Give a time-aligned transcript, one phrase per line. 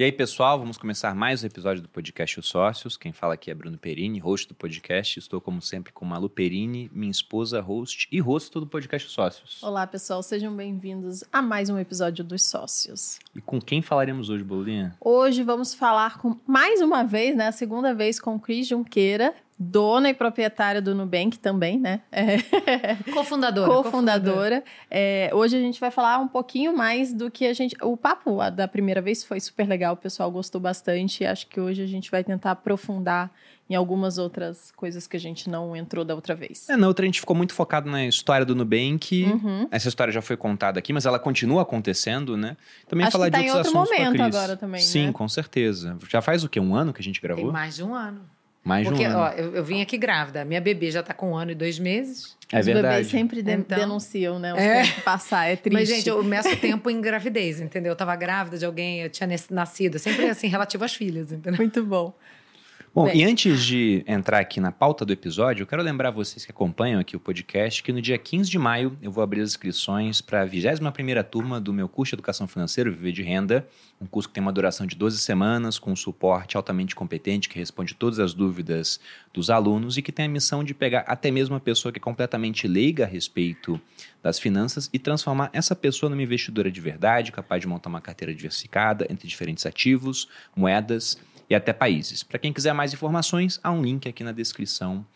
[0.00, 2.96] E aí, pessoal, vamos começar mais um episódio do podcast Os Sócios.
[2.96, 5.18] Quem fala aqui é Bruno Perini, host do podcast.
[5.18, 9.60] Estou, como sempre, com Malu Perini, minha esposa, host e host do podcast Os Sócios.
[9.60, 13.18] Olá, pessoal, sejam bem-vindos a mais um episódio dos Sócios.
[13.34, 14.94] E com quem falaremos hoje, Bolinha?
[15.00, 19.34] Hoje vamos falar com, mais uma vez, né, a segunda vez com o Cris Junqueira,
[19.58, 22.02] dona e proprietária do Nubank também, né?
[22.12, 22.36] É.
[23.12, 23.72] Cofundadora.
[23.72, 24.64] Cofundadora.
[24.88, 27.74] É, hoje a gente vai falar um pouquinho mais do que a gente.
[27.82, 31.24] O papo da primeira vez foi super legal, o pessoal gostou bastante.
[31.24, 33.30] Acho que hoje a gente vai tentar aprofundar
[33.70, 36.68] em algumas outras coisas que a gente não entrou da outra vez.
[36.68, 39.24] É, na outra a gente ficou muito focado na história do Nubank.
[39.24, 39.68] Uhum.
[39.70, 42.56] Essa história já foi contada aqui, mas ela continua acontecendo, né?
[42.86, 45.12] Também Acho falar que tá de outros em outro momento agora também, Sim, né?
[45.12, 45.98] com certeza.
[46.08, 46.58] Já faz o quê?
[46.58, 47.44] Um ano que a gente gravou?
[47.44, 48.37] Tem mais de um ano.
[48.64, 49.18] Mais Porque, um ano.
[49.18, 50.44] ó, eu, eu, vim aqui grávida.
[50.44, 52.36] Minha bebê já tá com um ano e dois meses.
[52.52, 52.88] É Os verdade.
[52.88, 54.52] bebês sempre de então, denunciam, né?
[54.52, 54.84] Os é.
[55.02, 55.74] passar, é triste.
[55.74, 57.92] Mas, gente, eu meço tempo em gravidez, entendeu?
[57.92, 59.98] Eu tava grávida de alguém, eu tinha nascido.
[59.98, 61.56] Sempre assim, relativo às filhas, entendeu?
[61.56, 62.14] Muito bom.
[62.98, 63.20] Bom, Bem.
[63.20, 66.98] e antes de entrar aqui na pauta do episódio, eu quero lembrar vocês que acompanham
[66.98, 70.42] aqui o podcast que no dia 15 de maio eu vou abrir as inscrições para
[70.42, 73.68] a 21ª turma do meu curso de Educação Financeira Viver de Renda,
[74.00, 77.56] um curso que tem uma duração de 12 semanas, com um suporte altamente competente que
[77.56, 78.98] responde todas as dúvidas
[79.32, 82.02] dos alunos e que tem a missão de pegar até mesmo uma pessoa que é
[82.02, 83.80] completamente leiga a respeito
[84.20, 88.34] das finanças e transformar essa pessoa numa investidora de verdade, capaz de montar uma carteira
[88.34, 91.16] diversificada entre diferentes ativos, moedas
[91.48, 92.22] e até países.
[92.22, 95.06] Para quem quiser mais informações, há um link aqui na descrição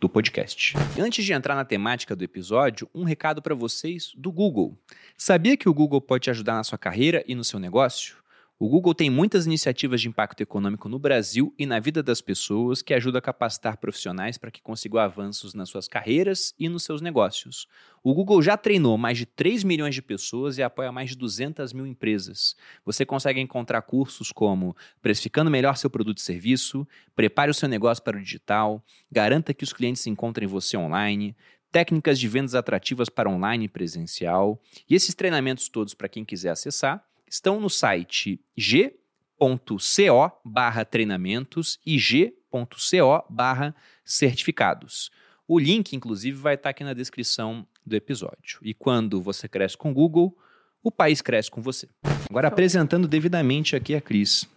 [0.00, 0.74] do podcast.
[0.98, 4.78] Antes de entrar na temática do episódio, um recado para vocês do Google.
[5.16, 8.19] Sabia que o Google pode te ajudar na sua carreira e no seu negócio?
[8.62, 12.82] O Google tem muitas iniciativas de impacto econômico no Brasil e na vida das pessoas
[12.82, 17.00] que ajudam a capacitar profissionais para que consigam avanços nas suas carreiras e nos seus
[17.00, 17.66] negócios.
[18.04, 21.72] O Google já treinou mais de 3 milhões de pessoas e apoia mais de 200
[21.72, 22.54] mil empresas.
[22.84, 26.86] Você consegue encontrar cursos como Precificando Melhor Seu Produto e Serviço,
[27.16, 31.34] Prepare o seu negócio para o digital, Garanta que os clientes encontrem você online,
[31.72, 34.60] técnicas de vendas atrativas para online e presencial.
[34.86, 41.98] E esses treinamentos todos, para quem quiser acessar, estão no site g.co barra treinamentos e
[41.98, 43.74] g.co barra
[44.04, 45.10] certificados.
[45.46, 48.58] O link, inclusive, vai estar aqui na descrição do episódio.
[48.62, 50.36] E quando você cresce com o Google,
[50.82, 51.88] o país cresce com você.
[52.28, 54.48] Agora, apresentando devidamente aqui a Cris.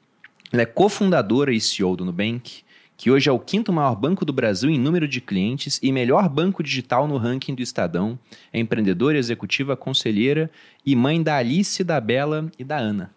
[0.52, 2.64] Ela é cofundadora e CEO do Nubank,
[3.04, 6.30] que hoje é o quinto maior banco do Brasil em número de clientes e melhor
[6.30, 8.18] banco digital no ranking do Estadão.
[8.54, 10.50] É empreendedora, executiva, conselheira
[10.86, 13.14] e mãe da Alice, da Bela e da Ana.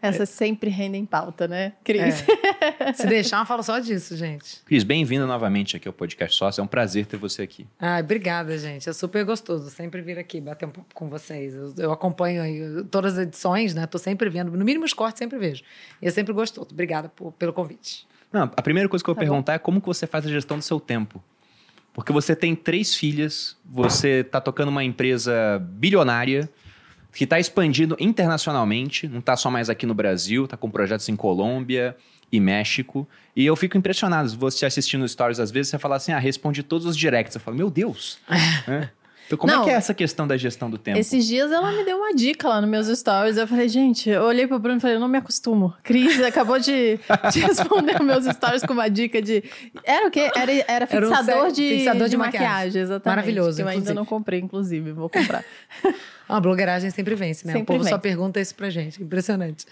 [0.00, 2.24] Essas sempre rendem pauta, né, Cris?
[2.78, 2.92] É.
[2.94, 4.62] Se deixar, eu falo só disso, gente.
[4.64, 6.60] Cris, bem-vinda novamente aqui ao Podcast Sócio.
[6.60, 7.66] É um prazer ter você aqui.
[7.80, 8.88] Ah, obrigada, gente.
[8.88, 11.52] É super gostoso sempre vir aqui bater um pouco com vocês.
[11.52, 13.88] Eu, eu acompanho aí todas as edições, né?
[13.88, 14.52] Tô sempre vendo.
[14.52, 15.64] No mínimo os cortes sempre vejo.
[16.00, 16.68] E é sempre gostoso.
[16.70, 18.06] Obrigada por, pelo convite.
[18.34, 19.56] Não, a primeira coisa que eu vou tá perguntar bom.
[19.56, 21.22] é como que você faz a gestão do seu tempo.
[21.92, 26.50] Porque você tem três filhas, você está tocando uma empresa bilionária
[27.12, 31.14] que está expandindo internacionalmente, não está só mais aqui no Brasil, está com projetos em
[31.14, 31.96] Colômbia
[32.32, 33.08] e México.
[33.36, 36.84] E eu fico impressionado, você assistindo stories às vezes, você fala assim, ah, responde todos
[36.88, 37.36] os directs.
[37.36, 38.18] Eu falo, meu Deus!
[38.66, 38.88] é.
[39.26, 40.98] Então, como Não, é que é essa questão da gestão do tempo?
[40.98, 43.36] Esses dias ela me deu uma dica lá nos meus stories.
[43.36, 45.74] Eu falei, gente, eu olhei pro Bruno e falei, eu não me acostumo.
[45.82, 46.98] Cris acabou de,
[47.32, 49.42] de responder meus stories com uma dica de.
[49.82, 50.30] Era o quê?
[50.34, 52.48] Era, era fixador, era um de, fixador de, de maquiagem.
[52.48, 52.82] maquiagem.
[52.82, 53.16] exatamente.
[53.16, 53.56] Maravilhoso.
[53.56, 55.44] Que eu ainda não comprei, inclusive, vou comprar.
[56.28, 57.52] A blogueiragem sempre vence, né?
[57.52, 57.92] Sempre o povo vem.
[57.92, 59.02] só pergunta isso pra gente.
[59.02, 59.66] Impressionante.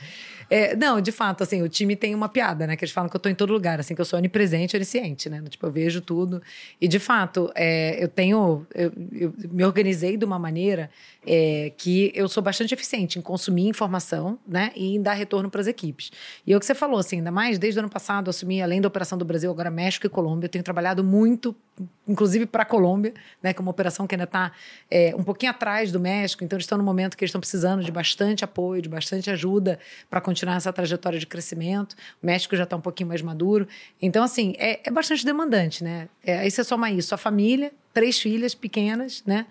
[0.51, 2.77] É, não, de fato, assim, o time tem uma piada, né?
[2.77, 5.31] Que eles falam que eu tô em todo lugar, assim, que eu sou onipresente, onisciente,
[5.31, 5.43] né?
[5.49, 6.43] Tipo, eu vejo tudo.
[6.79, 8.67] E, de fato, é, eu tenho...
[8.75, 10.91] Eu, eu, me organizei de uma maneira
[11.27, 14.73] é, que eu sou bastante eficiente em consumir informação, né?
[14.77, 16.11] E em dar retorno para as equipes.
[16.47, 18.61] E é o que você falou, assim, ainda mais desde o ano passado, eu assumi,
[18.61, 20.47] além da operação do Brasil, agora México e Colômbia.
[20.47, 21.57] Eu tenho trabalhado muito,
[22.07, 23.53] inclusive para a Colômbia, né?
[23.53, 24.53] Que é uma operação que ainda está
[24.91, 26.45] é, um pouquinho atrás do México.
[26.45, 29.79] Então, eles estão no momento que eles estão precisando de bastante apoio, de bastante ajuda
[30.11, 31.95] para continuar essa trajetória de crescimento.
[32.23, 33.67] O México já está um pouquinho mais maduro.
[34.01, 36.09] Então, assim, é, é bastante demandante, né?
[36.25, 39.47] É, aí você soma isso, a família, três filhas pequenas, né?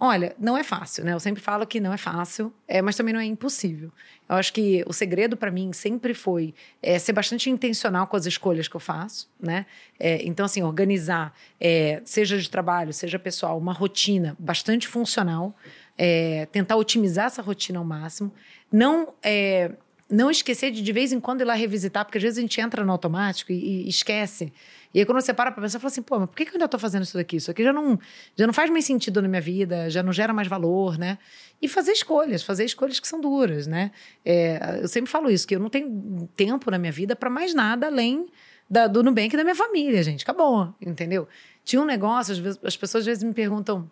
[0.00, 1.12] Olha, não é fácil, né?
[1.12, 3.90] Eu sempre falo que não é fácil, é, mas também não é impossível.
[4.28, 8.24] Eu acho que o segredo para mim sempre foi é, ser bastante intencional com as
[8.24, 9.66] escolhas que eu faço, né?
[9.98, 15.56] É, então, assim, organizar, é, seja de trabalho, seja pessoal, uma rotina bastante funcional,
[15.96, 18.32] é, tentar otimizar essa rotina ao máximo,
[18.70, 19.72] não é,
[20.08, 22.60] não esquecer de de vez em quando ir lá revisitar, porque às vezes a gente
[22.60, 24.52] entra no automático e, e esquece.
[24.92, 26.54] E aí quando você para pra pensar, fala assim, pô, mas por que, que eu
[26.54, 27.36] ainda tô fazendo isso daqui?
[27.36, 27.98] Isso aqui já não,
[28.36, 31.18] já não faz mais sentido na minha vida, já não gera mais valor, né?
[31.60, 33.90] E fazer escolhas, fazer escolhas que são duras, né?
[34.24, 37.54] É, eu sempre falo isso, que eu não tenho tempo na minha vida para mais
[37.54, 38.28] nada além
[38.68, 40.22] da, do Nubank e da minha família, gente.
[40.22, 41.26] Acabou, entendeu?
[41.64, 43.90] Tinha um negócio, às vezes, as pessoas às vezes me perguntam,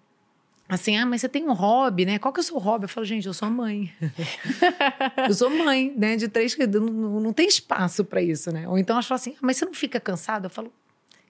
[0.69, 2.19] assim, ah, mas você tem um hobby, né?
[2.19, 2.84] Qual que é o seu hobby?
[2.84, 3.93] Eu falo, gente, eu sou mãe.
[5.28, 6.16] eu sou mãe, né?
[6.16, 8.69] De três não, não, tem espaço para isso, né?
[8.69, 10.46] Ou então elas falam assim, ah, mas você não fica cansada?
[10.46, 10.72] Eu falo,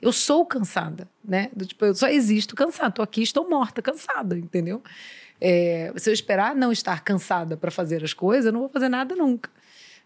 [0.00, 1.50] eu sou cansada, né?
[1.66, 2.92] Tipo, eu só existo cansada.
[2.92, 4.82] Tô aqui, estou morta, cansada, entendeu?
[5.40, 8.88] É, se eu esperar não estar cansada para fazer as coisas, eu não vou fazer
[8.88, 9.50] nada nunca.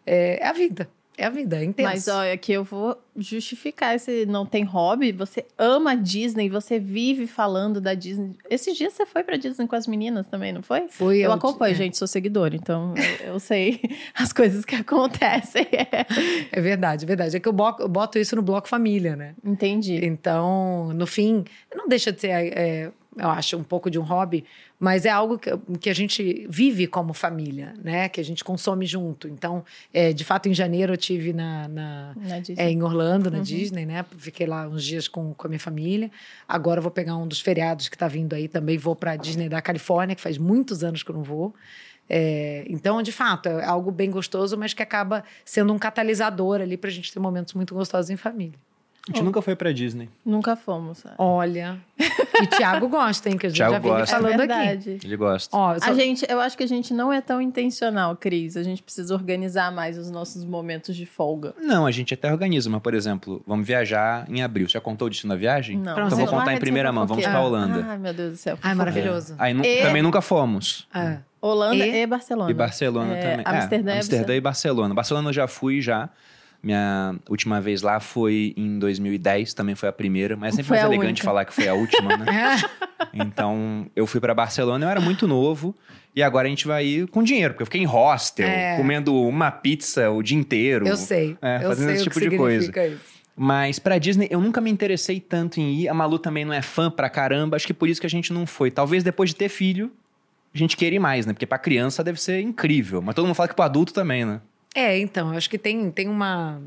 [0.07, 0.89] É, é a vida.
[1.21, 1.91] É a vida, é intenso.
[1.91, 5.13] Mas olha, que eu vou justificar esse não tem hobby.
[5.13, 8.39] Você ama a Disney, você vive falando da Disney.
[8.49, 10.89] Esses dias você foi pra Disney com as meninas também, não foi?
[10.89, 11.19] Fui.
[11.19, 11.75] Eu, eu acompanho, é.
[11.75, 13.83] gente, sou seguidora, então eu, eu, sei
[14.17, 15.67] as coisas que acontecem.
[16.51, 17.37] é verdade, é verdade.
[17.37, 19.35] É que eu boto isso no bloco família, né?
[19.45, 20.03] Entendi.
[20.03, 21.45] Então, no fim,
[21.75, 22.31] não deixa de ser.
[22.31, 22.91] É,
[23.21, 24.45] eu acho, um pouco de um hobby,
[24.79, 28.09] mas é algo que, que a gente vive como família, né?
[28.09, 29.29] Que a gente consome junto.
[29.29, 29.63] Então,
[29.93, 33.45] é, de fato, em janeiro eu tive na, na, na é, em Orlando, na uhum.
[33.45, 34.05] Disney, né?
[34.17, 36.11] Fiquei lá uns dias com, com a minha família.
[36.49, 38.79] Agora eu vou pegar um dos feriados que está vindo aí também.
[38.79, 41.55] Vou para a Disney da Califórnia, que faz muitos anos que eu não vou.
[42.09, 46.77] É, então, de fato, é algo bem gostoso, mas que acaba sendo um catalisador ali
[46.77, 48.59] para a gente ter momentos muito gostosos em família.
[49.09, 49.25] A gente oh.
[49.25, 50.09] nunca foi pra Disney.
[50.25, 50.99] Nunca fomos.
[50.99, 51.15] Sabe?
[51.19, 51.79] Olha.
[51.99, 53.37] E Thiago gosta, hein?
[53.37, 54.99] Que a gente Thiago já vinha falando é aqui.
[55.03, 55.57] Ele gosta.
[55.57, 55.91] Ó, só...
[55.91, 58.57] A gente, eu acho que a gente não é tão intencional, Cris.
[58.57, 61.55] A gente precisa organizar mais os nossos momentos de folga.
[61.59, 64.69] Não, a gente até organiza, mas, por exemplo, vamos viajar em abril.
[64.69, 65.79] Você já contou o destino da viagem?
[65.79, 65.93] Não.
[65.93, 67.07] Então vou contar em primeira mão.
[67.07, 67.87] Vamos pra Holanda.
[67.89, 68.59] Ai, meu Deus do céu.
[68.63, 69.33] Ai, maravilhoso.
[69.33, 69.37] É.
[69.39, 69.83] Aí e...
[69.83, 70.87] também nunca fomos.
[70.95, 71.19] É.
[71.41, 72.51] Holanda e, e Barcelona.
[72.51, 73.45] E Barcelona é, também.
[73.47, 74.95] Amsterdã, é, Amsterdã e Barcelona.
[74.95, 76.11] Barcelona eu já fui já.
[76.63, 80.77] Minha última vez lá foi em 2010, também foi a primeira, mas é sempre foi
[80.77, 81.25] mais elegante única.
[81.25, 82.27] falar que foi a última, né?
[83.15, 85.75] então, eu fui para Barcelona, eu era muito novo,
[86.15, 88.77] e agora a gente vai ir com dinheiro, porque eu fiquei em hostel, é.
[88.77, 90.87] comendo uma pizza o dia inteiro.
[90.87, 91.37] Eu sei.
[91.41, 92.71] É, eu fazendo sei esse tipo de coisa.
[92.71, 93.01] Isso.
[93.37, 95.89] Mas pra Disney eu nunca me interessei tanto em ir.
[95.89, 98.35] A Malu também não é fã pra caramba, acho que por isso que a gente
[98.35, 98.71] não foi.
[98.71, 99.91] Talvez depois de ter filho,
[100.55, 101.33] a gente queira ir mais, né?
[101.33, 103.01] Porque pra criança deve ser incrível.
[103.01, 104.41] Mas todo mundo fala que pro adulto também, né?
[104.75, 106.61] É, então, eu acho que tem, tem uma.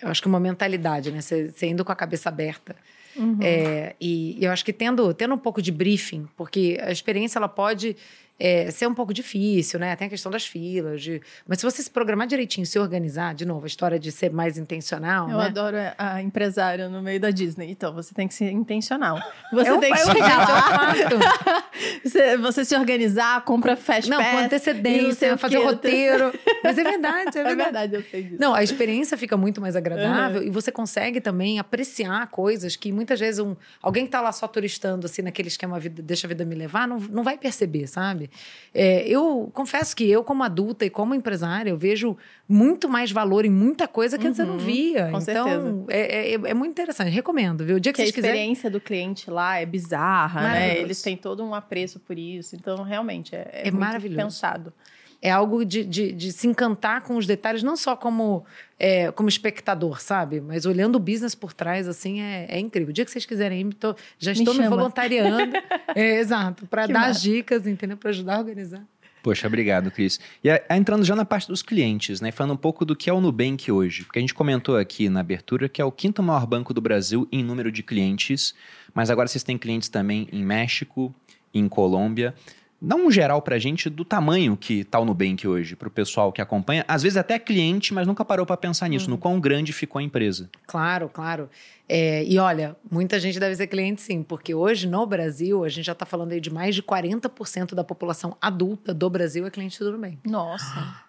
[0.00, 1.20] Eu acho que uma mentalidade, né?
[1.20, 2.76] Você, indo com a cabeça aberta.
[3.16, 3.38] Uhum.
[3.40, 7.38] É, e, e eu acho que tendo, tendo um pouco de briefing, porque a experiência
[7.38, 7.96] ela pode
[8.38, 9.96] é, ser um pouco difícil, né?
[9.96, 11.02] Tem a questão das filas.
[11.02, 11.20] De...
[11.46, 14.56] Mas se você se programar direitinho, se organizar, de novo, a história de ser mais
[14.56, 15.28] intencional.
[15.28, 15.46] Eu né?
[15.46, 17.70] adoro a empresária no meio da Disney.
[17.70, 19.20] Então, você tem que ser intencional.
[19.52, 20.94] Você eu, tem que chegar lá.
[22.04, 26.32] você, você se organizar, compra fast Não, pass, com antecedência, fazer o roteiro.
[26.62, 27.60] Mas é verdade, é, é verdade.
[27.60, 28.36] É verdade, eu sei disso.
[28.38, 30.46] Não, a experiência fica muito mais agradável uhum.
[30.46, 34.46] e você consegue também apreciar coisas que muitas vezes um, alguém que está lá só
[34.46, 38.27] turistando, assim, naquele esquema vida, deixa a vida me levar, não, não vai perceber, sabe?
[38.74, 42.16] É, eu confesso que eu, como adulta e como empresária, eu vejo
[42.48, 45.10] muito mais valor em muita coisa que uhum, antes eu não uhum, via.
[45.10, 47.10] Com então, é, é, é, muito interessante.
[47.10, 47.76] Recomendo, viu?
[47.76, 50.78] O dia que, que vocês a experiência do cliente lá é bizarra, né?
[50.78, 52.54] Eles têm todo um apreço por isso.
[52.54, 54.16] Então, realmente, é, é, é maravilhoso.
[54.16, 54.72] pensado
[55.20, 58.44] é algo de, de, de, se encantar com os detalhes, não só como,
[58.78, 60.40] é, como espectador, sabe?
[60.40, 62.90] Mas olhando o business por trás, assim, é, é incrível.
[62.90, 65.56] O dia que vocês quiserem ir, tô, já estou me, me voluntariando.
[65.94, 67.10] é, exato, para dar massa.
[67.10, 67.96] as dicas, entendeu?
[67.96, 68.82] Para ajudar a organizar.
[69.22, 70.20] Poxa, obrigado, Cris.
[70.42, 72.30] E a, a, entrando já na parte dos clientes, né?
[72.30, 74.04] Falando um pouco do que é o Nubank hoje.
[74.04, 77.26] Porque a gente comentou aqui na abertura que é o quinto maior banco do Brasil
[77.32, 78.54] em número de clientes,
[78.94, 81.12] mas agora vocês têm clientes também em México,
[81.52, 82.34] em Colômbia.
[82.80, 86.40] Dá um geral pra gente do tamanho que tá o Nubank hoje, pro pessoal que
[86.40, 86.84] acompanha.
[86.86, 89.12] Às vezes até cliente, mas nunca parou para pensar nisso, uhum.
[89.12, 90.48] no quão grande ficou a empresa.
[90.64, 91.50] Claro, claro.
[91.88, 95.86] É, e olha, muita gente deve ser cliente sim, porque hoje no Brasil, a gente
[95.86, 99.78] já está falando aí de mais de 40% da população adulta do Brasil é cliente
[99.80, 100.18] do Nubank.
[100.24, 101.08] Nossa.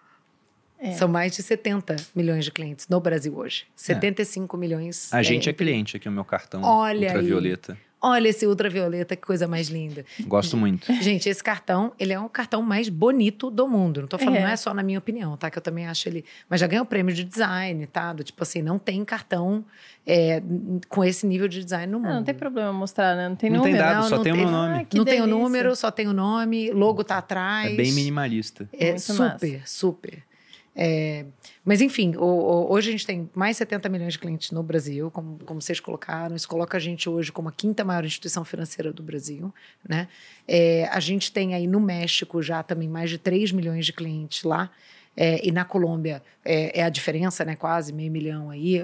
[0.82, 0.92] É.
[0.92, 3.66] São mais de 70 milhões de clientes no Brasil hoje.
[3.76, 4.58] 75 é.
[4.58, 5.12] milhões.
[5.12, 7.74] A gente é, é cliente aqui, o meu cartão Olha ultravioleta.
[7.74, 7.89] Aí.
[8.02, 10.06] Olha esse ultravioleta, que coisa mais linda.
[10.26, 10.90] Gosto muito.
[11.02, 14.00] Gente, esse cartão, ele é o cartão mais bonito do mundo.
[14.00, 14.40] Não tô falando, é.
[14.40, 15.50] não é só na minha opinião, tá?
[15.50, 16.24] Que eu também acho ele.
[16.48, 18.14] Mas já ganhou prêmio de design, tá?
[18.14, 19.62] Do, tipo assim, não tem cartão
[20.06, 20.42] é,
[20.88, 22.08] com esse nível de design no mundo.
[22.08, 23.28] Não, não tem problema mostrar, né?
[23.28, 23.76] Não tem não número.
[23.76, 24.74] Tem dado, não, só não tem o meu nome.
[24.74, 25.04] Ah, não delícia.
[25.04, 27.70] tem o número, só tem o nome, logo tá atrás.
[27.70, 28.66] É bem minimalista.
[28.72, 29.62] É Muito super, massa.
[29.66, 30.29] super.
[30.82, 31.26] É,
[31.62, 35.10] mas, enfim, o, o, hoje a gente tem mais 70 milhões de clientes no Brasil,
[35.10, 36.34] como, como vocês colocaram.
[36.34, 39.52] Isso coloca a gente hoje como a quinta maior instituição financeira do Brasil.
[39.86, 40.08] Né?
[40.48, 44.42] É, a gente tem aí no México já também mais de 3 milhões de clientes
[44.42, 44.70] lá.
[45.14, 47.56] é, e na Colômbia é, é, a diferença, né?
[47.56, 48.80] Quase meio milhão aí.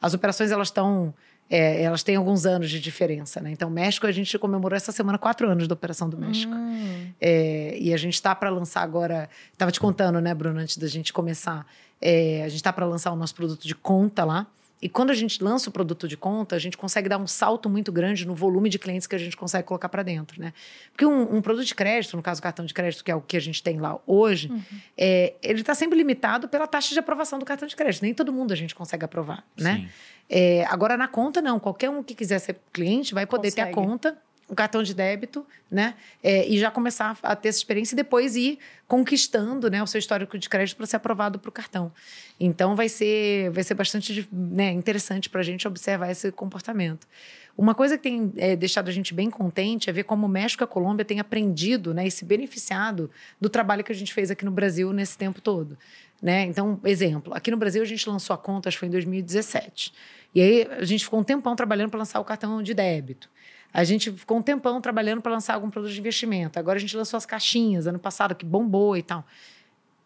[0.00, 1.14] As operações elas estão
[1.50, 3.50] é, elas têm alguns anos de diferença, né?
[3.50, 6.52] Então, México, a gente comemorou essa semana quatro anos da Operação do México.
[6.52, 7.10] Hum.
[7.20, 9.28] É, e a gente está para lançar agora.
[9.52, 11.66] Estava te contando, né, Bruno, antes da gente começar.
[12.00, 14.46] É, a gente está para lançar o nosso produto de conta lá.
[14.80, 17.68] E quando a gente lança o produto de conta, a gente consegue dar um salto
[17.68, 20.52] muito grande no volume de clientes que a gente consegue colocar para dentro, né?
[20.92, 23.20] Porque um, um, produto de crédito, no caso o cartão de crédito, que é o
[23.20, 24.62] que a gente tem lá hoje, uhum.
[24.96, 28.02] é, ele está sempre limitado pela taxa de aprovação do cartão de crédito.
[28.02, 29.88] Nem todo mundo a gente consegue aprovar, né?
[30.30, 33.74] É, agora na conta não, qualquer um que quiser ser cliente vai poder consegue.
[33.74, 34.18] ter a conta
[34.50, 35.94] um cartão de débito, né?
[36.22, 39.98] É, e já começar a ter essa experiência e depois ir conquistando né, o seu
[39.98, 41.92] histórico de crédito para ser aprovado para o cartão.
[42.40, 47.06] Então vai ser, vai ser bastante né, interessante para a gente observar esse comportamento.
[47.56, 50.62] Uma coisa que tem é, deixado a gente bem contente é ver como o México
[50.62, 54.30] e a Colômbia têm aprendido né, e se beneficiado do trabalho que a gente fez
[54.30, 55.76] aqui no Brasil nesse tempo todo.
[56.22, 56.44] Né?
[56.44, 59.92] Então, exemplo, aqui no Brasil a gente lançou a conta, acho que foi em 2017.
[60.34, 63.28] E aí a gente ficou um tempão trabalhando para lançar o cartão de débito.
[63.72, 66.58] A gente ficou um tempão trabalhando para lançar algum produto de investimento.
[66.58, 69.24] Agora a gente lançou as caixinhas ano passado, que bombou e tal.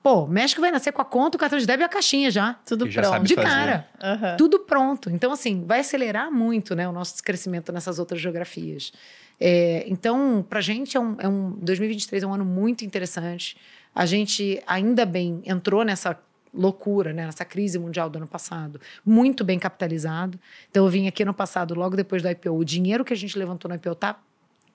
[0.03, 2.29] Pô, o México vai nascer com a conta, o cartão de débito e a caixinha
[2.29, 2.55] já.
[2.67, 3.25] Tudo já pronto.
[3.25, 3.89] De cara.
[4.03, 4.37] Uhum.
[4.37, 5.09] Tudo pronto.
[5.11, 8.93] Então, assim, vai acelerar muito né, o nosso crescimento nessas outras geografias.
[9.39, 13.57] É, então, para a gente, é um, é um, 2023 é um ano muito interessante.
[13.95, 16.19] A gente, ainda bem, entrou nessa
[16.55, 20.39] loucura, né, nessa crise mundial do ano passado, muito bem capitalizado.
[20.71, 23.39] Então eu vim aqui no passado, logo depois do IPO, o dinheiro que a gente
[23.39, 24.19] levantou no IPO tá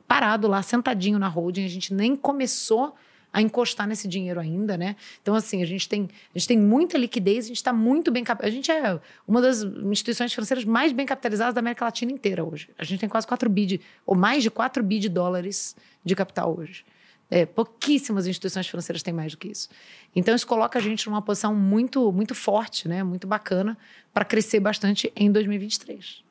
[0.08, 2.96] parado lá, sentadinho na holding, a gente nem começou
[3.32, 4.96] a encostar nesse dinheiro ainda, né?
[5.22, 8.24] Então, assim, a gente tem, a gente tem muita liquidez, a gente está muito bem
[8.24, 8.48] capitalizado.
[8.48, 12.70] A gente é uma das instituições financeiras mais bem capitalizadas da América Latina inteira hoje.
[12.78, 16.16] A gente tem quase 4 bi, de, ou mais de 4 bi de dólares de
[16.16, 16.86] capital hoje.
[17.30, 19.68] É, pouquíssimas instituições financeiras têm mais do que isso.
[20.16, 23.04] Então, isso coloca a gente numa posição muito, muito forte, né?
[23.04, 23.78] muito bacana,
[24.14, 26.24] para crescer bastante em 2023.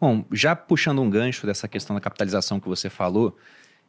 [0.00, 3.36] Bom, já puxando um gancho dessa questão da capitalização que você falou,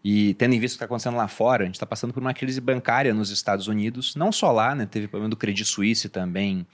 [0.04, 2.20] e tendo em vista o que está acontecendo lá fora, a gente está passando por
[2.20, 4.86] uma crise bancária nos Estados Unidos, não só lá, né?
[4.86, 6.66] teve problema do Credit Suisse também,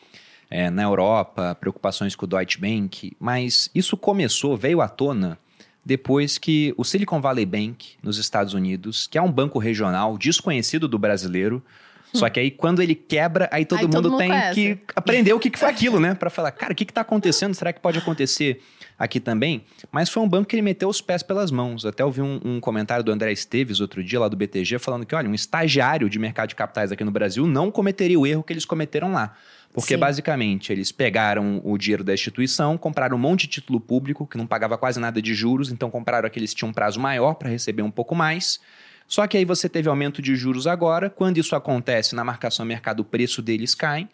[0.49, 5.39] é, na Europa, preocupações com o Deutsche Bank, mas isso começou, veio à tona
[5.85, 10.87] depois que o Silicon Valley Bank, nos Estados Unidos, que é um banco regional desconhecido
[10.87, 11.63] do brasileiro,
[12.13, 12.17] hum.
[12.17, 14.55] só que aí quando ele quebra, aí todo, aí mundo, todo mundo tem conhece.
[14.55, 16.15] que aprender o que, que foi aquilo, né?
[16.15, 17.53] Para falar, cara, o que está acontecendo?
[17.53, 18.61] Será que pode acontecer
[18.97, 19.63] aqui também?
[19.91, 21.85] Mas foi um banco que ele meteu os pés pelas mãos.
[21.85, 25.15] Até ouvi um, um comentário do André Esteves outro dia, lá do BTG, falando que,
[25.15, 28.53] olha, um estagiário de mercado de capitais aqui no Brasil não cometeria o erro que
[28.53, 29.35] eles cometeram lá.
[29.73, 29.99] Porque Sim.
[29.99, 34.47] basicamente eles pegaram o dinheiro da instituição, compraram um monte de título público que não
[34.47, 37.81] pagava quase nada de juros, então compraram aqueles que tinham um prazo maior para receber
[37.81, 38.59] um pouco mais.
[39.05, 41.09] Só que aí você teve aumento de juros agora.
[41.09, 44.07] Quando isso acontece na marcação mercado, o preço deles cai.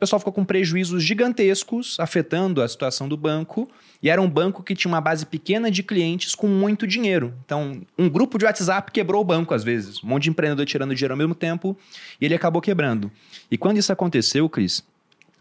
[0.00, 3.70] Pessoal ficou com prejuízos gigantescos, afetando a situação do banco.
[4.02, 7.34] E era um banco que tinha uma base pequena de clientes com muito dinheiro.
[7.44, 10.02] Então, um grupo de WhatsApp quebrou o banco às vezes.
[10.02, 11.76] Um monte de empreendedor tirando dinheiro ao mesmo tempo
[12.18, 13.12] e ele acabou quebrando.
[13.50, 14.82] E quando isso aconteceu, Cris,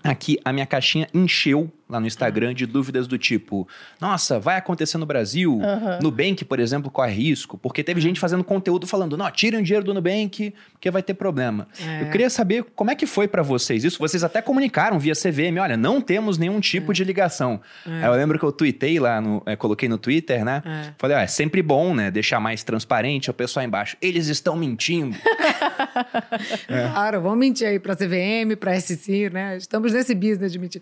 [0.03, 3.67] Aqui a minha caixinha encheu lá no Instagram de dúvidas do tipo:
[3.99, 5.53] nossa, vai acontecer no Brasil?
[5.53, 5.99] Uhum.
[6.01, 7.57] Nubank, por exemplo, corre risco?
[7.57, 11.15] Porque teve gente fazendo conteúdo falando: não, tirem o dinheiro do Nubank, porque vai ter
[11.15, 11.67] problema.
[11.81, 12.03] É.
[12.03, 13.97] Eu queria saber como é que foi para vocês isso.
[13.97, 16.95] Vocês até comunicaram via CVM: olha, não temos nenhum tipo é.
[16.95, 17.59] de ligação.
[17.85, 18.05] É.
[18.05, 20.61] eu lembro que eu tuitei lá, no, é, coloquei no Twitter, né?
[20.65, 20.93] É.
[20.97, 22.11] Falei: ó, é sempre bom, né?
[22.11, 23.31] Deixar mais transparente.
[23.31, 25.17] O pessoal embaixo: eles estão mentindo.
[26.67, 29.57] claro, vamos mentir aí pra CVM, pra SC, né?
[29.57, 30.81] Estamos nesse business de mentir.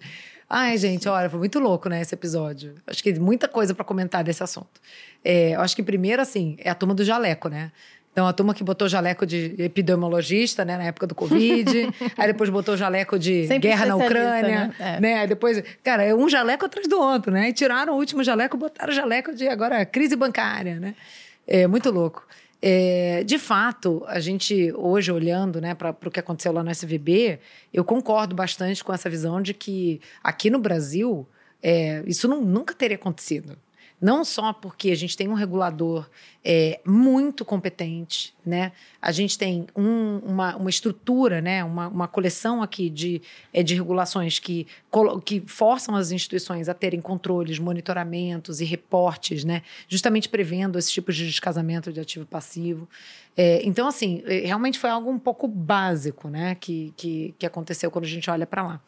[0.49, 2.75] Ai, gente, olha, foi muito louco, né, esse episódio.
[2.87, 4.79] Acho que muita coisa para comentar desse assunto.
[5.23, 7.71] É, eu acho que primeiro, assim, é a turma do jaleco, né?
[8.17, 11.69] Então, a turma que botou jaleco de epidemiologista, né, na época do Covid.
[12.17, 14.41] aí depois botou jaleco de Sempre guerra na Ucrânia.
[14.41, 14.73] Né?
[14.79, 14.99] É.
[14.99, 15.19] né?
[15.19, 17.49] Aí depois, cara, é um jaleco atrás do outro, né?
[17.49, 20.95] E tiraram o último jaleco, botaram o jaleco de agora crise bancária, né?
[21.45, 22.25] É muito louco.
[22.61, 27.39] É, de fato, a gente hoje olhando né, para o que aconteceu lá no SVB,
[27.71, 31.27] eu concordo bastante com essa visão de que aqui no Brasil
[31.61, 33.57] é, isso não, nunca teria acontecido.
[33.99, 36.07] Não só porque a gente tem um regulador
[36.45, 38.71] é, muito competente, né?
[39.01, 41.63] A gente tem um, uma, uma estrutura, né?
[41.63, 44.67] Uma, uma coleção aqui de, é, de regulações que,
[45.25, 49.63] que forçam as instituições a terem controles, monitoramentos e reportes, né?
[49.87, 52.87] Justamente prevendo esses tipos de descasamento de ativo passivo.
[53.35, 56.55] É, então, assim, é, realmente foi algo um pouco básico, né?
[56.55, 58.81] Que, que, que aconteceu quando a gente olha para lá.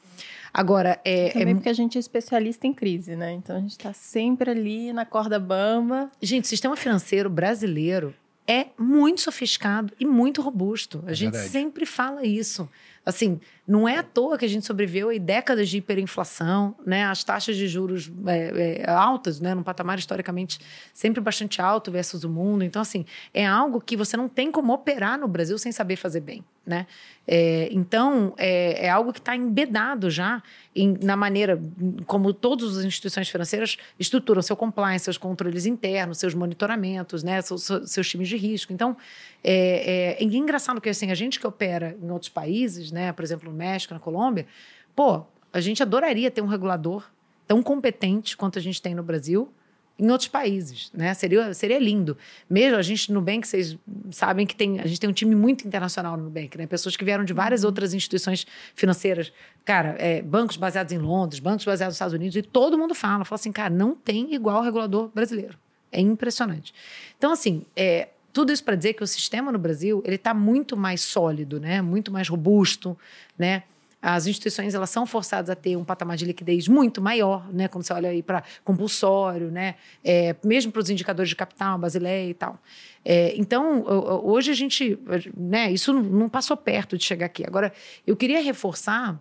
[0.54, 1.30] Agora, é.
[1.30, 1.56] Também é...
[1.56, 3.34] porque a gente é especialista em crise, né?
[3.34, 6.10] Então a gente está sempre ali na corda bamba.
[6.22, 8.14] Gente, o sistema financeiro brasileiro
[8.48, 11.04] é muito sofisticado e muito robusto.
[11.06, 11.52] A é gente verdade.
[11.52, 12.68] sempre fala isso.
[13.06, 17.06] Assim, não é à toa que a gente sobreviveu em décadas de hiperinflação, né?
[17.06, 19.54] As taxas de juros é, é, altas, né?
[19.54, 20.60] Num patamar historicamente
[20.92, 22.64] sempre bastante alto versus o mundo.
[22.64, 26.22] Então, assim, é algo que você não tem como operar no Brasil sem saber fazer
[26.22, 26.88] bem, né?
[27.32, 30.42] É, então, é, é, algo que está embedado já
[30.76, 31.62] em, na maneira
[32.08, 37.40] como todas as instituições financeiras estruturam seu compliance, seus controles internos, seus monitoramentos, né?
[37.44, 38.74] seus, seus times de risco.
[38.74, 38.98] Então,
[39.44, 43.14] é, é, é engraçado que assim, a gente que opera em outros países, né?
[43.14, 44.48] por exemplo, México, na Colômbia,
[44.96, 45.24] pô,
[45.54, 47.10] a gente adoraria ter um regulador
[47.48, 49.52] tão competente quanto a gente tem no Brasil
[50.00, 51.14] em outros países, né?
[51.14, 52.18] Seria, seria lindo.
[52.50, 53.78] Mesmo a gente no Nubank, vocês
[54.12, 56.66] sabem que tem, a gente tem um time muito internacional no Nubank, né?
[56.66, 57.68] Pessoas que vieram de várias uhum.
[57.68, 59.34] outras instituições financeiras.
[59.66, 63.26] Cara, é, bancos baseados em Londres, bancos baseados nos Estados Unidos, e todo mundo fala,
[63.26, 65.58] fala assim, cara, não tem igual regulador brasileiro.
[65.92, 66.74] É impressionante.
[67.18, 68.08] Então, assim, é,
[68.40, 71.82] tudo isso para dizer que o sistema no Brasil ele está muito mais sólido, né?
[71.82, 72.98] Muito mais robusto,
[73.38, 73.64] né?
[74.02, 77.68] As instituições elas são forçadas a ter um patamar de liquidez muito maior, né?
[77.68, 79.76] Quando você olha aí para compulsório, né?
[80.02, 82.58] É, mesmo para os indicadores de capital, Basileia e tal.
[83.04, 83.84] É, então,
[84.24, 84.98] hoje a gente,
[85.36, 85.70] né?
[85.70, 87.44] Isso não passou perto de chegar aqui.
[87.46, 87.74] Agora,
[88.08, 89.20] eu queria reforçar,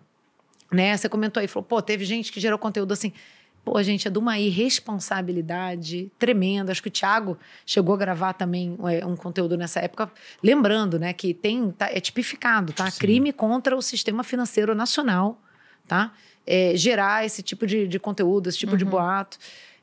[0.71, 0.95] né?
[0.95, 3.11] Você comentou aí, falou, pô, teve gente que gerou conteúdo assim.
[3.71, 6.71] Pô, gente, é de uma irresponsabilidade tremenda.
[6.71, 10.11] Acho que o Thiago chegou a gravar também é, um conteúdo nessa época,
[10.41, 12.89] lembrando, né, que tem tá, é tipificado, tá?
[12.89, 12.99] Sim.
[12.99, 15.39] Crime contra o sistema financeiro nacional,
[15.87, 16.11] tá?
[16.47, 18.77] É, gerar esse tipo de, de conteúdo, esse tipo uhum.
[18.79, 19.37] de boato.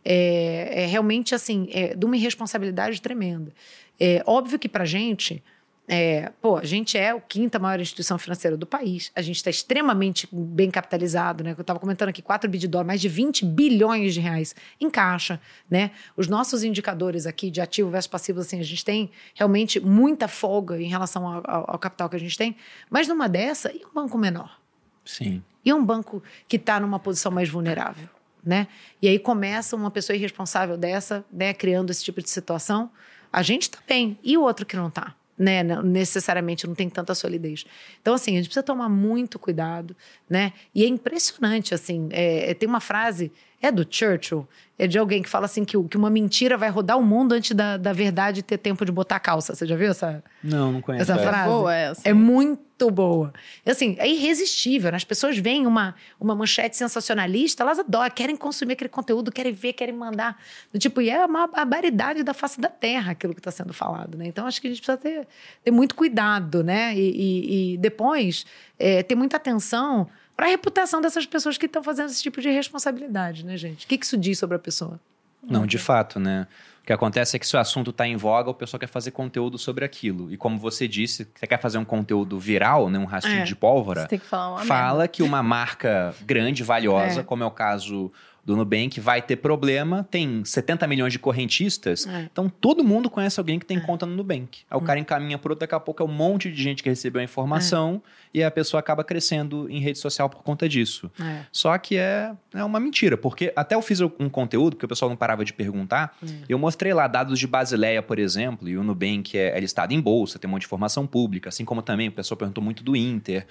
[0.04, 3.52] É, é, realmente, assim, é de uma irresponsabilidade tremenda.
[4.00, 5.40] É óbvio que pra gente
[5.88, 9.12] é, pô, a gente é a quinta maior instituição financeira do país.
[9.14, 11.54] A gente está extremamente bem capitalizado, né?
[11.56, 14.90] Eu estava comentando aqui, 4 bi de dólar, mais de 20 bilhões de reais em
[14.90, 15.40] caixa,
[15.70, 15.92] né?
[16.16, 20.80] Os nossos indicadores aqui de ativo versus passivo, assim, a gente tem realmente muita folga
[20.80, 22.56] em relação ao, ao, ao capital que a gente tem.
[22.90, 24.60] Mas numa dessa, e um banco menor?
[25.04, 25.42] Sim.
[25.64, 28.08] E um banco que está numa posição mais vulnerável,
[28.44, 28.66] né?
[29.00, 32.90] E aí começa uma pessoa irresponsável dessa, né, criando esse tipo de situação.
[33.32, 34.18] A gente está bem.
[34.22, 35.14] E o outro que não está?
[35.38, 37.64] Né, necessariamente não tem tanta solidez.
[38.00, 39.96] Então, assim, a gente precisa tomar muito cuidado,
[40.28, 40.52] né?
[40.74, 44.46] E é impressionante, assim, é, tem uma frase, é do Churchill,
[44.78, 47.52] é de alguém que fala assim que, que uma mentira vai rodar o mundo antes
[47.52, 49.54] da, da verdade ter tempo de botar calça.
[49.54, 50.22] Você já viu essa?
[50.44, 51.10] Não, não conheço.
[51.10, 51.48] Essa frase?
[51.48, 52.08] É boa essa.
[52.08, 53.32] É muito boa.
[53.64, 54.90] Assim, é irresistível.
[54.90, 54.98] Né?
[54.98, 59.72] As pessoas veem uma, uma manchete sensacionalista, elas adoram, querem consumir aquele conteúdo, querem ver,
[59.72, 60.38] querem mandar.
[60.78, 64.26] Tipo, e é uma barbaridade da face da terra aquilo que está sendo falado, né?
[64.26, 65.26] Então, acho que a gente precisa ter,
[65.64, 66.94] ter muito cuidado, né?
[66.94, 68.44] E, e, e depois
[68.78, 72.50] é, ter muita atenção para a reputação dessas pessoas que estão fazendo esse tipo de
[72.50, 73.86] responsabilidade, né, gente?
[73.86, 75.00] O que, que isso diz sobre a pessoa?
[75.42, 76.46] Não, de fato, né?
[76.82, 79.10] O que acontece é que se o assunto está em voga, o pessoal quer fazer
[79.10, 80.32] conteúdo sobre aquilo.
[80.32, 83.56] E como você disse, você quer fazer um conteúdo viral, né, um rastilho é, de
[83.56, 85.08] pólvora, você tem que falar uma fala merda.
[85.08, 87.24] que uma marca grande, valiosa, é.
[87.24, 88.12] como é o caso
[88.46, 92.28] do Nubank vai ter problema, tem 70 milhões de correntistas, é.
[92.30, 93.80] então todo mundo conhece alguém que tem é.
[93.80, 94.60] conta no Nubank.
[94.70, 96.88] Aí o cara encaminha para outro, daqui a pouco é um monte de gente que
[96.88, 98.00] recebeu a informação
[98.32, 98.38] é.
[98.38, 101.10] e a pessoa acaba crescendo em rede social por conta disso.
[101.20, 101.40] É.
[101.50, 105.08] Só que é, é uma mentira, porque até eu fiz um conteúdo que o pessoal
[105.08, 106.28] não parava de perguntar, é.
[106.48, 110.00] eu mostrei lá dados de Basileia, por exemplo, e o Nubank é, é listado em
[110.00, 112.94] bolsa, tem um monte de informação pública, assim como também o pessoal perguntou muito do
[112.94, 113.44] Inter.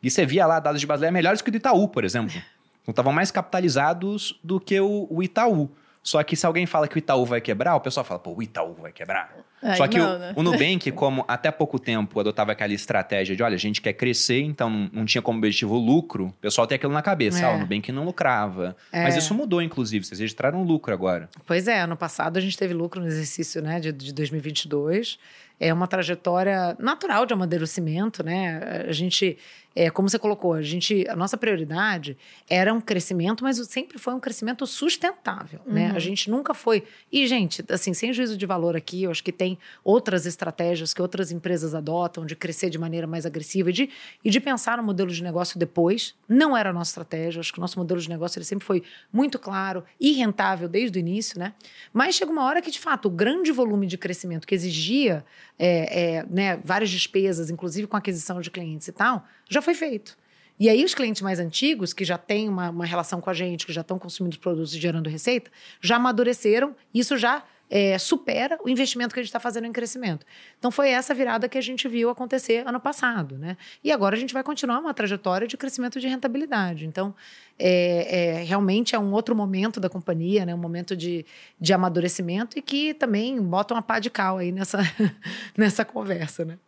[0.00, 2.40] E você via lá dados de Basileia melhores que o do Itaú, por exemplo.
[2.86, 5.68] Então estavam mais capitalizados do que o, o, Itaú.
[6.02, 8.42] Só que se alguém fala que o Itaú vai quebrar, o pessoal fala, pô, o
[8.42, 9.34] Itaú vai quebrar.
[9.76, 10.32] Só que não, o, né?
[10.36, 14.40] o Nubank, como até pouco tempo adotava aquela estratégia de, olha, a gente quer crescer,
[14.42, 17.44] então não, tinha como objetivo o lucro, o pessoal tem aquilo na cabeça, é.
[17.44, 18.76] ah, o Nubank não lucrava.
[18.92, 19.02] É.
[19.02, 21.28] Mas isso mudou, inclusive, vocês registraram lucro agora.
[21.44, 25.18] Pois é, ano passado a gente teve lucro no exercício né, de, de 2022.
[25.58, 28.84] É uma trajetória natural de amadurecimento, né?
[28.88, 29.38] A gente
[29.76, 32.16] é, como você colocou, a gente, a nossa prioridade
[32.48, 35.88] era um crescimento, mas sempre foi um crescimento sustentável, né?
[35.88, 35.92] uhum.
[35.92, 35.94] né?
[35.94, 36.82] A gente nunca foi.
[37.12, 41.02] E gente, assim, sem juízo de valor aqui, eu acho que tem outras estratégias que
[41.02, 43.90] outras empresas adotam de crescer de maneira mais agressiva e de,
[44.24, 46.14] e de pensar no modelo de negócio depois.
[46.26, 47.40] Não era a nossa estratégia.
[47.40, 50.98] Acho que o nosso modelo de negócio ele sempre foi muito claro e rentável desde
[50.98, 51.52] o início, né?
[51.92, 55.22] Mas chega uma hora que, de fato, o grande volume de crescimento que exigia
[55.58, 60.16] é, é, né, várias despesas, inclusive com aquisição de clientes e tal, já foi feito.
[60.58, 63.66] E aí, os clientes mais antigos, que já têm uma, uma relação com a gente,
[63.66, 65.50] que já estão consumindo produtos e gerando receita,
[65.82, 70.24] já amadureceram, isso já é, supera o investimento que a gente está fazendo em crescimento.
[70.58, 73.36] Então, foi essa virada que a gente viu acontecer ano passado.
[73.36, 73.56] Né?
[73.82, 76.86] E agora a gente vai continuar uma trajetória de crescimento de rentabilidade.
[76.86, 77.14] Então,
[77.58, 80.54] é, é, realmente é um outro momento da companhia, né?
[80.54, 81.24] um momento de,
[81.60, 84.78] de amadurecimento e que também bota uma pá de cal aí nessa,
[85.56, 86.44] nessa conversa.
[86.44, 86.58] Né?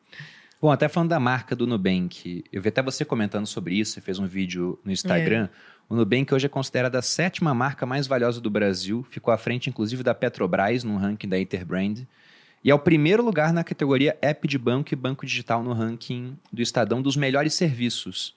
[0.60, 4.00] Bom, até falando da marca do Nubank, eu vi até você comentando sobre isso, você
[4.00, 5.48] fez um vídeo no Instagram.
[5.74, 5.77] É.
[5.88, 9.70] O Nubank hoje é considerada a sétima marca mais valiosa do Brasil, ficou à frente
[9.70, 12.06] inclusive da Petrobras no ranking da Interbrand.
[12.62, 16.36] E é o primeiro lugar na categoria App de Banco e Banco Digital no ranking
[16.52, 18.34] do Estadão dos melhores serviços.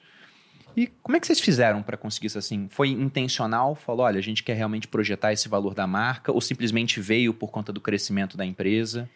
[0.78, 2.70] E como é que vocês fizeram para conseguir isso assim?
[2.70, 3.76] Foi intencional?
[3.76, 7.52] Falou, olha, a gente quer realmente projetar esse valor da marca ou simplesmente veio por
[7.52, 9.10] conta do crescimento da empresa?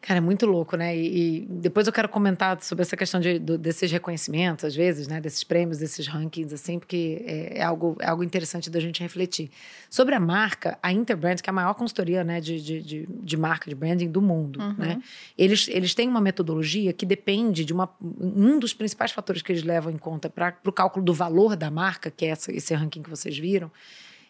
[0.00, 0.96] Cara, é muito louco, né?
[0.96, 5.08] E, e, depois eu quero comentar sobre essa questão de, do, desses reconhecimentos, às vezes,
[5.08, 5.20] né?
[5.20, 9.50] Desses prêmios, desses rankings, assim, porque é, é, algo, é algo interessante da gente refletir.
[9.90, 13.36] Sobre a marca, a Interbrand, que é a maior consultoria né, de, de, de, de
[13.36, 14.74] marca, de branding do mundo, uhum.
[14.78, 15.02] né?
[15.36, 17.90] Eles, eles têm uma metodologia que depende de uma...
[18.00, 21.72] Um dos principais fatores que eles levam em conta para o cálculo do valor da
[21.72, 23.70] marca, que é essa, esse ranking que vocês viram,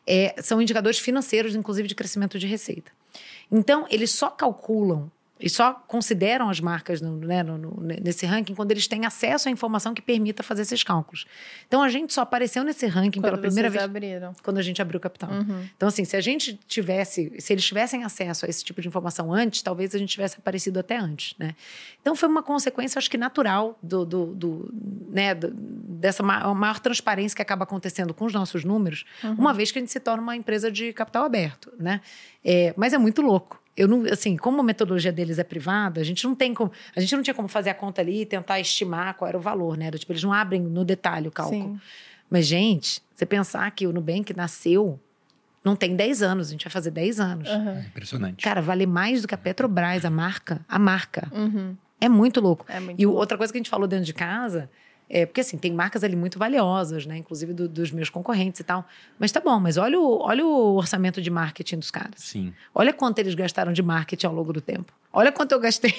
[0.06, 2.90] é, são indicadores financeiros, inclusive de crescimento de receita.
[3.52, 8.54] Então, eles só calculam e só consideram as marcas no, né, no, no, nesse ranking
[8.54, 11.26] quando eles têm acesso à informação que permita fazer esses cálculos.
[11.66, 14.32] Então a gente só apareceu nesse ranking quando pela primeira vez abriram.
[14.42, 15.30] quando a gente abriu o capital.
[15.30, 15.68] Uhum.
[15.76, 19.32] Então assim, se a gente tivesse, se eles tivessem acesso a esse tipo de informação
[19.32, 21.54] antes, talvez a gente tivesse aparecido até antes, né?
[22.00, 24.74] Então foi uma consequência, acho que natural do, do, do
[25.10, 29.34] né, do, dessa maior, maior, transparência que acaba acontecendo com os nossos números, uhum.
[29.34, 32.00] uma vez que a gente se torna uma empresa de capital aberto, né?
[32.44, 36.04] É, mas é muito louco eu não, assim, como a metodologia deles é privada, a
[36.04, 38.58] gente não tem como, a gente não tinha como fazer a conta ali e tentar
[38.58, 39.88] estimar qual era o valor, né?
[39.92, 41.74] Tipo, eles não abrem no detalhe o cálculo.
[41.74, 41.80] Sim.
[42.28, 44.98] Mas, gente, você pensar que o Nubank nasceu
[45.64, 47.48] não tem 10 anos, a gente vai fazer 10 anos.
[47.48, 47.68] Uhum.
[47.70, 48.42] É impressionante.
[48.42, 51.30] Cara, vale mais do que a Petrobras, a marca, a marca.
[51.32, 51.76] Uhum.
[52.00, 52.66] É muito louco.
[52.68, 53.20] É muito e louco.
[53.20, 54.68] outra coisa que a gente falou dentro de casa
[55.10, 57.16] é, porque assim, tem marcas ali muito valiosas, né?
[57.16, 58.86] Inclusive do, dos meus concorrentes e tal.
[59.18, 62.20] Mas tá bom, mas olha o, olha o orçamento de marketing dos caras.
[62.20, 62.52] Sim.
[62.74, 64.92] Olha quanto eles gastaram de marketing ao longo do tempo.
[65.12, 65.94] Olha quanto eu gastei.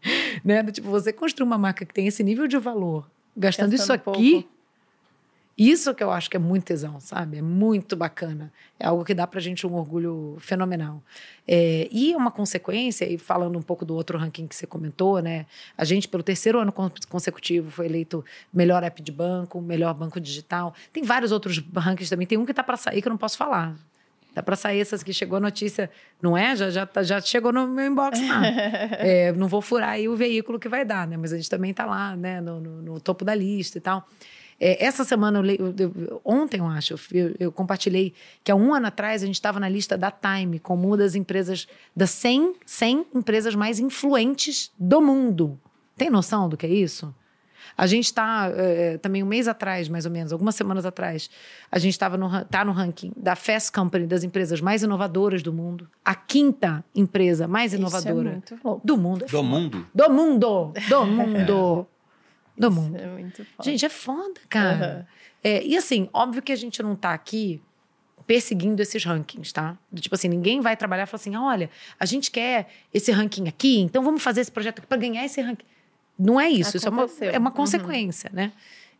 [0.42, 0.64] né?
[0.64, 4.32] Tipo, você construir uma marca que tem esse nível de valor, gastando, gastando isso aqui.
[4.32, 4.57] Pouco.
[5.58, 7.38] Isso que eu acho que é muito tesão, sabe?
[7.38, 8.52] É muito bacana.
[8.78, 11.02] É algo que dá pra gente um orgulho fenomenal.
[11.48, 15.46] É, e uma consequência, e falando um pouco do outro ranking que você comentou, né?
[15.76, 16.72] A gente, pelo terceiro ano
[17.08, 20.72] consecutivo, foi eleito melhor app de banco, melhor banco digital.
[20.92, 22.24] Tem vários outros rankings também.
[22.24, 23.74] Tem um que tá para sair que eu não posso falar.
[24.32, 25.90] Dá para sair essas que chegou a notícia,
[26.22, 26.54] não é?
[26.54, 28.46] Já, já, tá, já chegou no meu inbox lá.
[29.00, 31.16] é, não vou furar aí o veículo que vai dar, né?
[31.16, 32.40] Mas a gente também tá lá, né?
[32.40, 34.06] no, no, no topo da lista e tal.
[34.60, 38.88] É, essa semana, eu, eu, ontem, eu acho, eu, eu, compartilhei que há um ano
[38.88, 43.06] atrás a gente estava na lista da Time como uma das empresas, das 100, 100
[43.14, 45.58] empresas mais influentes do mundo.
[45.96, 47.14] Tem noção do que é isso?
[47.76, 51.30] A gente está, é, também um mês atrás, mais ou menos, algumas semanas atrás,
[51.70, 55.52] a gente estava no, tá no ranking da Fast Company, das empresas mais inovadoras do
[55.52, 55.88] mundo.
[56.04, 59.26] A quinta empresa mais inovadora é do mundo.
[59.28, 59.84] Do mundo?
[59.94, 60.72] Do mundo!
[60.88, 61.86] Do mundo!
[62.58, 62.96] Do mundo.
[62.96, 63.70] É muito foda.
[63.70, 65.06] Gente, é foda, cara.
[65.08, 65.18] Uhum.
[65.44, 67.62] É, e assim, óbvio que a gente não tá aqui
[68.26, 69.78] perseguindo esses rankings, tá?
[69.94, 73.78] Tipo assim, ninguém vai trabalhar e falar assim: olha, a gente quer esse ranking aqui,
[73.80, 75.64] então vamos fazer esse projeto aqui para ganhar esse ranking.
[76.18, 76.78] Não é isso, Aconteceu.
[76.78, 77.56] isso é uma, é uma uhum.
[77.56, 78.52] consequência, né?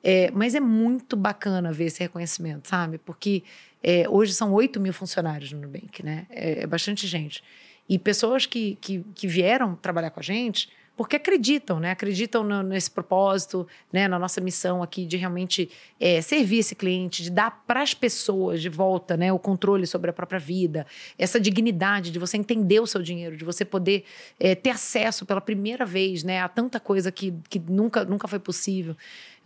[0.02, 2.98] É, mas é muito bacana ver esse reconhecimento, sabe?
[2.98, 3.42] Porque
[3.82, 6.26] é, hoje são 8 mil funcionários no Nubank, né?
[6.30, 7.42] É, é bastante gente.
[7.88, 11.92] E pessoas que, que, que vieram trabalhar com a gente porque acreditam, né?
[11.92, 14.08] Acreditam no, nesse propósito, né?
[14.08, 18.60] Na nossa missão aqui de realmente é, servir esse cliente, de dar para as pessoas
[18.60, 19.32] de volta, né?
[19.32, 20.84] O controle sobre a própria vida,
[21.16, 24.04] essa dignidade de você entender o seu dinheiro, de você poder
[24.40, 26.40] é, ter acesso pela primeira vez, né?
[26.40, 28.96] A tanta coisa que, que nunca, nunca foi possível.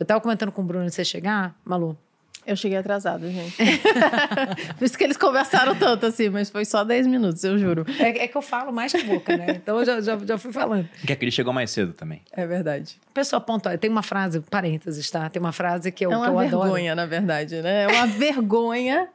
[0.01, 1.99] Eu estava comentando com o Bruno antes de você chegar, Malu.
[2.45, 3.57] Eu cheguei atrasado, gente.
[4.77, 7.87] Por isso que eles conversaram tanto assim, mas foi só 10 minutos, eu juro.
[7.99, 9.47] É, é que eu falo mais que boca, né?
[9.63, 10.89] Então eu já, já, já fui falando.
[11.07, 12.21] Que é que ele chegou mais cedo também.
[12.33, 12.97] É verdade.
[13.15, 13.79] Pessoa pontual.
[13.79, 15.31] Tem uma frase, parênteses, tá?
[15.31, 17.85] Tem uma frase que eu, é uma que eu vergonha, na verdade, né?
[17.85, 19.09] É uma vergonha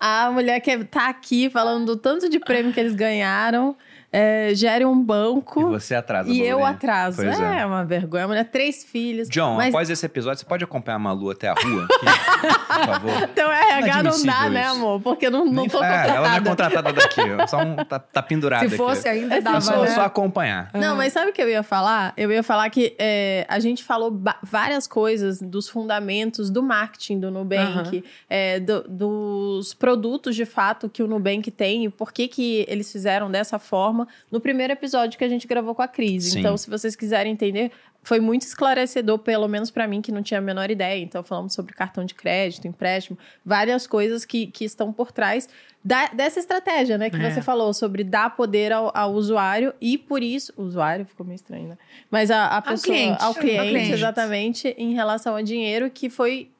[0.00, 3.76] a mulher que tá aqui falando do tanto de prêmio que eles ganharam
[4.12, 5.60] é, gere um banco.
[5.60, 6.28] E você atrasa.
[6.28, 7.22] E eu atraso.
[7.22, 8.28] É, é, uma vergonha.
[8.28, 9.26] Mulher, três filhos.
[9.30, 9.74] John, mas...
[9.74, 11.88] após esse episódio, você pode acompanhar a Malu até a rua?
[11.96, 13.22] por favor.
[13.22, 15.00] Então RH não, não dá, né, amor?
[15.00, 16.14] Porque não, não tô é, contratada.
[16.14, 17.20] Ela não é contratada daqui.
[17.48, 19.20] Só um, tá, tá pendurada Se fosse aqui.
[19.20, 19.88] ainda dava, só, né?
[19.88, 20.70] só acompanhar.
[20.74, 22.12] Não, mas sabe o que eu ia falar?
[22.16, 27.30] Eu ia falar que é, a gente falou várias coisas dos fundamentos do marketing do
[27.30, 28.02] Nubank, uhum.
[28.28, 32.92] é, do, dos produtos, de fato, que o Nubank tem e por que, que eles
[32.92, 36.34] fizeram dessa forma no primeiro episódio que a gente gravou com a Cris.
[36.36, 37.70] Então, se vocês quiserem entender,
[38.02, 41.02] foi muito esclarecedor, pelo menos para mim, que não tinha a menor ideia.
[41.02, 45.48] Então, falamos sobre cartão de crédito, empréstimo, várias coisas que, que estão por trás
[45.84, 47.10] da, dessa estratégia, né?
[47.10, 47.30] Que é.
[47.30, 50.52] você falou, sobre dar poder ao, ao, usuário e por isso.
[50.56, 51.78] O usuário ficou meio estranho, né?
[52.10, 52.76] Mas a, a pessoa.
[52.76, 53.22] Ao cliente.
[53.22, 56.50] Ao cliente, ao cliente, exatamente, em relação ao dinheiro, que foi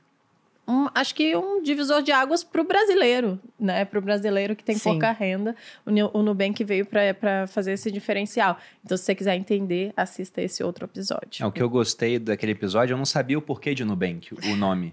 [0.66, 3.84] um, acho que um divisor de águas para o brasileiro, né?
[3.84, 4.90] Para o brasileiro que tem Sim.
[4.90, 8.56] pouca renda, o, o Nubank veio para fazer esse diferencial.
[8.84, 11.42] Então, se você quiser entender, assista esse outro episódio.
[11.42, 14.56] É, o que eu gostei daquele episódio, eu não sabia o porquê de Nubank, o
[14.56, 14.92] nome.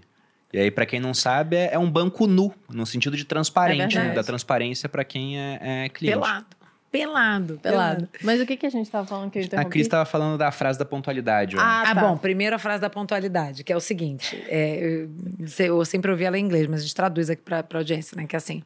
[0.52, 4.04] E aí, para quem não sabe, é um banco nu, no sentido de transparente, é
[4.04, 4.12] né?
[4.12, 6.18] da transparência para quem é, é cliente.
[6.18, 6.59] Pelado.
[6.90, 8.08] Pelado, pelado.
[8.20, 9.68] Mas o que, que a gente estava falando que eu interrompi?
[9.68, 11.56] A Cris estava falando da frase da pontualidade.
[11.56, 12.00] Ah, ah, tá.
[12.00, 12.16] bom.
[12.16, 14.42] Primeiro a frase da pontualidade, que é o seguinte.
[14.48, 15.08] É, eu,
[15.66, 18.26] eu, sempre ouvi ela em inglês, mas a gente traduz aqui para a audiência, né?
[18.26, 18.64] Que é assim.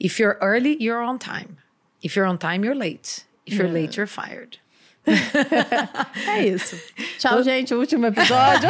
[0.00, 1.56] If you're early, you're on time.
[2.04, 3.26] If you're on time, you're late.
[3.44, 3.74] If you're hum.
[3.74, 4.58] late, you're fired.
[6.28, 6.76] é isso.
[7.18, 7.74] Tchau, gente.
[7.74, 8.68] Último episódio.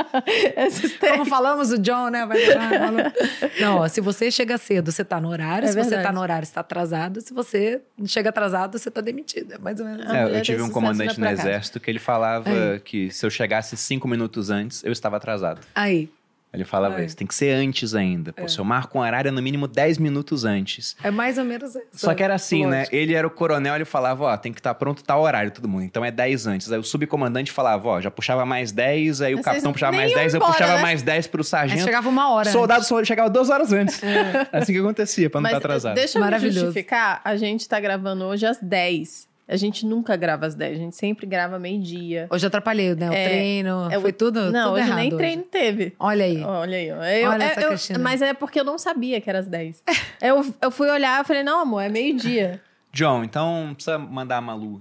[1.00, 2.26] Como falamos, o John, né?
[2.26, 2.38] Vai
[3.60, 5.66] Não, ó, se você chega cedo, você tá no horário.
[5.66, 5.96] É se verdade.
[5.96, 7.20] você tá no horário, você tá atrasado.
[7.20, 9.54] Se você chega atrasado, você tá demitido.
[9.54, 10.06] É mais ou menos.
[10.10, 12.80] É, eu tive um comandante no exército que ele falava Aí.
[12.80, 15.60] que se eu chegasse cinco minutos antes, eu estava atrasado.
[15.74, 16.10] Aí.
[16.56, 18.32] Ele falava isso, tem que ser antes ainda.
[18.32, 18.48] Pô, é.
[18.48, 20.96] se eu marco um horário, é no mínimo 10 minutos antes.
[21.04, 21.86] É mais ou menos isso.
[21.92, 22.78] Só que era assim, né?
[22.78, 22.96] Lógico.
[22.96, 23.02] né?
[23.02, 25.68] Ele era o coronel, ele falava, ó, tem que estar tá pronto tal horário, todo
[25.68, 25.84] mundo.
[25.84, 26.72] Então é 10 antes.
[26.72, 30.34] Aí o subcomandante falava, ó, já puxava mais 10, aí o capitão puxava mais 10,
[30.34, 30.82] embora, eu puxava né?
[30.82, 31.80] mais 10 pro sargento.
[31.80, 32.50] Aí chegava uma hora.
[32.50, 34.02] Soldado só chegava duas horas antes.
[34.02, 34.48] É.
[34.56, 35.94] Assim que acontecia, pra não estar tá atrasado.
[35.94, 39.35] Deixa eu justificar, a gente tá gravando hoje às 10.
[39.48, 42.26] A gente nunca grava às 10, a gente sempre grava meio-dia.
[42.30, 43.08] Hoje eu atrapalhei, né?
[43.08, 45.16] O é, treino, é, foi tudo Não, tudo hoje nem hoje.
[45.16, 45.94] treino teve.
[46.00, 46.42] Olha aí.
[46.42, 46.88] Olha aí.
[46.88, 49.84] Eu, Olha essa eu, mas é porque eu não sabia que era às 10.
[50.20, 52.60] eu, eu fui olhar e falei, não, amor, é meio-dia.
[52.96, 54.80] John, então precisa mandar a Malu.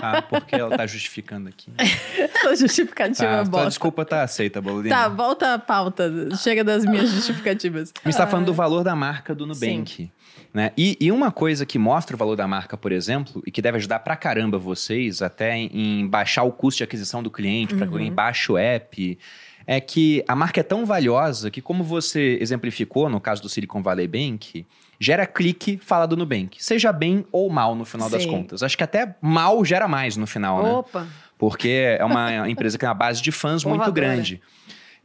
[0.00, 0.22] tá?
[0.22, 1.70] Porque ela tá justificando aqui.
[2.40, 3.68] Sua justificativa tá, bosta.
[3.68, 4.94] desculpa tá aceita, Boludinha.
[4.94, 6.10] Tá, volta a pauta.
[6.36, 7.92] Chega das minhas justificativas.
[8.02, 9.94] Me está falando do valor da marca do Nubank.
[9.94, 10.10] Sim.
[10.58, 10.72] Né?
[10.76, 13.76] E, e, uma coisa que mostra o valor da marca, por exemplo, e que deve
[13.76, 17.88] ajudar pra caramba vocês até em, em baixar o custo de aquisição do cliente, para
[17.88, 17.96] uhum.
[17.96, 19.16] que baixe o app,
[19.64, 23.80] é que a marca é tão valiosa que, como você exemplificou no caso do Silicon
[23.84, 24.66] Valley Bank,
[24.98, 26.60] gera clique, fala do Nubank.
[26.60, 28.16] Seja bem ou mal no final Sim.
[28.16, 28.60] das contas.
[28.64, 30.72] Acho que até mal gera mais no final, né?
[30.72, 31.02] Opa.
[31.02, 31.08] né?
[31.38, 34.42] Porque é uma empresa que tem uma base de fãs muito grande.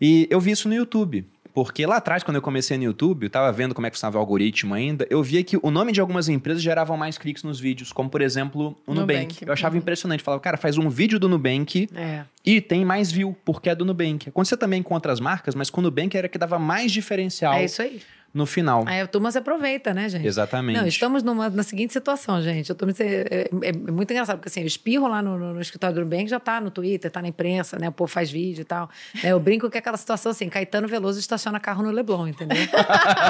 [0.01, 1.27] E eu vi isso no YouTube.
[1.53, 4.17] Porque lá atrás, quando eu comecei no YouTube, eu tava vendo como é que funcionava
[4.17, 7.59] o algoritmo ainda, eu via que o nome de algumas empresas geravam mais cliques nos
[7.59, 9.19] vídeos, como por exemplo o Nubank.
[9.19, 9.45] Nubank.
[9.45, 9.81] Eu achava uhum.
[9.81, 10.23] impressionante.
[10.23, 12.23] Falava, cara, faz um vídeo do Nubank é.
[12.43, 14.29] e tem mais view, porque é do Nubank.
[14.29, 17.53] Acontecia também com outras marcas, mas com o Nubank era que dava mais diferencial.
[17.53, 18.01] É isso aí
[18.33, 18.83] no final.
[18.87, 20.25] Aí a turma se aproveita, né, gente?
[20.25, 20.79] Exatamente.
[20.79, 22.69] Não, estamos numa, na seguinte situação, gente.
[22.69, 25.61] Eu tô, é, é, é, muito engraçado, porque assim, eu espirro lá no, no, no
[25.61, 27.89] escritório do Nubank, já tá no Twitter, tá na imprensa, né?
[27.89, 28.89] O povo faz vídeo e tal.
[29.23, 32.57] É, eu brinco que é aquela situação assim, Caetano Veloso estaciona carro no Leblon, entendeu?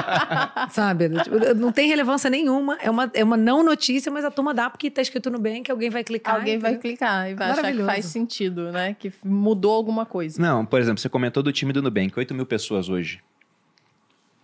[0.72, 1.10] Sabe?
[1.10, 4.70] Tipo, não tem relevância nenhuma, é uma, é uma não notícia, mas a turma dá
[4.70, 6.36] porque tá escrito no Nubank, alguém vai clicar.
[6.36, 6.72] Alguém entendeu?
[6.72, 8.96] vai clicar e vai achar que faz sentido, né?
[8.98, 10.40] Que mudou alguma coisa.
[10.40, 13.20] Não, por exemplo, você comentou do time do Nubank, 8 mil pessoas hoje.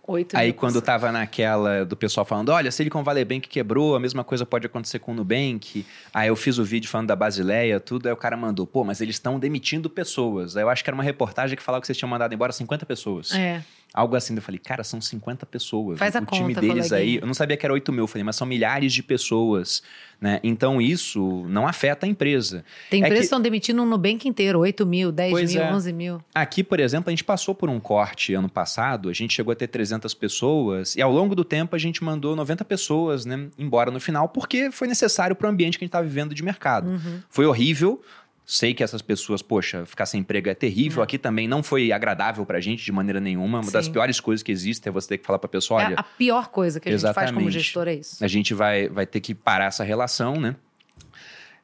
[0.05, 0.85] 8 Aí quando pessoas.
[0.85, 4.99] tava naquela do pessoal falando, olha, Silicon Valley Bank quebrou, a mesma coisa pode acontecer
[4.99, 5.85] com o Nubank.
[6.13, 9.01] Aí eu fiz o vídeo falando da Basileia, tudo, aí o cara mandou, pô, mas
[9.01, 10.57] eles estão demitindo pessoas.
[10.57, 12.85] Aí eu acho que era uma reportagem que falava que vocês tinham mandado embora 50
[12.85, 13.31] pessoas.
[13.33, 13.63] É.
[13.93, 15.99] Algo assim, eu falei, cara, são 50 pessoas.
[15.99, 18.07] Faz o a time conta, deles aí, eu não sabia que era 8 mil, eu
[18.07, 19.83] falei, mas são milhares de pessoas,
[20.19, 20.39] né?
[20.43, 22.63] Então isso não afeta a empresa.
[22.89, 25.73] Tem é empresas que estão demitindo um Nubank inteiro, 8 mil, 10 pois mil, é.
[25.73, 26.23] 11 mil.
[26.33, 29.55] Aqui, por exemplo, a gente passou por um corte ano passado, a gente chegou a
[29.55, 33.91] ter 300 pessoas, e ao longo do tempo a gente mandou 90 pessoas né, embora
[33.91, 36.89] no final, porque foi necessário para o ambiente que a gente estava vivendo de mercado.
[36.89, 37.19] Uhum.
[37.29, 38.01] Foi horrível,
[38.45, 41.01] Sei que essas pessoas, poxa, ficar sem emprego é terrível.
[41.01, 41.03] É.
[41.03, 43.59] Aqui também não foi agradável pra gente de maneira nenhuma.
[43.59, 43.71] Uma Sim.
[43.71, 45.95] das piores coisas que existe é você ter que falar pra pessoa, é olha...
[45.95, 48.23] É a pior coisa que a gente faz como gestor é isso.
[48.23, 50.55] A gente vai, vai ter que parar essa relação, né?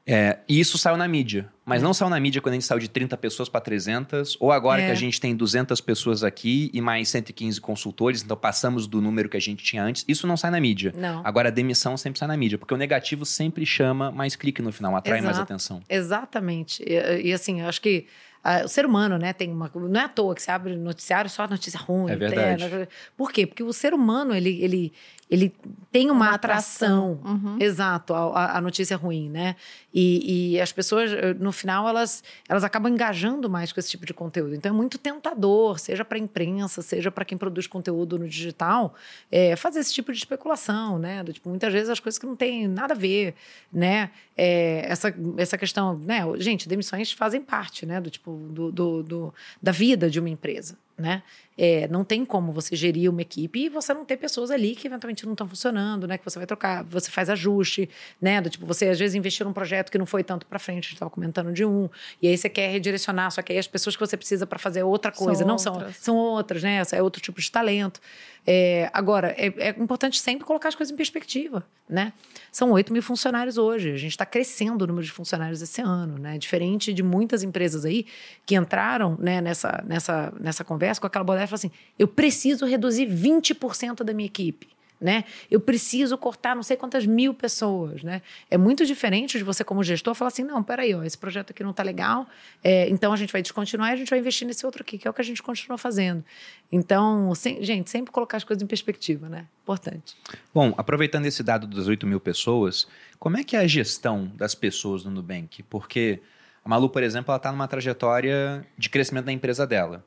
[0.08, 1.50] É, e isso saiu na mídia.
[1.66, 1.84] Mas é.
[1.84, 4.82] não saiu na mídia quando a gente saiu de 30 pessoas para 300, ou agora
[4.82, 4.86] é.
[4.86, 9.28] que a gente tem 200 pessoas aqui e mais 115 consultores, então passamos do número
[9.28, 10.06] que a gente tinha antes.
[10.08, 10.94] Isso não sai na mídia.
[10.96, 11.22] Não.
[11.26, 14.72] Agora a demissão sempre sai na mídia, porque o negativo sempre chama mais clique no
[14.72, 15.26] final, atrai Exato.
[15.26, 15.82] mais atenção.
[15.90, 16.82] Exatamente.
[16.84, 18.06] E, e assim, eu acho que
[18.48, 19.70] a, o ser humano, né, tem uma.
[19.76, 22.10] Não é à toa que você abre noticiário só notícia ruim.
[22.10, 22.88] É verdade.
[23.18, 23.46] Por quê?
[23.46, 24.94] Porque o ser humano, ele, ele,
[25.30, 25.54] ele
[25.92, 27.36] tem uma, uma atração, atração.
[27.44, 27.58] Uhum.
[27.60, 29.58] exato, à, notícia ruim, né?
[29.94, 34.06] E, e, as pessoas, eh, no final, elas, elas acabam engajando mais com esse tipo
[34.06, 34.56] de conteúdo.
[34.56, 38.94] Então é muito tentador, seja para a imprensa, seja para quem produz conteúdo no digital,
[39.32, 41.24] é, fazer esse tipo de especulação, né?
[41.24, 43.34] Do, tipo, muitas vezes as coisas que não têm nada a ver,
[43.74, 44.12] né?
[44.38, 46.22] É, essa, essa questão, né?
[46.38, 48.00] Gente, demissões fazem parte, né?
[48.00, 51.22] Do tipo, do, do, do da vida de uma empresa né?
[51.56, 54.88] É, não tem como você gerir uma equipe e você não ter pessoas ali que
[54.88, 56.18] eventualmente não estão funcionando, né?
[56.18, 57.88] Que você vai trocar, você faz ajuste,
[58.20, 58.42] né?
[58.42, 60.82] Do tipo, você às vezes investiu num projeto que não foi tanto para frente, a
[60.82, 61.88] gente estava comentando de um,
[62.22, 64.84] e aí você quer redirecionar, só que aí as pessoas que você precisa para fazer
[64.84, 65.96] outra coisa são não outras.
[65.98, 66.82] são, são outras, né?
[66.92, 68.02] É outro tipo de talento.
[68.46, 72.14] É, agora, é, é, importante sempre colocar as coisas em perspectiva, né?
[72.52, 73.92] São 8 mil funcionários hoje.
[73.92, 76.38] A gente está crescendo o número de funcionários esse ano, né?
[76.38, 78.06] Diferente de muitas empresas aí
[78.46, 82.66] que entraram né, nessa, nessa, nessa conversa com aquela bola e falaram assim: eu preciso
[82.66, 85.24] reduzir 20% da minha equipe né?
[85.50, 88.22] Eu preciso cortar não sei quantas mil pessoas, né?
[88.50, 91.64] É muito diferente de você como gestor falar assim, não, peraí, ó, esse projeto aqui
[91.64, 92.28] não está legal,
[92.64, 95.08] é, então a gente vai descontinuar e a gente vai investir nesse outro aqui, que
[95.08, 96.24] é o que a gente continua fazendo.
[96.72, 99.46] Então, sem, gente, sempre colocar as coisas em perspectiva, né?
[99.64, 100.16] Importante.
[100.54, 102.88] Bom, aproveitando esse dado das 8 mil pessoas,
[103.20, 105.64] como é que é a gestão das pessoas no Nubank?
[105.64, 106.20] Porque
[106.64, 110.04] a Malu, por exemplo, ela está numa trajetória de crescimento da empresa dela.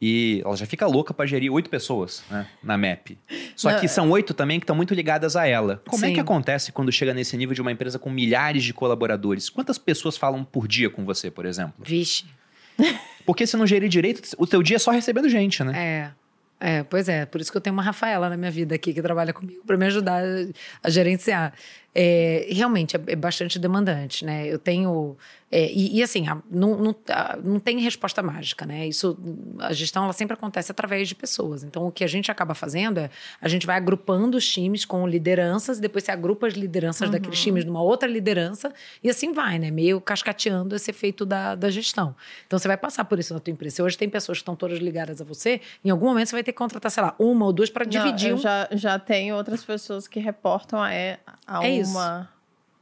[0.00, 3.16] E ela já fica louca para gerir oito pessoas né, na MAP.
[3.54, 5.82] Só Não, que são oito também que estão muito ligadas a ela.
[5.86, 6.10] Como sim.
[6.10, 9.48] é que acontece quando chega nesse nível de uma empresa com milhares de colaboradores?
[9.48, 11.82] Quantas pessoas falam por dia com você, por exemplo?
[11.82, 12.26] Vixe.
[13.24, 15.72] Porque se não gerir direito, o teu dia é só recebendo gente, né?
[15.74, 16.26] É.
[16.58, 19.02] É, pois é, por isso que eu tenho uma Rafaela na minha vida aqui que
[19.02, 20.26] trabalha comigo para me ajudar a,
[20.84, 21.52] a gerenciar.
[21.98, 24.46] É, realmente é, é, bastante demandante, né?
[24.46, 25.16] Eu tenho
[25.50, 28.88] é, e, e, assim, a, não, não, a, não, tem resposta mágica, né?
[28.88, 29.16] Isso,
[29.60, 31.62] a gestão ela sempre acontece através de pessoas.
[31.62, 33.08] Então, o que a gente acaba fazendo é
[33.40, 37.12] a gente vai agrupando os times com lideranças, depois você agrupa as lideranças uhum.
[37.12, 38.72] daqueles times numa outra liderança,
[39.04, 39.70] e assim vai, né?
[39.70, 42.16] Meio cascateando esse efeito da, da gestão.
[42.44, 43.84] Então, você vai passar por isso na tua empresa.
[43.84, 46.52] hoje tem pessoas que estão todas ligadas a você, em algum momento você vai ter
[46.52, 48.30] que contratar, sei lá, uma ou duas para dividir.
[48.30, 50.88] Eu já, já tenho outras pessoas que reportam a,
[51.46, 52.36] a é uma.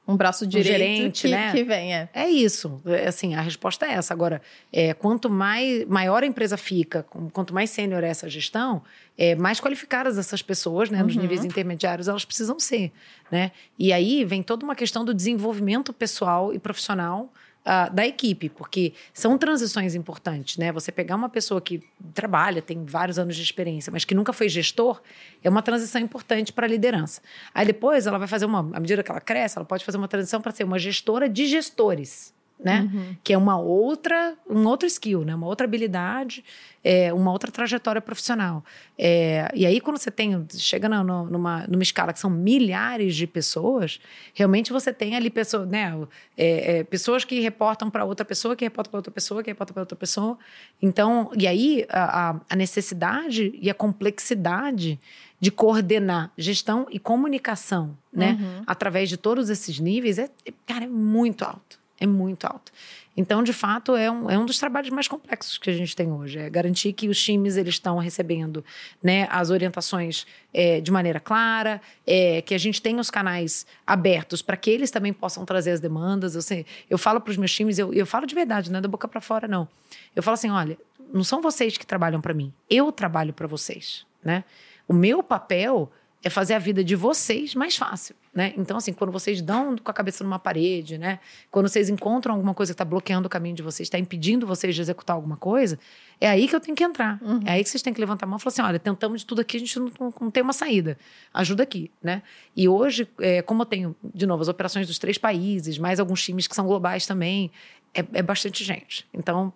[0.07, 1.51] Um braço direito um gerente, que, né?
[1.51, 2.11] que vem, é.
[2.13, 2.79] É isso.
[2.85, 4.13] É, assim, a resposta é essa.
[4.13, 8.83] Agora, é, quanto mais, maior a empresa fica, quanto mais sênior é essa gestão,
[9.17, 11.23] é, mais qualificadas essas pessoas, né, nos uhum.
[11.23, 12.93] níveis intermediários, elas precisam ser,
[13.31, 13.51] né?
[13.79, 17.33] E aí vem toda uma questão do desenvolvimento pessoal e profissional
[17.65, 20.71] uh, da equipe, porque são transições importantes, né?
[20.73, 24.49] Você pegar uma pessoa que trabalha, tem vários anos de experiência, mas que nunca foi
[24.49, 25.01] gestor,
[25.43, 27.21] é uma transição importante para a liderança.
[27.55, 30.09] Aí depois ela vai fazer uma, à medida que ela cresce, ela pode fazer uma
[30.09, 32.89] transição para ser uma gestora de gestores né?
[32.93, 33.17] Uhum.
[33.23, 35.35] Que é uma outra, um outro skill, né?
[35.35, 36.45] Uma outra habilidade,
[36.83, 38.65] é, uma outra trajetória profissional.
[38.97, 43.27] É, e aí, quando você tem, chega na, numa, numa escala que são milhares de
[43.27, 44.01] pessoas,
[44.33, 45.93] realmente você tem ali pessoas, né?
[46.37, 49.75] É, é pessoas que reportam para outra pessoa, que reportam para outra pessoa, que reportam
[49.75, 50.39] para outra pessoa.
[50.81, 54.99] Então, e aí a, a necessidade e a complexidade
[55.39, 58.39] de coordenar gestão e comunicação, né?
[58.41, 58.63] Uhum.
[58.67, 60.31] Através de todos esses níveis, é,
[60.67, 62.73] cara, é muito alto é muito alto.
[63.17, 66.11] Então, de fato, é um, é um dos trabalhos mais complexos que a gente tem
[66.11, 66.39] hoje.
[66.39, 68.65] É garantir que os times eles estão recebendo
[69.03, 74.43] né, as orientações é, de maneira clara, é, que a gente tenha os canais abertos
[74.43, 76.35] para que eles também possam trazer as demandas.
[76.35, 78.83] Eu, sei, eu falo para os meus times, eu, eu falo de verdade, não é
[78.83, 79.69] da boca para fora, não.
[80.17, 80.77] Eu falo assim: olha,
[81.13, 84.05] não são vocês que trabalham para mim, eu trabalho para vocês.
[84.25, 84.43] Né?
[84.89, 85.91] O meu papel
[86.23, 88.53] é fazer a vida de vocês mais fácil, né?
[88.57, 91.21] Então, assim, quando vocês dão com a cabeça numa parede, né?
[91.51, 94.75] Quando vocês encontram alguma coisa que está bloqueando o caminho de vocês, está impedindo vocês
[94.75, 95.79] de executar alguma coisa,
[96.21, 97.19] é aí que eu tenho que entrar.
[97.23, 97.41] Uhum.
[97.47, 99.27] É aí que vocês têm que levantar a mão e falar assim, olha, tentamos de
[99.27, 100.99] tudo aqui, a gente não, não, não tem uma saída.
[101.33, 102.23] Ajuda aqui, né?
[102.57, 106.23] E hoje, é, como eu tenho, de novo, as operações dos três países, mais alguns
[106.23, 107.53] times que são globais também,
[107.95, 109.07] é, é, bastante gente.
[109.15, 109.53] Então,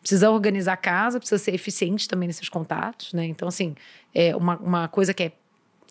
[0.00, 3.24] precisa organizar a casa, precisa ser eficiente também nesses contatos, né?
[3.24, 3.74] Então, assim,
[4.14, 5.32] é uma, uma coisa que é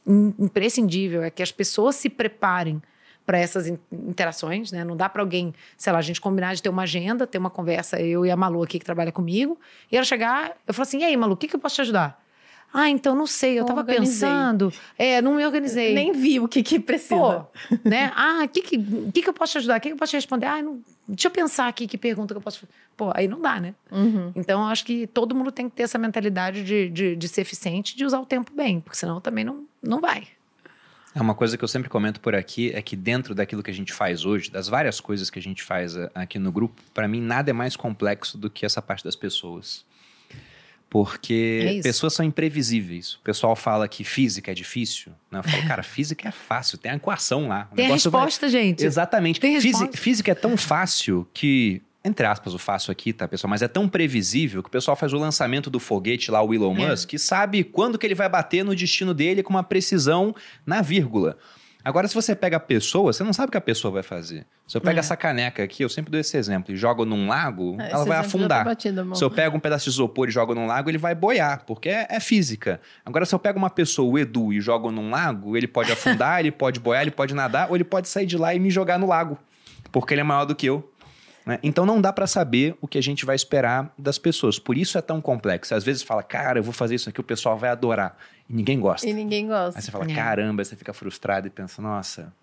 [0.07, 2.81] imprescindível é que as pessoas se preparem
[3.25, 4.85] para essas interações, né?
[4.85, 7.49] Não dá para alguém, sei lá, a gente combinar de ter uma agenda, ter uma
[7.49, 9.59] conversa, eu e a Malu aqui que trabalha comigo,
[9.91, 11.81] e ela chegar, eu falo assim: "E aí, Malu, o que, que eu posso te
[11.81, 12.23] ajudar?"
[12.73, 14.71] Ah, então não sei, eu estava pensando.
[14.97, 15.93] É, não me organizei.
[15.93, 17.15] Nem vi o que, que precisa.
[17.15, 17.45] Pô,
[17.83, 18.11] né?
[18.15, 19.77] Ah, o que, que, que, que eu posso te ajudar?
[19.77, 20.45] O que, que eu posso te responder?
[20.45, 22.67] Ah, não, deixa eu pensar aqui que pergunta que eu posso.
[22.95, 23.73] Pô, aí não dá, né?
[23.91, 24.31] Uhum.
[24.35, 27.41] Então, eu acho que todo mundo tem que ter essa mentalidade de, de, de ser
[27.41, 30.27] eficiente de usar o tempo bem, porque senão também não, não vai.
[31.15, 33.73] É uma coisa que eu sempre comento por aqui é que dentro daquilo que a
[33.73, 37.21] gente faz hoje, das várias coisas que a gente faz aqui no grupo, para mim
[37.21, 39.83] nada é mais complexo do que essa parte das pessoas.
[41.05, 43.13] Porque é pessoas são imprevisíveis.
[43.15, 45.11] O pessoal fala que física é difícil.
[45.31, 45.39] Né?
[45.39, 47.67] Eu falo, cara, física é fácil, tem a equação lá.
[47.71, 48.49] O tem a resposta, vai...
[48.49, 48.85] gente.
[48.85, 49.39] Exatamente.
[49.39, 53.49] Tem física, física é tão fácil que entre aspas, o fácil aqui, tá, pessoal?
[53.49, 56.73] Mas é tão previsível que o pessoal faz o lançamento do foguete lá, o Elon
[56.77, 56.89] é.
[56.89, 60.33] Musk, que sabe quando que ele vai bater no destino dele com uma precisão
[60.65, 61.37] na vírgula.
[61.87, 64.45] Agora, se você pega a pessoa, você não sabe o que a pessoa vai fazer.
[64.67, 64.99] Se eu pego é.
[64.99, 68.17] essa caneca aqui, eu sempre dou esse exemplo, e jogo num lago, é, ela vai
[68.17, 68.65] afundar.
[68.65, 71.63] Batido, se eu pego um pedaço de isopor e jogo num lago, ele vai boiar,
[71.65, 72.81] porque é, é, física.
[73.05, 76.41] Agora, se eu pego uma pessoa, o Edu, e jogo num lago, ele pode afundar,
[76.41, 78.99] ele pode boiar, ele pode nadar, ou ele pode sair de lá e me jogar
[78.99, 79.37] no lago,
[79.89, 80.91] porque ele é maior do que eu.
[81.47, 81.59] Né?
[81.63, 84.59] Então não dá para saber o que a gente vai esperar das pessoas.
[84.59, 85.73] Por isso é tão complexo.
[85.73, 88.17] Às vezes fala, cara, eu vou fazer isso aqui, o pessoal vai adorar.
[88.49, 89.07] E ninguém gosta.
[89.07, 89.79] E ninguém gosta.
[89.79, 90.13] Aí você fala, é.
[90.13, 92.33] caramba, você fica frustrado e pensa, nossa,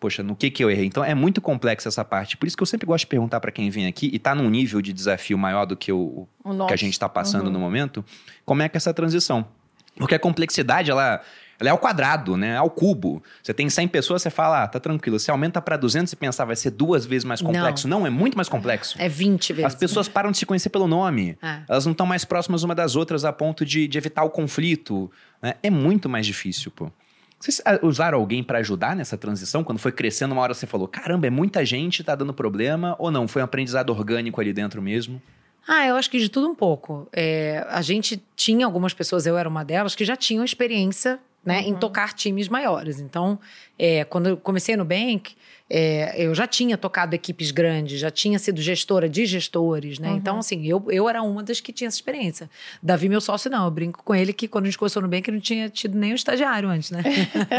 [0.00, 0.86] poxa, no que que eu errei?
[0.86, 2.36] Então é muito complexa essa parte.
[2.36, 4.50] Por isso que eu sempre gosto de perguntar para quem vem aqui e tá num
[4.50, 7.52] nível de desafio maior do que o, o que a gente está passando uhum.
[7.52, 8.04] no momento,
[8.44, 9.46] como é que é essa transição?
[9.94, 11.20] Porque a complexidade, ela
[11.60, 12.56] ela é ao quadrado, né?
[12.56, 13.22] Ao cubo.
[13.42, 15.18] Você tem 100 pessoas, você fala, ah, tá tranquilo.
[15.18, 17.86] Você aumenta para 200 e pensar, vai ser duas vezes mais complexo.
[17.86, 18.96] Não, não é muito mais complexo.
[18.98, 19.66] É 20 vezes.
[19.66, 21.36] As pessoas param de se conhecer pelo nome.
[21.42, 21.60] É.
[21.68, 25.10] Elas não estão mais próximas uma das outras a ponto de, de evitar o conflito.
[25.42, 25.54] Né?
[25.62, 26.90] É muito mais difícil, pô.
[27.38, 29.62] Vocês ah, usaram alguém para ajudar nessa transição?
[29.62, 32.96] Quando foi crescendo, uma hora você falou: caramba, é muita gente, tá dando problema?
[32.98, 33.28] Ou não?
[33.28, 35.20] Foi um aprendizado orgânico ali dentro mesmo?
[35.68, 37.06] Ah, eu acho que de tudo um pouco.
[37.12, 41.60] É, a gente tinha algumas pessoas, eu era uma delas, que já tinham experiência né,
[41.60, 41.68] uhum.
[41.68, 43.00] em tocar times maiores.
[43.00, 43.38] Então,
[43.78, 45.34] é, quando eu comecei no Bank,
[45.72, 50.08] é, eu já tinha tocado equipes grandes, já tinha sido gestora de gestores, né?
[50.08, 50.18] Então, uhum.
[50.18, 52.50] Então, assim, eu, eu era uma das que tinha essa experiência.
[52.82, 53.64] Davi, meu sócio, não.
[53.64, 55.96] Eu brinco com ele que quando a gente começou no Bank, ele não tinha tido
[55.96, 57.02] nenhum estagiário antes, né?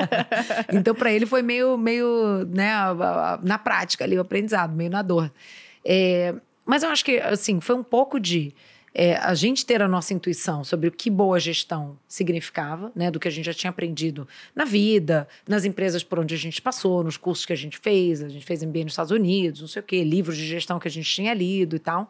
[0.74, 2.72] então, para ele foi meio, meio, né,
[3.42, 5.32] na prática ali, o aprendizado, meio na dor.
[5.86, 8.54] É, mas eu acho que, assim, foi um pouco de
[8.94, 13.20] é, a gente ter a nossa intuição sobre o que boa gestão significava, né, do
[13.20, 17.04] que a gente já tinha aprendido na vida, nas empresas por onde a gente passou,
[17.04, 19.82] nos cursos que a gente fez, a gente fez MBA nos Estados Unidos, não sei
[19.82, 22.10] o quê, livros de gestão que a gente tinha lido e tal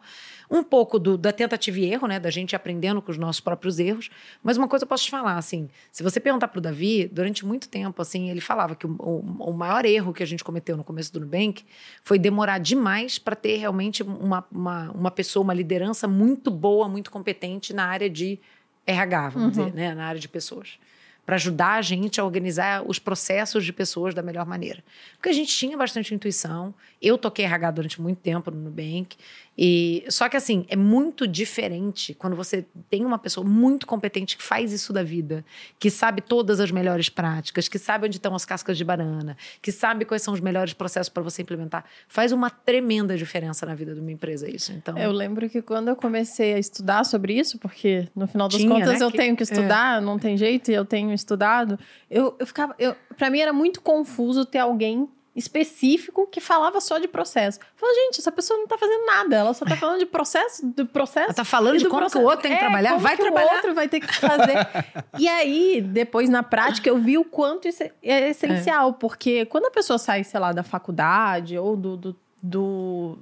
[0.52, 2.20] um pouco do, da tentativa e erro, né?
[2.20, 4.10] Da gente aprendendo com os nossos próprios erros.
[4.42, 7.46] Mas uma coisa eu posso te falar, assim, se você perguntar para o Davi, durante
[7.46, 10.76] muito tempo, assim, ele falava que o, o, o, maior erro que a gente cometeu
[10.76, 11.64] no começo do Nubank
[12.02, 17.10] foi demorar demais para ter realmente uma, uma, uma pessoa, uma liderança muito boa, muito
[17.10, 18.38] competente na área de
[18.86, 19.64] RH, vamos uhum.
[19.64, 19.94] dizer, né?
[19.94, 20.78] Na área de pessoas
[21.24, 24.82] para ajudar a gente a organizar os processos de pessoas da melhor maneira.
[25.14, 26.74] Porque a gente tinha bastante intuição.
[27.00, 29.16] Eu toquei RH durante muito tempo no Nubank.
[29.56, 34.42] E, só que assim, é muito diferente quando você tem uma pessoa muito competente que
[34.42, 35.44] faz isso da vida,
[35.78, 39.70] que sabe todas as melhores práticas, que sabe onde estão as cascas de banana, que
[39.70, 41.84] sabe quais são os melhores processos para você implementar.
[42.08, 44.72] Faz uma tremenda diferença na vida de uma empresa isso.
[44.72, 48.58] Então, eu lembro que quando eu comecei a estudar sobre isso, porque no final das
[48.58, 49.04] tinha, contas né?
[49.04, 49.18] eu que...
[49.18, 50.04] tenho que estudar, é.
[50.04, 51.78] não tem jeito, e eu tenho estudado,
[52.10, 52.74] eu, eu ficava.
[52.78, 57.58] Eu, para mim era muito confuso ter alguém específico que falava só de processo.
[57.74, 60.86] Falei, gente, essa pessoa não tá fazendo nada, ela só tá falando de processo, do
[60.86, 61.26] processo.
[61.26, 62.18] Ela tá falando de como processo.
[62.18, 63.52] que o outro tem que é, trabalhar, vai trabalhar.
[63.52, 64.54] o outro vai ter que fazer.
[65.18, 68.92] e aí, depois na prática, eu vi o quanto isso é essencial, é.
[68.92, 73.18] porque quando a pessoa sai, sei lá, da faculdade ou do, do, do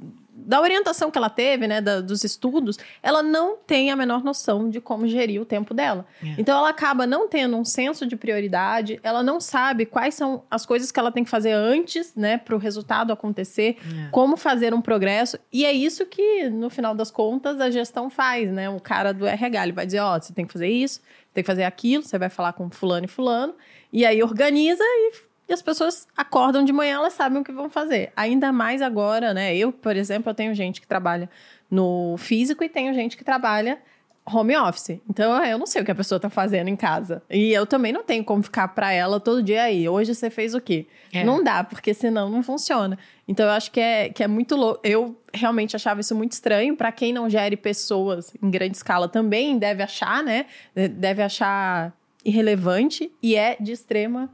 [0.46, 4.68] da orientação que ela teve, né, da, dos estudos, ela não tem a menor noção
[4.68, 6.06] de como gerir o tempo dela.
[6.22, 6.34] É.
[6.38, 10.64] Então ela acaba não tendo um senso de prioridade, ela não sabe quais são as
[10.66, 14.10] coisas que ela tem que fazer antes, né, para o resultado acontecer, é.
[14.10, 15.38] como fazer um progresso.
[15.52, 18.68] E é isso que, no final das contas, a gestão faz, né?
[18.70, 21.00] O cara do RH ele vai dizer, ó, oh, você tem que fazer isso,
[21.32, 23.54] tem que fazer aquilo, você vai falar com fulano e fulano,
[23.92, 25.12] e aí organiza e
[25.50, 28.12] e as pessoas acordam de manhã, elas sabem o que vão fazer.
[28.16, 29.54] Ainda mais agora, né?
[29.56, 31.28] Eu, por exemplo, eu tenho gente que trabalha
[31.68, 33.80] no físico e tenho gente que trabalha
[34.24, 35.00] home office.
[35.10, 37.20] Então, eu não sei o que a pessoa está fazendo em casa.
[37.28, 39.88] E eu também não tenho como ficar para ela todo dia aí.
[39.88, 40.86] Hoje você fez o quê?
[41.12, 41.24] É.
[41.24, 42.96] Não dá, porque senão não funciona.
[43.26, 44.78] Então, eu acho que é, que é muito louco.
[44.84, 46.76] Eu realmente achava isso muito estranho.
[46.76, 50.46] Para quem não gere pessoas em grande escala também deve achar, né?
[50.76, 51.92] Deve achar
[52.24, 54.30] irrelevante e é de extrema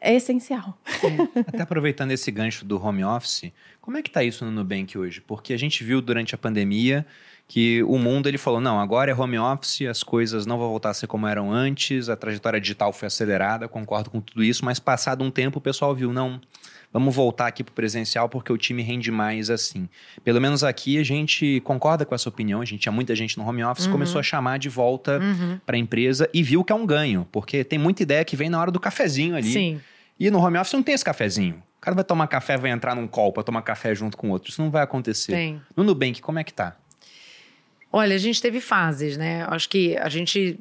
[0.00, 0.78] é essencial.
[0.86, 1.40] É.
[1.40, 5.20] Até aproveitando esse gancho do home office, como é que está isso no Nubank hoje?
[5.20, 7.06] Porque a gente viu durante a pandemia
[7.48, 10.90] que o mundo ele falou: não, agora é home office, as coisas não vão voltar
[10.90, 14.78] a ser como eram antes, a trajetória digital foi acelerada, concordo com tudo isso, mas
[14.78, 16.40] passado um tempo o pessoal viu, não,
[16.96, 19.86] vamos voltar aqui para o presencial porque o time rende mais assim.
[20.24, 23.46] Pelo menos aqui a gente concorda com essa opinião, a gente tinha muita gente no
[23.46, 23.92] home office, uhum.
[23.92, 25.60] começou a chamar de volta uhum.
[25.66, 28.48] para a empresa e viu que é um ganho, porque tem muita ideia que vem
[28.48, 29.52] na hora do cafezinho ali.
[29.52, 29.80] Sim.
[30.18, 31.62] E no home office não tem esse cafezinho.
[31.76, 34.50] O cara vai tomar café, vai entrar num call para tomar café junto com outro.
[34.50, 35.32] Isso não vai acontecer.
[35.32, 35.60] Tem.
[35.76, 36.76] No Nubank, como é que tá?
[37.92, 39.44] Olha, a gente teve fases, né?
[39.50, 40.58] Acho que a gente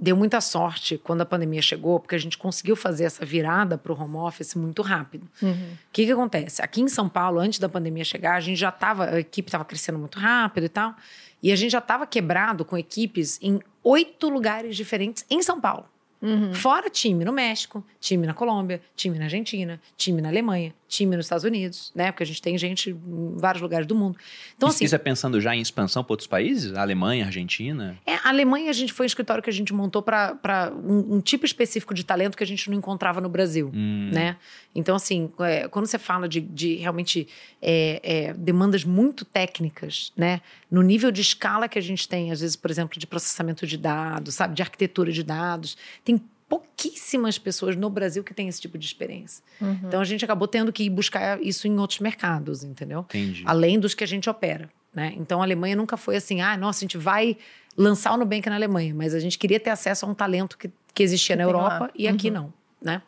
[0.00, 3.92] deu muita sorte quando a pandemia chegou, porque a gente conseguiu fazer essa virada para
[3.92, 5.28] o home office muito rápido.
[5.40, 5.76] O uhum.
[5.92, 6.60] que, que acontece?
[6.62, 9.64] Aqui em São Paulo, antes da pandemia chegar, a gente já estava, a equipe estava
[9.64, 10.94] crescendo muito rápido e tal,
[11.42, 15.86] e a gente já estava quebrado com equipes em oito lugares diferentes em São Paulo.
[16.24, 16.54] Uhum.
[16.54, 21.26] Fora time no México, time na Colômbia, time na Argentina, time na Alemanha, time nos
[21.26, 22.10] Estados Unidos, né?
[22.10, 24.16] Porque a gente tem gente em vários lugares do mundo.
[24.56, 26.74] Então, assim, isso é pensando já em expansão para outros países?
[26.74, 27.98] Alemanha, Argentina?
[28.06, 31.20] É, a Alemanha a gente foi um escritório que a gente montou para um, um,
[31.20, 34.10] tipo específico de talento que a gente não encontrava no Brasil, hum.
[34.12, 34.36] né?
[34.74, 37.28] Então, assim, é, quando você fala de, de realmente
[37.60, 40.40] é, é, demandas muito técnicas, né?
[40.70, 43.76] No nível de escala que a gente tem, às vezes, por exemplo, de processamento de
[43.76, 44.54] dados, sabe?
[44.54, 46.13] De arquitetura de dados, tem
[46.48, 49.42] pouquíssimas pessoas no Brasil que têm esse tipo de experiência.
[49.60, 49.80] Uhum.
[49.84, 53.00] Então a gente acabou tendo que ir buscar isso em outros mercados, entendeu?
[53.00, 53.42] Entendi.
[53.46, 55.12] Além dos que a gente opera, né?
[55.16, 57.36] Então a Alemanha nunca foi assim, ah, nossa, a gente vai
[57.76, 60.70] lançar o Nubank na Alemanha, mas a gente queria ter acesso a um talento que,
[60.92, 61.90] que existia que na Europa lá.
[61.94, 62.34] e aqui uhum.
[62.34, 63.02] não, né?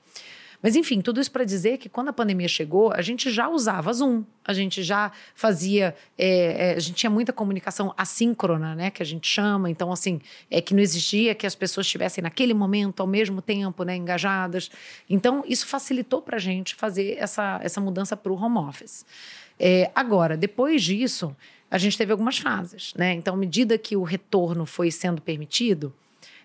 [0.67, 3.93] Mas enfim, tudo isso para dizer que quando a pandemia chegou, a gente já usava
[3.93, 9.01] Zoom, a gente já fazia, é, é, a gente tinha muita comunicação assíncrona, né, que
[9.01, 9.71] a gente chama.
[9.71, 13.85] Então, assim, é que não existia que as pessoas estivessem naquele momento, ao mesmo tempo,
[13.85, 14.69] né, engajadas.
[15.09, 19.07] Então, isso facilitou para a gente fazer essa, essa mudança para o home office.
[19.61, 21.37] É, agora, depois disso,
[21.71, 23.13] a gente teve algumas fases, né?
[23.13, 25.95] Então, à medida que o retorno foi sendo permitido,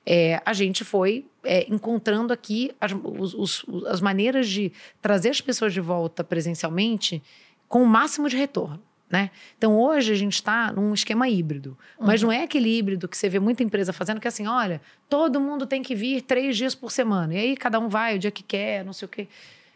[0.05, 4.71] é, a gente foi é, encontrando aqui as, os, os, as maneiras de
[5.01, 7.21] trazer as pessoas de volta presencialmente
[7.67, 8.81] com o máximo de retorno.
[9.09, 9.29] Né?
[9.57, 12.07] Então hoje a gente está num esquema híbrido, uhum.
[12.07, 14.81] mas não é aquele híbrido que você vê muita empresa fazendo que é assim, olha,
[15.09, 18.19] todo mundo tem que vir três dias por semana e aí cada um vai o
[18.19, 19.27] dia que quer, não sei o quê,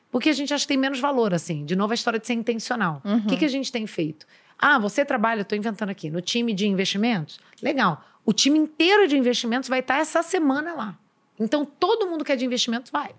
[0.10, 1.66] porque a gente acha que tem menos valor assim.
[1.66, 3.02] De novo a história de ser intencional.
[3.04, 3.28] O uhum.
[3.28, 4.26] que, que a gente tem feito?
[4.58, 7.38] Ah, você trabalha, estou inventando aqui, no time de investimentos?
[7.62, 8.02] Legal.
[8.26, 11.00] O time inteiro de investimentos vai estar essa semana lá.
[11.40, 13.14] Então, todo mundo que é de investimentos vai.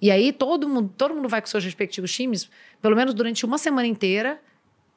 [0.00, 2.50] E aí, todo mundo, todo mundo vai com seus respectivos times,
[2.80, 4.40] pelo menos durante uma semana inteira,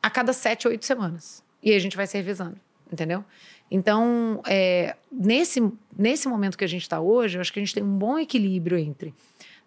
[0.01, 1.43] a cada sete, oito semanas.
[1.61, 2.59] E aí a gente vai se revezando,
[2.91, 3.23] entendeu?
[3.69, 7.73] Então, é, nesse, nesse momento que a gente está hoje, eu acho que a gente
[7.73, 9.13] tem um bom equilíbrio entre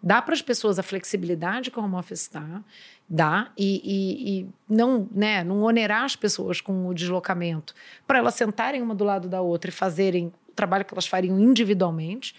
[0.02, 2.62] Dá para as pessoas a flexibilidade que o home office está,
[3.08, 7.74] dá, e, e, e, não, né, não onerar as pessoas com o deslocamento,
[8.06, 11.38] para elas sentarem uma do lado da outra e fazerem o trabalho que elas fariam
[11.40, 12.34] individualmente.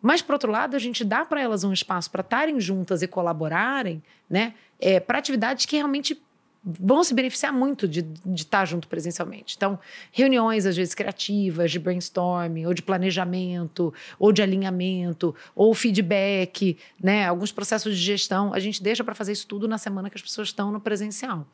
[0.00, 3.06] Mas, por outro lado, a gente dá para elas um espaço para estarem juntas e
[3.06, 6.20] colaborarem né, é, para atividades que realmente
[6.64, 9.54] vão se beneficiar muito de, de estar junto presencialmente.
[9.56, 9.78] Então,
[10.12, 17.26] reuniões, às vezes, criativas, de brainstorming, ou de planejamento, ou de alinhamento, ou feedback, né?
[17.26, 20.22] Alguns processos de gestão, a gente deixa para fazer isso tudo na semana que as
[20.22, 21.46] pessoas estão no presencial.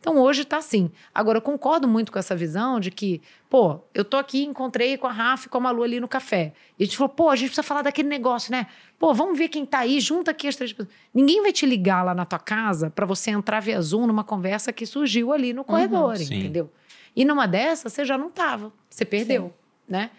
[0.00, 0.90] Então, hoje está assim.
[1.14, 5.06] Agora, eu concordo muito com essa visão de que, pô, eu tô aqui, encontrei com
[5.06, 6.52] a Rafa e com a Malu ali no café.
[6.76, 8.66] E a gente falou, pô, a gente precisa falar daquele negócio, né?
[8.98, 10.94] Pô, vamos ver quem tá aí, junta aqui as três pessoas.
[11.12, 14.72] Ninguém vai te ligar lá na tua casa para você entrar via Zoom numa conversa
[14.72, 16.72] que surgiu ali no corredor, uhum, entendeu?
[17.14, 19.52] E numa dessas, você já não tava, você perdeu, sim.
[19.88, 20.10] né?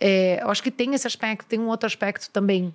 [0.00, 2.74] É, eu acho que tem esse aspecto, tem um outro aspecto também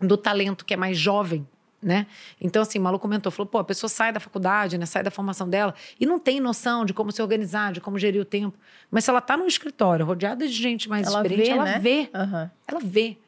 [0.00, 1.46] do talento que é mais jovem,
[1.80, 2.06] né?
[2.40, 5.10] Então, assim, o Malu comentou, falou, pô, a pessoa sai da faculdade, né, sai da
[5.10, 8.56] formação dela e não tem noção de como se organizar, de como gerir o tempo.
[8.90, 11.78] Mas se ela está num escritório rodeada de gente mais ela experiente, vê, ela né?
[11.78, 12.10] vê.
[12.14, 12.50] Uhum.
[12.68, 13.18] Ela vê.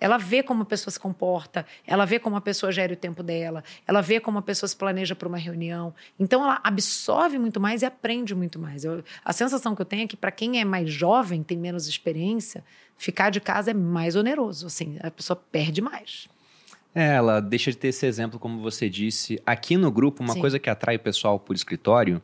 [0.00, 3.22] Ela vê como a pessoa se comporta, ela vê como a pessoa gera o tempo
[3.22, 5.92] dela, ela vê como a pessoa se planeja para uma reunião.
[6.18, 8.84] Então, ela absorve muito mais e aprende muito mais.
[8.84, 11.88] Eu, a sensação que eu tenho é que, para quem é mais jovem, tem menos
[11.88, 12.64] experiência,
[12.96, 14.66] ficar de casa é mais oneroso.
[14.66, 16.28] Assim, a pessoa perde mais.
[16.94, 19.40] É, ela deixa de ter esse exemplo, como você disse.
[19.44, 20.40] Aqui no grupo, uma Sim.
[20.40, 22.22] coisa que atrai o pessoal por escritório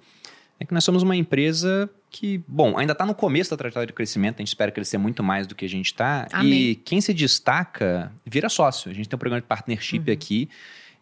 [0.59, 3.93] é que nós somos uma empresa que, bom, ainda está no começo da trajetória de
[3.93, 6.29] crescimento, a gente espera crescer muito mais do que a gente está.
[6.45, 8.89] E quem se destaca vira sócio.
[8.89, 10.13] A gente tem um programa de partnership uhum.
[10.13, 10.49] aqui.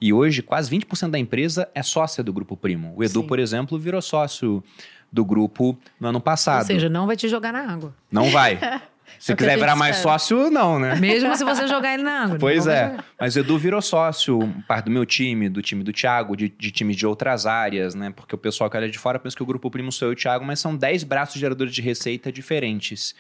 [0.00, 2.94] E hoje, quase 20% da empresa é sócia do Grupo Primo.
[2.96, 3.26] O Edu, Sim.
[3.26, 4.64] por exemplo, virou sócio
[5.12, 6.62] do grupo no ano passado.
[6.62, 7.94] Ou seja, não vai te jogar na água.
[8.10, 8.58] Não vai.
[9.18, 10.96] Se é quiser virar mais sócio, não, né?
[10.96, 12.36] Mesmo se você jogar ele na água.
[12.38, 12.96] Pois é.
[13.18, 16.70] Mas o Edu virou sócio, parte do meu time, do time do Thiago, de, de
[16.70, 18.12] times de outras áreas, né?
[18.14, 20.14] Porque o pessoal que olha de fora pensa que o Grupo Primo sou eu e
[20.14, 23.14] o Thiago, mas são 10 braços geradores de receita diferentes.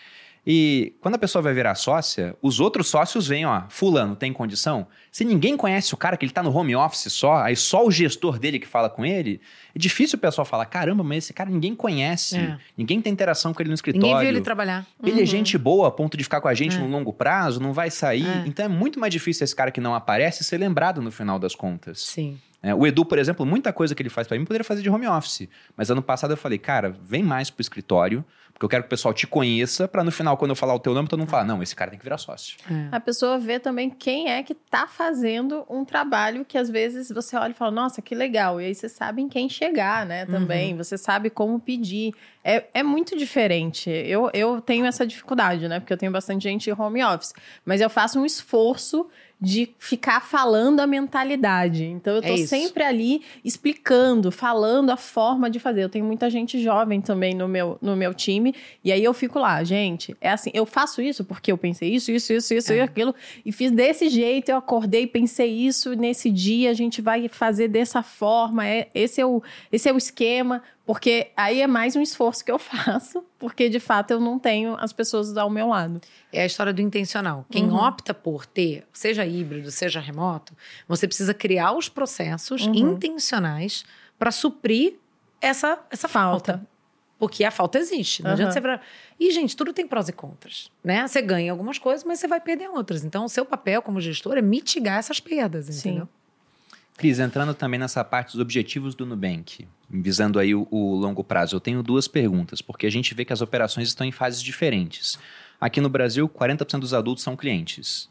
[0.44, 4.88] E quando a pessoa vai virar sócia, os outros sócios vêm, ó, fulano, tem condição?
[5.10, 7.92] Se ninguém conhece o cara, que ele tá no home office só, aí só o
[7.92, 9.40] gestor dele que fala com ele,
[9.72, 12.58] é difícil o pessoal falar, caramba, mas esse cara ninguém conhece, é.
[12.76, 14.08] ninguém tem interação com ele no escritório.
[14.08, 14.84] Ninguém viu ele trabalhar.
[15.00, 15.22] Ele é uhum.
[15.22, 16.80] é gente boa a ponto de ficar com a gente é.
[16.80, 18.26] no longo prazo, não vai sair.
[18.26, 18.42] É.
[18.44, 21.54] Então é muito mais difícil esse cara que não aparece ser lembrado no final das
[21.54, 22.00] contas.
[22.00, 22.36] Sim.
[22.62, 24.88] É, o Edu, por exemplo, muita coisa que ele faz para mim poderia fazer de
[24.88, 25.48] home office.
[25.76, 28.90] Mas ano passado eu falei, cara, vem mais pro escritório, porque eu quero que o
[28.90, 31.44] pessoal te conheça, para no final, quando eu falar o teu nome, todo mundo falar,
[31.44, 32.56] não, esse cara tem que virar sócio.
[32.70, 32.88] É.
[32.94, 37.36] A pessoa vê também quem é que tá fazendo um trabalho que às vezes você
[37.36, 38.60] olha e fala, nossa, que legal.
[38.60, 40.26] E aí você sabe em quem chegar, né?
[40.26, 40.72] Também.
[40.72, 40.78] Uhum.
[40.78, 42.14] Você sabe como pedir.
[42.44, 43.88] É, é muito diferente.
[43.90, 45.80] Eu, eu tenho essa dificuldade, né?
[45.80, 47.32] Porque eu tenho bastante gente em home office.
[47.64, 49.08] Mas eu faço um esforço
[49.42, 51.84] de ficar falando a mentalidade.
[51.84, 55.82] Então eu tô é sempre ali explicando, falando a forma de fazer.
[55.82, 58.41] Eu tenho muita gente jovem também no meu, no meu time,
[58.84, 62.10] e aí eu fico lá, gente, é assim, eu faço isso porque eu pensei isso,
[62.10, 62.76] isso, isso, isso é.
[62.76, 63.14] e aquilo,
[63.44, 68.02] e fiz desse jeito, eu acordei, pensei isso, nesse dia a gente vai fazer dessa
[68.02, 70.62] forma, é, esse, é o, esse é o esquema.
[70.84, 74.76] Porque aí é mais um esforço que eu faço, porque de fato eu não tenho
[74.80, 76.00] as pessoas ao meu lado.
[76.32, 77.46] É a história do intencional.
[77.50, 77.76] Quem uhum.
[77.76, 80.52] opta por ter, seja híbrido, seja remoto,
[80.88, 82.74] você precisa criar os processos uhum.
[82.74, 83.84] intencionais
[84.18, 84.94] para suprir
[85.40, 86.52] essa, essa falta.
[86.52, 86.71] falta.
[87.22, 88.20] Porque a falta existe.
[88.20, 88.34] Não uhum.
[88.34, 88.80] adianta você.
[89.20, 90.68] E, gente, tudo tem prós e contras.
[90.82, 91.06] Né?
[91.06, 93.04] Você ganha algumas coisas, mas você vai perder outras.
[93.04, 96.06] Então, o seu papel como gestor é mitigar essas perdas, entendeu?
[96.06, 96.78] Sim.
[96.96, 101.54] Cris, entrando também nessa parte dos objetivos do Nubank, visando aí o, o, longo prazo,
[101.54, 105.16] eu tenho duas perguntas, porque a gente vê que as operações estão em fases diferentes.
[105.60, 108.08] Aqui no Brasil, 40% dos adultos são clientes.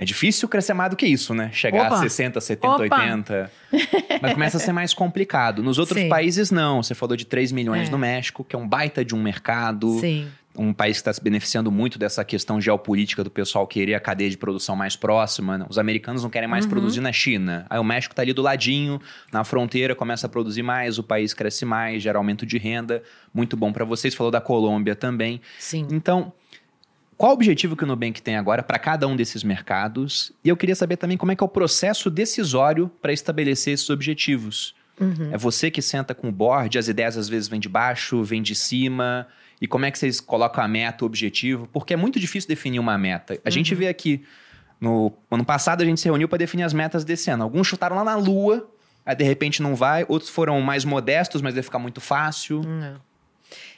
[0.00, 1.50] É difícil crescer mais do que isso, né?
[1.52, 1.96] Chegar Opa.
[1.96, 2.82] a 60, 70, Opa.
[2.82, 3.50] 80.
[4.22, 5.60] Mas começa a ser mais complicado.
[5.60, 6.08] Nos outros Sim.
[6.08, 6.80] países, não.
[6.80, 7.90] Você falou de 3 milhões é.
[7.90, 9.98] no México, que é um baita de um mercado.
[9.98, 10.28] Sim
[10.58, 14.28] um país que está se beneficiando muito dessa questão geopolítica do pessoal querer a cadeia
[14.28, 15.56] de produção mais próxima.
[15.56, 15.66] Né?
[15.68, 16.70] Os americanos não querem mais uhum.
[16.70, 17.64] produzir na China.
[17.70, 19.00] Aí o México está ali do ladinho,
[19.32, 23.02] na fronteira, começa a produzir mais, o país cresce mais, gera aumento de renda.
[23.32, 24.14] Muito bom para vocês.
[24.14, 25.40] Falou da Colômbia também.
[25.58, 25.86] Sim.
[25.92, 26.32] Então,
[27.18, 30.32] qual o objetivo que o Nubank tem agora para cada um desses mercados?
[30.44, 33.90] E eu queria saber também como é que é o processo decisório para estabelecer esses
[33.90, 34.72] objetivos.
[35.00, 35.30] Uhum.
[35.32, 38.40] É você que senta com o board, as ideias às vezes vêm de baixo, vêm
[38.40, 39.26] de cima.
[39.60, 41.68] E como é que vocês colocam a meta, o objetivo?
[41.72, 43.34] Porque é muito difícil definir uma meta.
[43.34, 43.50] A uhum.
[43.50, 44.24] gente vê aqui,
[44.80, 47.42] no ano passado a gente se reuniu para definir as metas desse ano.
[47.42, 48.70] Alguns chutaram lá na lua,
[49.04, 50.06] aí de repente não vai.
[50.08, 52.62] Outros foram mais modestos, mas vai ficar muito fácil.
[52.62, 53.07] Não.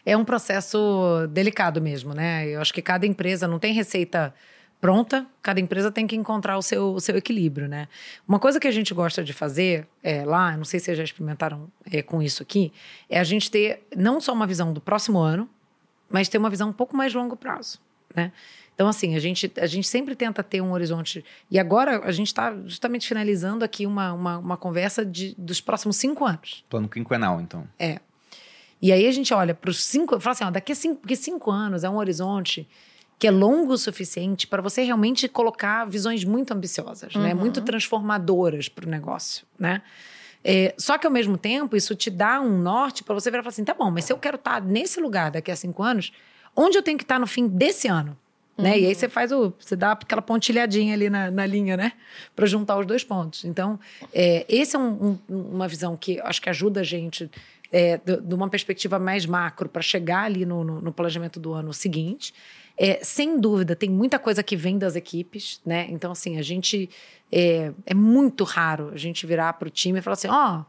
[0.05, 2.49] É um processo delicado mesmo, né?
[2.49, 4.35] Eu acho que cada empresa não tem receita
[4.81, 7.87] pronta, cada empresa tem que encontrar o seu, o seu equilíbrio, né?
[8.27, 11.05] Uma coisa que a gente gosta de fazer é, lá, não sei se vocês já
[11.05, 12.73] experimentaram é, com isso aqui,
[13.09, 15.49] é a gente ter não só uma visão do próximo ano,
[16.09, 17.79] mas ter uma visão um pouco mais longo prazo,
[18.15, 18.33] né?
[18.75, 21.23] Então, assim, a gente, a gente sempre tenta ter um horizonte.
[21.51, 25.97] E agora a gente está justamente finalizando aqui uma, uma, uma, conversa de, dos próximos
[25.97, 26.65] cinco anos.
[26.71, 27.69] Plano quinquenal, então.
[27.79, 28.01] É.
[28.83, 30.19] E aí a gente olha para os cinco.
[30.21, 32.69] Fala assim, ó, daqui a cinco, porque cinco anos é um horizonte
[33.19, 37.21] que é longo o suficiente para você realmente colocar visões muito ambiciosas, né?
[37.21, 37.29] uhum.
[37.29, 37.35] né?
[37.35, 39.83] Muito transformadoras para o negócio, né?
[40.43, 43.45] É, só que ao mesmo tempo, isso te dá um norte para você virar e
[43.45, 45.83] falar assim: tá bom, mas se eu quero estar tá nesse lugar daqui a cinco
[45.83, 46.13] anos,
[46.57, 48.17] onde eu tenho que estar tá no fim desse ano?
[48.57, 48.65] Uhum.
[48.65, 48.79] Né?
[48.79, 48.95] E aí uhum.
[48.95, 49.53] você faz o.
[49.59, 51.93] Você dá aquela pontilhadinha ali na, na linha, né?
[52.35, 53.45] Para juntar os dois pontos.
[53.45, 53.79] Então,
[54.15, 57.31] é, esse é um, um, uma visão que acho que ajuda a gente
[57.73, 61.73] é, de, uma perspectiva mais macro para chegar ali no, no, no, planejamento do ano
[61.73, 62.35] seguinte.
[62.77, 65.87] É, sem dúvida, tem muita coisa que vem das equipes, né?
[65.91, 66.89] Então, assim, a gente.
[67.31, 70.65] É, é muito raro a gente virar para o time e falar assim: ó, oh,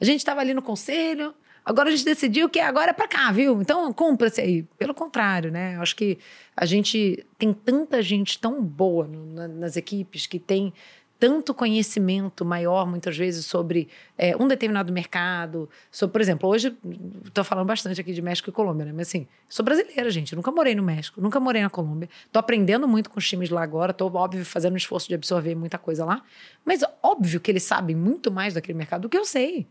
[0.00, 1.34] a gente estava ali no conselho,
[1.64, 3.60] agora a gente decidiu que agora é para cá, viu?
[3.60, 4.62] Então, cumpra-se aí.
[4.78, 5.76] Pelo contrário, né?
[5.76, 6.18] Eu acho que
[6.56, 10.72] a gente tem tanta gente tão boa no, na, nas equipes que tem
[11.18, 15.68] tanto conhecimento maior, muitas vezes, sobre é, um determinado mercado.
[15.90, 16.76] Sobre, por exemplo, hoje
[17.24, 18.92] estou falando bastante aqui de México e Colômbia, né?
[18.94, 20.36] Mas assim, sou brasileira, gente.
[20.36, 22.08] nunca morei no México, nunca morei na Colômbia.
[22.24, 23.90] Estou aprendendo muito com os times lá agora.
[23.90, 26.22] Estou, óbvio, fazendo um esforço de absorver muita coisa lá.
[26.64, 29.66] Mas óbvio que eles sabem muito mais daquele mercado do que eu sei.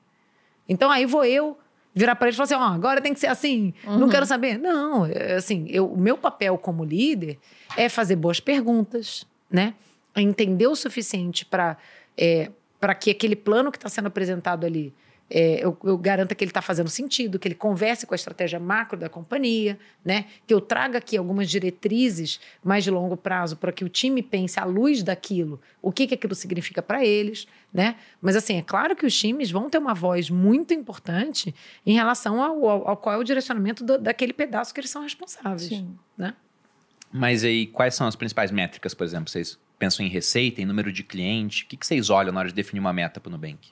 [0.67, 1.57] Então aí vou eu
[1.97, 3.97] virar para eles e falar assim: ó, oh, agora tem que ser assim, uhum.
[3.97, 4.57] não quero saber.
[4.57, 7.39] Não, é, assim, eu, o meu papel como líder
[7.75, 9.73] é fazer boas perguntas, né?
[10.21, 11.77] Entender o suficiente para
[12.17, 14.93] é, para que aquele plano que está sendo apresentado ali
[15.29, 18.59] é, eu, eu garanta que ele está fazendo sentido, que ele converse com a estratégia
[18.59, 20.25] macro da companhia, né?
[20.45, 24.59] Que eu traga aqui algumas diretrizes mais de longo prazo para que o time pense
[24.59, 27.95] à luz daquilo, o que, que aquilo significa para eles, né?
[28.21, 31.53] Mas assim, é claro que os times vão ter uma voz muito importante
[31.85, 35.01] em relação ao, ao, ao qual é o direcionamento do, daquele pedaço que eles são
[35.01, 35.97] responsáveis, Sim.
[36.17, 36.33] né?
[37.11, 39.29] Mas aí, quais são as principais métricas, por exemplo?
[39.29, 41.63] Vocês pensam em receita, em número de cliente?
[41.63, 43.69] O que, que vocês olham na hora de definir uma meta para o Nubank?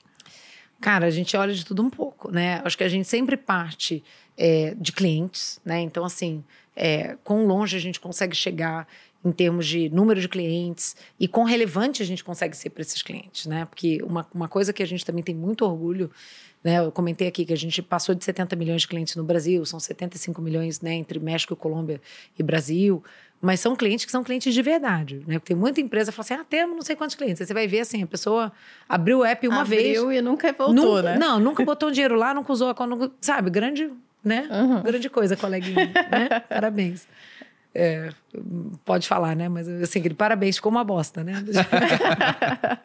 [0.80, 2.60] Cara, a gente olha de tudo um pouco, né?
[2.64, 4.04] Acho que a gente sempre parte
[4.36, 5.80] é, de clientes, né?
[5.80, 6.44] Então, assim,
[6.74, 8.86] é, quão longe a gente consegue chegar
[9.24, 13.02] em termos de número de clientes e quão relevante a gente consegue ser para esses
[13.02, 13.64] clientes, né?
[13.64, 16.10] Porque uma, uma coisa que a gente também tem muito orgulho,
[16.62, 16.78] né?
[16.78, 19.80] Eu comentei aqui que a gente passou de 70 milhões de clientes no Brasil, são
[19.80, 22.00] 75 milhões né, entre México, Colômbia
[22.38, 23.02] e Brasil.
[23.40, 25.38] Mas são clientes que são clientes de verdade, né?
[25.38, 27.40] Porque tem muita empresa que fala assim, ah, temos não sei quantos clientes.
[27.40, 28.50] Aí você vai ver assim, a pessoa
[28.88, 29.98] abriu o app uma abriu vez.
[29.98, 31.18] Abriu e nunca voltou, nunca, né?
[31.18, 33.50] Não, nunca botou um dinheiro lá, nunca usou a conta, sabe?
[33.50, 33.90] Grande,
[34.24, 34.48] né?
[34.50, 34.82] Uhum.
[34.82, 36.40] Grande coisa, coleguinha, né?
[36.48, 37.06] Parabéns.
[37.74, 38.08] É,
[38.86, 39.50] pode falar, né?
[39.50, 41.34] Mas assim, parabéns, ficou uma bosta, né?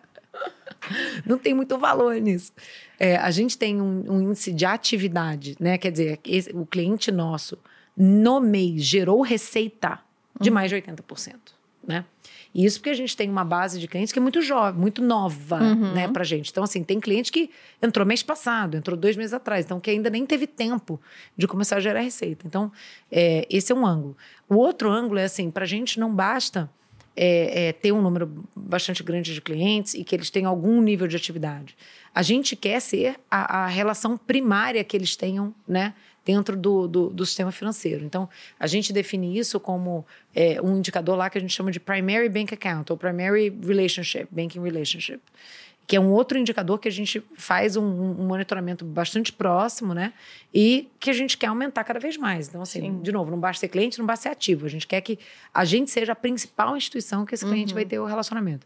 [1.25, 2.51] não tem muito valor nisso.
[2.99, 5.77] É, a gente tem um, um, índice de atividade, né?
[5.77, 7.57] Quer dizer, esse, o cliente nosso
[7.95, 9.99] no mês gerou receita
[10.41, 11.35] de mais de 80%,
[11.87, 12.05] né?
[12.53, 15.01] E isso porque a gente tem uma base de clientes que é muito jovem, muito
[15.01, 15.93] nova, uhum.
[15.93, 16.51] né, pra gente.
[16.51, 17.49] Então, assim, tem cliente que
[17.81, 20.99] entrou mês passado, entrou dois meses atrás, então que ainda nem teve tempo
[21.37, 22.45] de começar a gerar receita.
[22.45, 22.71] Então,
[23.09, 24.17] é, esse é um ângulo.
[24.49, 26.69] O outro ângulo é assim, pra gente não basta
[27.15, 31.07] é, é, ter um número bastante grande de clientes e que eles tenham algum nível
[31.07, 31.75] de atividade.
[32.13, 35.93] A gente quer ser a, a relação primária que eles tenham, né?
[36.25, 38.05] Dentro do, do, do, sistema financeiro.
[38.05, 40.05] Então, a gente define isso como
[40.35, 44.27] é, um indicador lá que a gente chama de Primary Bank Account, ou Primary Relationship,
[44.31, 45.19] Banking Relationship,
[45.87, 50.13] que é um outro indicador que a gente faz um, um monitoramento bastante próximo, né?
[50.53, 52.47] E que a gente quer aumentar cada vez mais.
[52.47, 53.01] Então, assim, Sim.
[53.01, 54.65] de novo, não basta ser cliente, não basta ser ativo.
[54.65, 55.17] A gente quer que
[55.53, 57.75] a gente seja a principal instituição que esse cliente uhum.
[57.75, 58.65] vai ter o relacionamento.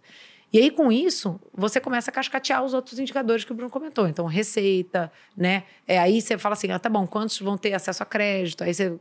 [0.55, 4.07] E aí, com isso, você começa a cascatear os outros indicadores que o Bruno comentou.
[4.07, 5.63] Então, receita, né?
[5.85, 8.63] É, aí você fala assim, ah, tá bom, quantos vão ter acesso a crédito?
[8.63, 8.97] Aí você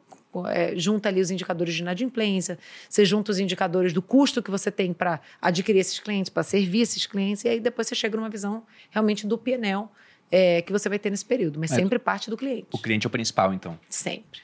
[0.49, 4.69] é, junta ali os indicadores de inadimplência, você junta os indicadores do custo que você
[4.69, 8.29] tem para adquirir esses clientes, para servir esses clientes, e aí depois você chega numa
[8.29, 9.85] visão realmente do PNL
[10.33, 11.61] é, que você vai ter nesse período.
[11.61, 12.67] Mas é, sempre parte do cliente.
[12.73, 13.79] O cliente é o principal, então.
[13.89, 14.41] Sempre.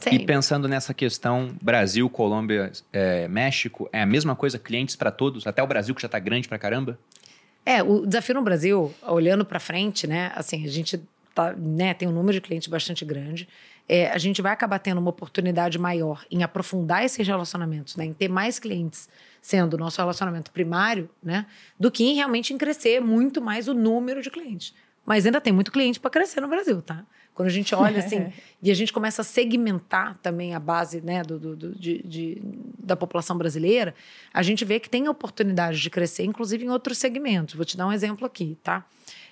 [0.00, 0.22] Sempre.
[0.22, 5.46] E pensando nessa questão, Brasil, Colômbia, é, México, é a mesma coisa, clientes para todos,
[5.46, 6.98] até o Brasil que já está grande para caramba?
[7.66, 11.02] É, o desafio no Brasil, olhando para frente, né, assim, a gente
[11.34, 13.46] tá, né, tem um número de clientes bastante grande,
[13.86, 18.14] é, a gente vai acabar tendo uma oportunidade maior em aprofundar esses relacionamentos, né, em
[18.14, 19.06] ter mais clientes
[19.42, 21.44] sendo o nosso relacionamento primário, né,
[21.78, 24.74] do que em realmente em crescer muito mais o número de clientes.
[25.04, 27.04] Mas ainda tem muito cliente para crescer no Brasil, tá?
[27.34, 31.22] Quando a gente olha assim e a gente começa a segmentar também a base né,
[31.22, 32.42] do, do, do de, de,
[32.78, 33.94] da população brasileira,
[34.32, 37.54] a gente vê que tem oportunidade de crescer, inclusive em outros segmentos.
[37.54, 38.84] Vou te dar um exemplo aqui, tá?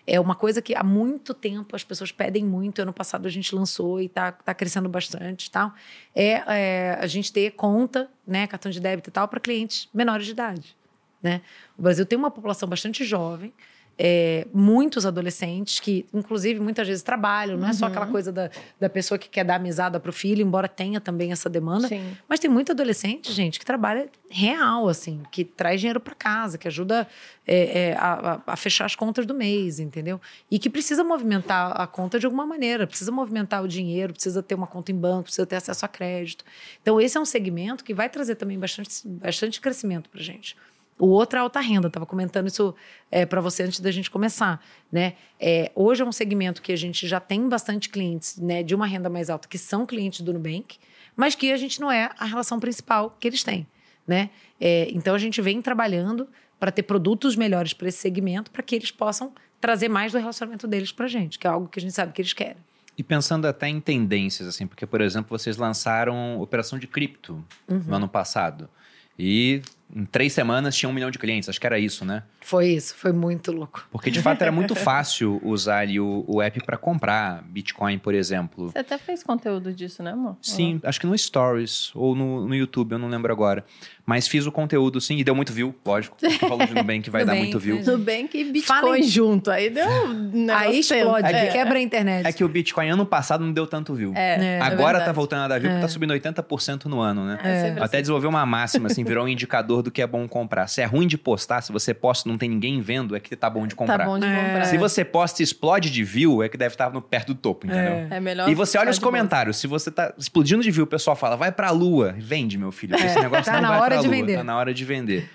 [0.07, 2.81] É uma coisa que há muito tempo as pessoas pedem muito.
[2.81, 5.75] Ano passado a gente lançou e está tá crescendo bastante, tal.
[6.15, 10.25] É, é, a gente ter conta, né, cartão de débito e tal, para clientes menores
[10.25, 10.75] de idade.
[11.23, 11.43] Né?
[11.77, 13.53] O Brasil tem uma população bastante jovem
[13.99, 17.71] é, muitos adolescentes que, inclusive, muitas vezes trabalham, não uhum.
[17.71, 18.13] é só aquela uhum.
[18.13, 21.51] coisa da, da pessoa que quer dar mesada para o filho, embora tenha também essa
[21.51, 21.89] demanda.
[21.89, 22.17] Sim.
[22.29, 26.69] Mas tem muito adolescente, gente, que trabalha real, assim, que traz dinheiro para casa, que
[26.69, 27.09] ajuda
[27.45, 30.21] é, é, a, a, fechar as contas do mês, entendeu?
[30.49, 34.55] E que precisa movimentar a conta de alguma maneira, precisa movimentar o dinheiro, precisa ter
[34.55, 36.45] uma conta em banco, precisa ter acesso a crédito.
[36.81, 40.55] Então, esse é um segmento que vai trazer também bastante, bastante crescimento para gente.
[40.99, 42.75] O outro é alta renda, estava comentando isso
[43.11, 44.61] é, para você antes da gente começar.
[44.91, 45.15] Né?
[45.39, 48.87] É, hoje é um segmento que a gente já tem bastante clientes né, de uma
[48.87, 50.77] renda mais alta que são clientes do Nubank,
[51.17, 53.67] mas que a gente não é a relação principal que eles têm.
[54.07, 54.31] Né?
[54.61, 56.29] É, então a gente vem trabalhando
[56.59, 60.67] para ter produtos melhores para esse segmento, para que eles possam trazer mais do relacionamento
[60.67, 62.57] deles para a gente, que é algo que a gente sabe que eles querem.
[62.97, 67.79] E pensando até em tendências, assim, porque, por exemplo, vocês lançaram operação de cripto uhum.
[67.87, 68.69] no ano passado.
[69.17, 69.63] E
[69.95, 72.23] em três semanas tinha um milhão de clientes, acho que era isso, né?
[72.41, 73.87] Foi isso, foi muito louco.
[73.91, 78.15] Porque de fato era muito fácil usar ali o, o app para comprar Bitcoin, por
[78.15, 78.71] exemplo.
[78.71, 80.37] Você até fez conteúdo disso, né, amor?
[80.43, 83.65] Sim, acho que no Stories ou no, no YouTube, eu não lembro agora.
[84.05, 86.17] Mas fiz o conteúdo, sim, e deu muito view, lógico.
[86.41, 87.83] Falou de Nubank vai dar muito view.
[87.85, 89.03] Nubank e Bitcoin Falem...
[89.03, 92.27] junto, aí deu um Aí explode, é, quebra a internet.
[92.27, 94.15] É que o Bitcoin ano passado não deu tanto view.
[94.15, 95.75] É, é Agora é tá voltando a dar view, é.
[95.75, 97.39] porque tá subindo 80% no ano, né?
[97.45, 97.83] É.
[97.83, 100.67] Até desenvolveu uma máxima, assim, virou um indicador indicador do que é bom comprar.
[100.67, 103.35] Se é ruim de postar, se você posta e não tem ninguém vendo, é que
[103.37, 103.99] tá bom de tá comprar.
[103.99, 104.65] Tá bom de comprar.
[104.65, 107.67] Se você posta e explode de view, é que deve estar no perto do topo,
[107.67, 107.93] entendeu?
[107.93, 108.49] É, é melhor.
[108.49, 109.57] E você olha os comentários.
[109.57, 112.15] Se você tá explodindo de view, o pessoal fala, vai pra lua.
[112.19, 112.97] Vende, meu filho.
[112.97, 114.17] É, esse negócio tá não na vai hora pra de lua.
[114.17, 114.37] vender.
[114.37, 115.31] Tá na hora de vender.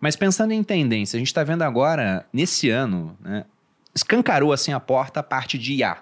[0.00, 3.44] Mas pensando em tendência, a gente está vendo agora, nesse ano, né,
[3.94, 5.98] escancarou assim a porta a parte de IA.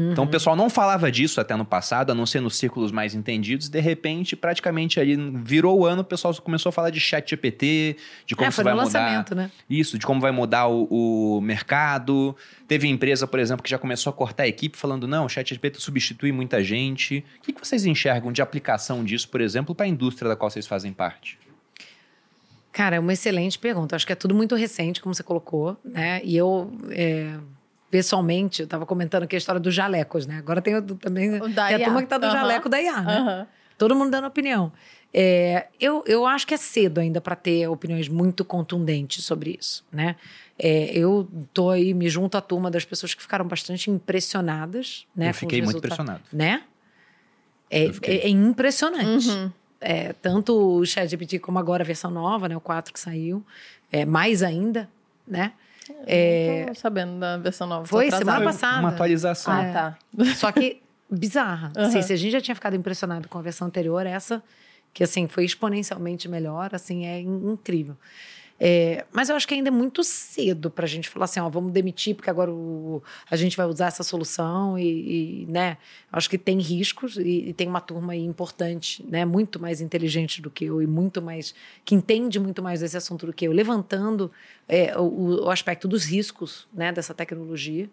[0.00, 0.12] Uhum.
[0.12, 3.14] Então o pessoal não falava disso até no passado, a não ser nos círculos mais
[3.14, 3.68] entendidos.
[3.68, 7.98] De repente, praticamente ali virou o ano, o pessoal começou a falar de chat GPT,
[8.24, 9.26] de como é, vai mudar.
[9.34, 9.50] Né?
[9.68, 12.34] Isso, de como vai mudar o, o, mercado.
[12.66, 15.50] Teve empresa, por exemplo, que já começou a cortar a equipe falando: não, o chat
[15.50, 17.22] GPT substitui muita gente.
[17.38, 20.50] O que, que vocês enxergam de aplicação disso, por exemplo, para a indústria da qual
[20.50, 21.38] vocês fazem parte?
[22.72, 23.96] Cara, é uma excelente pergunta.
[23.96, 26.22] Acho que é tudo muito recente, como você colocou, né?
[26.24, 26.72] E eu.
[26.88, 27.36] É
[27.90, 30.38] pessoalmente, eu estava comentando aqui a história dos jalecos, né?
[30.38, 32.32] Agora tem também tem a turma que está do uhum.
[32.32, 33.20] jaleco da IA, né?
[33.20, 33.46] Uhum.
[33.76, 34.72] Todo mundo dando opinião.
[35.12, 39.84] É, eu, eu acho que é cedo ainda para ter opiniões muito contundentes sobre isso,
[39.90, 40.14] né?
[40.56, 45.30] É, eu tô aí, me junto à turma das pessoas que ficaram bastante impressionadas, né?
[45.30, 46.20] Eu fiquei muito impressionado.
[46.32, 46.62] Né?
[47.70, 49.28] É, é, é impressionante.
[49.28, 49.50] Uhum.
[49.80, 52.56] É, tanto o ChatGPT como agora a versão nova, né?
[52.56, 53.44] O 4 que saiu.
[53.90, 54.88] É, mais ainda,
[55.26, 55.52] né?
[56.06, 56.64] É...
[56.66, 57.86] Não tô sabendo da versão nova.
[57.86, 58.80] Foi semana passada.
[58.80, 59.52] Uma atualização.
[59.52, 59.98] Ah, tá.
[60.36, 61.72] Só que bizarra.
[61.76, 61.84] Uhum.
[61.84, 64.42] Assim, se a gente já tinha ficado impressionado com a versão anterior, essa
[64.92, 67.96] que assim foi exponencialmente melhor, assim é incrível.
[68.62, 71.48] É, mas eu acho que ainda é muito cedo para a gente falar assim, ó,
[71.48, 75.78] vamos demitir porque agora o, a gente vai usar essa solução e, e né,
[76.12, 80.42] acho que tem riscos e, e, tem uma turma aí importante, né, muito mais inteligente
[80.42, 81.54] do que eu e muito mais
[81.86, 84.30] que entende muito mais desse assunto do que eu, levantando
[84.68, 87.88] é, o, o aspecto dos riscos, né, dessa tecnologia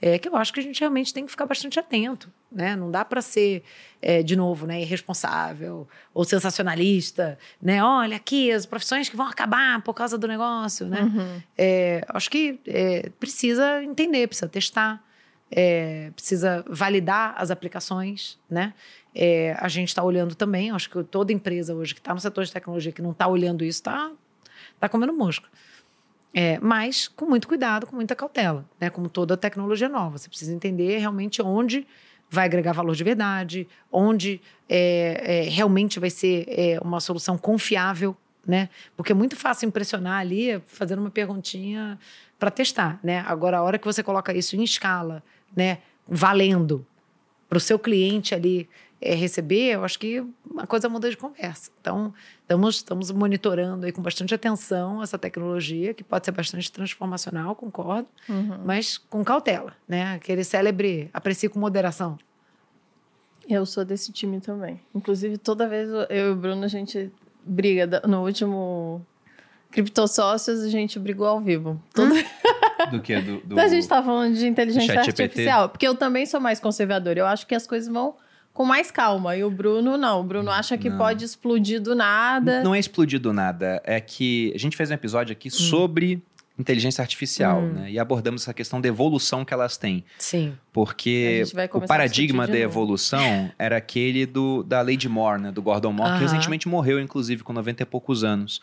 [0.00, 2.76] é que eu acho que a gente realmente tem que ficar bastante atento, né?
[2.76, 3.62] Não dá para ser,
[4.00, 7.82] é, de novo, né, irresponsável ou sensacionalista, né?
[7.82, 11.02] Olha aqui as profissões que vão acabar por causa do negócio, né?
[11.02, 11.42] Uhum.
[11.56, 15.02] É, acho que é, precisa entender, precisa testar,
[15.50, 18.74] é, precisa validar as aplicações, né?
[19.14, 22.44] É, a gente está olhando também, acho que toda empresa hoje que está no setor
[22.44, 24.12] de tecnologia que não está olhando isso está
[24.78, 25.48] tá comendo mosca.
[26.38, 28.90] É, mas com muito cuidado, com muita cautela, né?
[28.90, 30.18] Como toda tecnologia nova.
[30.18, 31.86] Você precisa entender realmente onde
[32.28, 38.14] vai agregar valor de verdade, onde é, é, realmente vai ser é, uma solução confiável,
[38.46, 38.68] né?
[38.94, 41.98] Porque é muito fácil impressionar ali fazendo uma perguntinha
[42.38, 43.24] para testar, né?
[43.26, 45.22] Agora, a hora que você coloca isso em escala,
[45.56, 45.78] né?
[46.06, 46.86] Valendo
[47.48, 48.68] para o seu cliente ali
[49.00, 51.70] é, receber, eu acho que uma coisa muda de conversa.
[51.80, 57.54] Então, estamos, estamos monitorando aí com bastante atenção essa tecnologia, que pode ser bastante transformacional,
[57.54, 58.58] concordo, uhum.
[58.64, 60.14] mas com cautela, né?
[60.14, 62.18] Aquele célebre aprecie com moderação.
[63.48, 64.80] Eu sou desse time também.
[64.94, 67.12] Inclusive, toda vez eu e o Bruno, a gente
[67.44, 68.02] briga.
[68.06, 69.06] No último
[69.70, 71.80] Criptosócios, a gente brigou ao vivo.
[71.94, 72.12] Todo...
[72.90, 73.16] Do que?
[73.20, 73.52] Do, do...
[73.52, 75.68] Então, a gente tá falando de inteligência artificial.
[75.68, 77.18] Porque eu também sou mais conservadora.
[77.18, 78.14] Eu acho que as coisas vão
[78.56, 79.36] com mais calma.
[79.36, 80.20] E o Bruno, não.
[80.20, 80.96] O Bruno acha que não.
[80.96, 82.62] pode explodir do nada.
[82.62, 83.82] Não é explodir do nada.
[83.84, 85.50] É que a gente fez um episódio aqui hum.
[85.50, 86.22] sobre
[86.58, 87.72] inteligência artificial, hum.
[87.74, 87.90] né?
[87.90, 90.02] E abordamos essa questão da evolução que elas têm.
[90.18, 90.54] Sim.
[90.72, 91.42] Porque
[91.74, 95.52] o paradigma da evolução era aquele do, da Lady Moore, né?
[95.52, 96.18] Do Gordon Moore, uh -huh.
[96.18, 98.62] que recentemente morreu, inclusive, com 90 e poucos anos.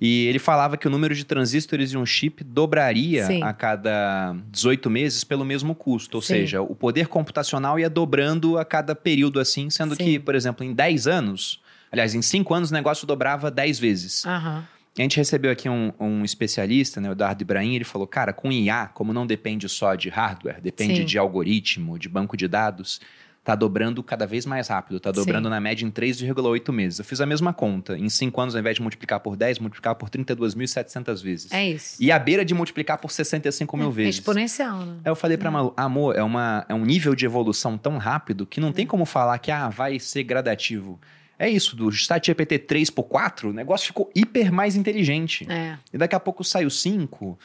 [0.00, 3.42] E ele falava que o número de transistores de um chip dobraria Sim.
[3.42, 6.18] a cada 18 meses pelo mesmo custo.
[6.18, 6.34] Ou Sim.
[6.34, 10.04] seja, o poder computacional ia dobrando a cada período assim, sendo Sim.
[10.04, 14.24] que, por exemplo, em 10 anos, aliás, em 5 anos o negócio dobrava 10 vezes.
[14.24, 14.62] Uhum.
[14.98, 18.50] A gente recebeu aqui um, um, especialista, né, o Eduardo Ibrahim, ele falou, cara, com
[18.50, 22.98] IA, como não depende só de hardware, depende de algoritmo, de banco de dados,
[23.46, 25.50] está dobrando cada vez mais rápido, está dobrando Sim.
[25.50, 26.98] na média em 3,8 meses.
[26.98, 27.96] Eu fiz a mesma conta.
[27.96, 31.52] Em 5 anos, ao invés de multiplicar por 10, multiplicar por 32.700 vezes.
[31.52, 31.96] É isso.
[32.00, 34.16] E a beira de multiplicar por 65 mil é, vezes.
[34.16, 34.96] É exponencial, né?
[35.04, 35.52] Aí eu falei para é.
[35.52, 38.88] Malu, amor, é, uma, é um nível de evolução tão rápido que não tem é.
[38.88, 41.00] como falar que ah, vai ser gradativo.
[41.38, 45.46] É isso, do Chat GPT 3 por 4, o negócio ficou hiper mais inteligente.
[45.48, 45.78] É.
[45.92, 47.38] E daqui a pouco sai o 5.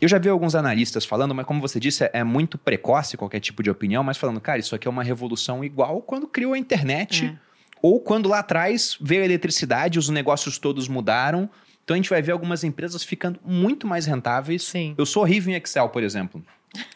[0.00, 3.62] Eu já vi alguns analistas falando, mas como você disse, é, muito precoce qualquer tipo
[3.62, 7.26] de opinião, mas falando, cara, isso aqui é uma revolução igual quando criou a internet,
[7.26, 7.38] é.
[7.80, 11.48] ou quando lá atrás veio a eletricidade, os negócios todos mudaram.
[11.82, 14.64] Então a gente vai ver algumas empresas ficando muito mais rentáveis.
[14.64, 14.94] Sim.
[14.98, 16.44] Eu sou horrível em Excel, por exemplo.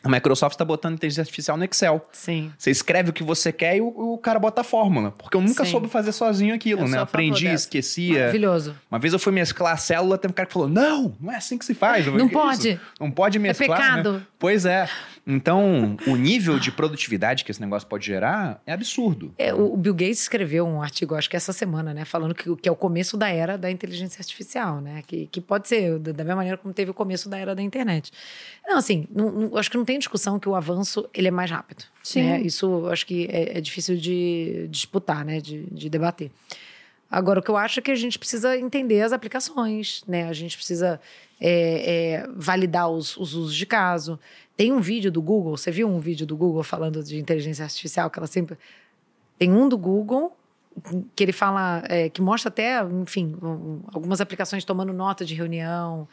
[0.02, 2.04] A Microsoft está botando inteligência artificial no Excel.
[2.12, 2.52] Sim.
[2.56, 5.12] Você escreve o que você quer e o, o cara bota a fórmula.
[5.12, 5.70] Porque eu nunca Sim.
[5.70, 6.98] soube fazer sozinho aquilo, eu né?
[6.98, 8.20] Aprendi, esquecia.
[8.20, 8.76] Maravilhoso.
[8.90, 11.36] Uma vez eu fui mesclar a célula, teve um cara que falou: Não, não é
[11.36, 12.06] assim que se faz.
[12.06, 12.80] não pode.
[12.98, 13.80] Não pode mesclar.
[13.80, 14.12] É pecado.
[14.14, 14.22] Né?
[14.38, 14.88] Pois é.
[15.30, 19.32] Então, o nível de produtividade que esse negócio pode gerar é absurdo.
[19.38, 22.04] É, o Bill Gates escreveu um artigo, acho que essa semana, né?
[22.04, 25.02] Falando que, que é o começo da era da inteligência artificial, né?
[25.06, 28.10] Que, que pode ser da mesma maneira como teve o começo da era da internet.
[28.66, 31.50] Não, assim, não, não, acho que não tem discussão que o avanço ele é mais
[31.50, 31.84] rápido.
[32.02, 32.24] Sim.
[32.24, 32.40] Né?
[32.40, 35.40] Isso acho que é, é difícil de disputar, né?
[35.40, 36.30] De, de debater.
[37.10, 40.28] Agora, o que eu acho é que a gente precisa entender as aplicações, né?
[40.28, 41.00] A gente precisa
[41.40, 44.18] é, é, validar os, os, usos de caso.
[44.60, 48.10] Tem um vídeo do Google, você viu um vídeo do Google falando de inteligência artificial,
[48.10, 48.58] que ela sempre.
[49.38, 50.36] Tem um do Google
[51.16, 56.06] que ele fala, é, que mostra até, enfim, um, algumas aplicações tomando nota de reunião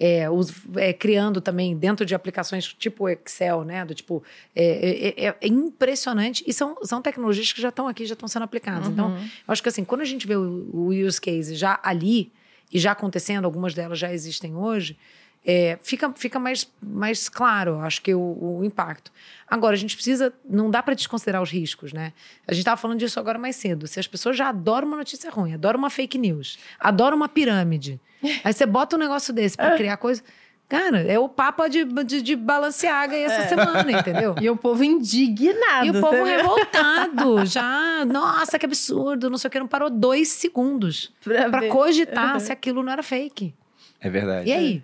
[0.00, 3.84] é, os, é, criando também dentro de aplicações tipo Excel, né?
[3.84, 4.20] Do tipo,
[4.52, 6.42] é, é, é, é impressionante.
[6.44, 8.88] E são, são tecnologias que já estão aqui, já estão sendo aplicadas.
[8.88, 9.16] Então, uhum.
[9.16, 12.32] Então, acho que assim, quando a gente vê o, o use case já ali
[12.72, 14.98] e já acontecendo, algumas delas já existem hoje,
[15.44, 19.10] é, fica, fica mais, mais claro, acho que, o, o, impacto.
[19.48, 22.12] Agora, a gente precisa, não dá para desconsiderar os riscos, né?
[22.46, 23.88] A gente estava falando disso agora mais cedo.
[23.88, 28.00] Se as pessoas já adoram uma notícia ruim, adoram uma fake news, adoram uma pirâmide,
[28.44, 29.76] aí você bota um negócio desse para é.
[29.76, 30.22] criar coisa.
[30.68, 33.48] Cara, é o Papa de, de, de Balenciaga essa é.
[33.48, 34.34] semana, entendeu?
[34.40, 35.84] E o povo indignado.
[35.86, 37.44] E o povo revoltado.
[37.44, 42.40] Já, nossa, que absurdo, não sei o que, não parou dois segundos para cogitar uhum.
[42.40, 43.54] se aquilo não era fake.
[44.00, 44.48] É verdade.
[44.48, 44.82] E aí?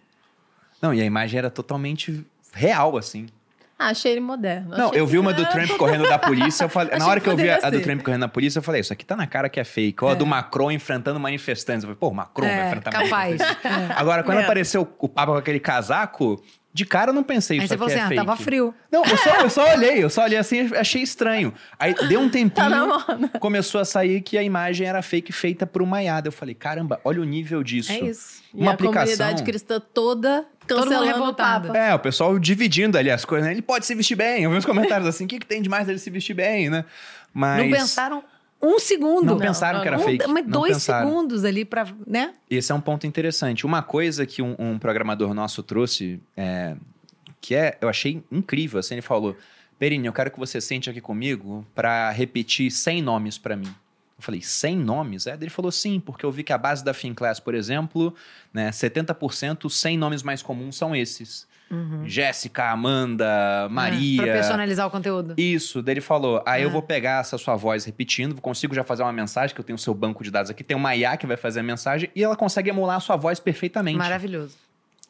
[0.80, 3.26] Não, e a imagem era totalmente real, assim.
[3.78, 4.76] Ah, achei ele moderno.
[4.76, 6.64] Não, achei eu vi uma do Trump correndo da polícia.
[6.64, 8.62] Eu falei, na hora que eu vi a, a, do Trump correndo da polícia, eu
[8.62, 10.02] falei, isso aqui tá na cara que é fake.
[10.02, 10.14] Ou é.
[10.14, 11.84] a do Macron enfrentando manifestantes.
[11.84, 13.38] Eu falei, pô, o Macron é, vai enfrentar capaz.
[13.38, 13.90] manifestantes.
[13.90, 13.92] É.
[13.96, 16.42] Agora, quando apareceu o Papa com aquele casaco,
[16.74, 18.74] de cara eu não pensei, Aí isso aqui você falou é assim, ah, tava frio.
[18.90, 21.54] Não, eu só, eu só olhei, eu só olhei assim achei estranho.
[21.78, 25.82] Aí deu um tempinho, tá começou a sair que a imagem era fake feita por
[25.82, 26.28] uma iada.
[26.28, 27.92] Eu falei, caramba, olha o nível disso.
[27.92, 28.42] É isso.
[28.52, 29.02] Uma e aplicação...
[29.02, 31.76] a comunidade cristã toda cancelando o Papa.
[31.76, 33.46] É, o pessoal dividindo ali as coisas.
[33.46, 33.54] Né?
[33.54, 34.44] Ele pode se vestir bem.
[34.44, 36.84] Eu vi os comentários assim, o que, que tem demais dele se vestir bem, né?
[37.32, 37.64] Mas...
[37.64, 38.24] Não pensaram
[38.60, 39.24] um segundo.
[39.24, 40.26] Não, não pensaram não, que era um, fake.
[40.26, 41.08] Mas não dois pensaram.
[41.08, 42.34] segundos ali para, né?
[42.50, 43.64] Esse é um ponto interessante.
[43.64, 46.76] Uma coisa que um, um programador nosso trouxe, é,
[47.40, 49.36] que é, eu achei incrível, assim, ele falou,
[49.78, 53.72] Perini, eu quero que você sente aqui comigo para repetir 100 nomes para mim.
[54.18, 55.26] Eu falei, 100 nomes?
[55.28, 58.12] É, ele falou sim, porque eu vi que a base da Finclass, por exemplo,
[58.52, 61.46] né, 70%, 100 nomes mais comuns são esses.
[61.70, 62.08] Uhum.
[62.08, 64.22] Jéssica, Amanda, Maria.
[64.22, 65.34] É, pra personalizar o conteúdo.
[65.36, 65.82] Isso.
[65.82, 66.64] Daí ele falou: aí é.
[66.64, 69.76] eu vou pegar essa sua voz repetindo, consigo já fazer uma mensagem, que eu tenho
[69.76, 72.24] o seu banco de dados aqui, tem uma IA que vai fazer a mensagem e
[72.24, 73.98] ela consegue emular a sua voz perfeitamente.
[73.98, 74.56] Maravilhoso.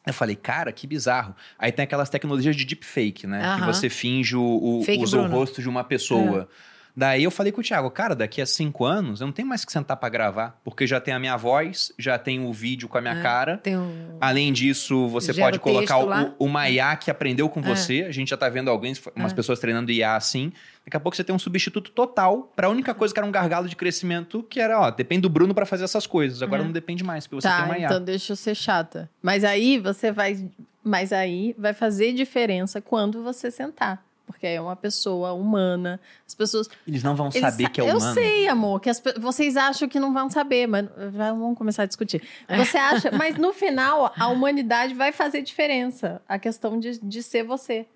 [0.05, 1.35] Eu falei, cara, que bizarro.
[1.57, 3.57] Aí tem aquelas tecnologias de deepfake, né?
[3.59, 6.49] Que você finge o, o usa o rosto de uma pessoa.
[6.65, 6.69] É.
[6.99, 9.63] Daí eu falei com o Thiago, cara, daqui a cinco anos eu não tenho mais
[9.63, 12.97] que sentar para gravar, porque já tem a minha voz, já tem o vídeo com
[12.97, 13.61] a minha é, cara.
[13.67, 14.17] Um...
[14.19, 17.63] Além disso, você Gera pode colocar o, uma IA que aprendeu com é.
[17.63, 18.03] você.
[18.05, 19.35] A gente já tá vendo alguns, umas é.
[19.35, 20.51] pessoas treinando IA assim.
[20.83, 23.31] Daqui a pouco você tem um substituto total para a única coisa que era um
[23.31, 26.43] gargalo de crescimento, que era, ó, depende do Bruno para fazer essas coisas.
[26.43, 27.85] Agora não depende mais, porque você tá, tem uma IA.
[27.85, 29.09] Então deixa eu ser chata.
[29.21, 30.49] Mas aí você vai.
[30.83, 35.99] Mas aí vai fazer diferença quando você sentar porque é uma pessoa humana.
[36.27, 36.69] As pessoas.
[36.87, 37.97] Eles não vão saber que é humano.
[37.97, 41.85] Eu sei, amor, que as, vocês acham que não vão saber, mas vamos começar a
[41.87, 42.21] discutir.
[42.47, 46.21] Você acha, mas no final, a humanidade vai fazer diferença.
[46.29, 47.87] A questão de, de ser você.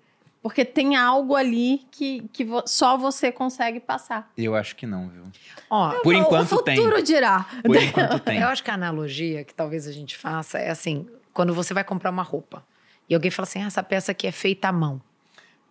[0.42, 4.30] Porque tem algo ali que, que só você consegue passar.
[4.36, 5.22] Eu acho que não, viu?
[5.70, 6.74] Ó, Por enquanto tem.
[6.74, 7.04] O futuro tem.
[7.04, 7.46] dirá.
[7.64, 8.40] Por enquanto tem.
[8.40, 11.84] Eu acho que a analogia que talvez a gente faça é assim: quando você vai
[11.84, 12.66] comprar uma roupa
[13.08, 15.00] e alguém fala assim, ah, essa peça aqui é feita à mão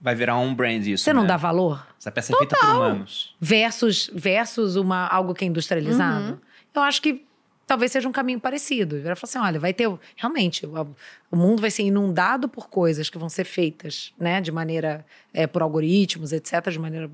[0.03, 1.05] vai virar um brand isso.
[1.05, 1.29] Você não né?
[1.29, 1.87] dá valor?
[1.97, 2.45] Essa peça Total.
[2.45, 3.35] é feita por humanos.
[3.39, 6.33] Versus, versus uma, algo que é industrializado.
[6.33, 6.37] Uhum.
[6.75, 7.25] Eu acho que
[7.65, 9.01] talvez seja um caminho parecido.
[9.01, 9.89] Vai falar assim: olha, vai ter.
[10.17, 10.95] Realmente, o,
[11.31, 15.05] o, mundo vai ser inundado por coisas que vão ser feitas, né, de maneira.
[15.33, 17.09] É, por algoritmos, etc., de maneira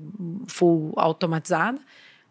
[0.48, 1.78] full automatizada.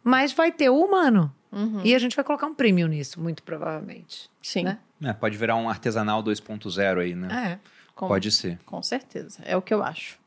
[0.03, 1.33] Mas vai ter o humano.
[1.53, 1.81] Uhum.
[1.85, 4.29] E a gente vai colocar um premium nisso, muito provavelmente.
[4.41, 4.63] Sim.
[4.63, 4.77] Né?
[5.01, 7.53] É, pode virar um artesanal 2.0 aí, né?
[7.53, 7.69] É.
[7.95, 8.59] Com, pode ser.
[8.65, 9.41] Com certeza.
[9.45, 10.18] É o que eu acho.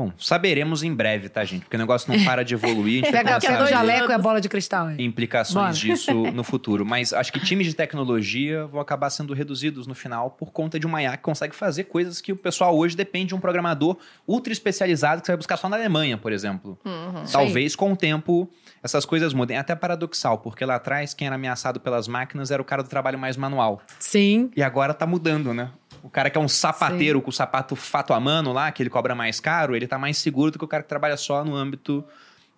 [0.00, 1.60] Bom, saberemos em breve, tá, gente?
[1.60, 3.04] Porque o negócio não para de evoluir.
[3.04, 4.90] A gente o jaleco e a bola de cristal.
[4.90, 4.96] Hein?
[5.00, 5.72] Implicações Bora.
[5.72, 6.86] disso no futuro.
[6.86, 10.86] Mas acho que times de tecnologia vão acabar sendo reduzidos no final por conta de
[10.86, 14.54] uma IA que consegue fazer coisas que o pessoal hoje depende de um programador ultra
[14.54, 16.78] especializado que você vai buscar só na Alemanha, por exemplo.
[16.82, 17.24] Uhum.
[17.30, 18.50] Talvez com o tempo
[18.82, 19.56] essas coisas mudem.
[19.56, 22.88] É até paradoxal, porque lá atrás quem era ameaçado pelas máquinas era o cara do
[22.88, 23.82] trabalho mais manual.
[23.98, 24.50] Sim.
[24.56, 25.70] E agora tá mudando, né?
[26.02, 27.24] O cara que é um sapateiro Sim.
[27.24, 30.16] com o sapato fato a mano lá, que ele cobra mais caro, ele tá mais
[30.16, 32.02] seguro do que o cara que trabalha só no âmbito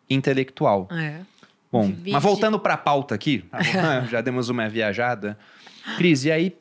[0.09, 0.89] intelectual.
[0.93, 1.21] É.
[1.73, 5.39] Bom, mas voltando para a pauta aqui, tá já demos uma viajada.
[5.97, 6.57] Cris, e aí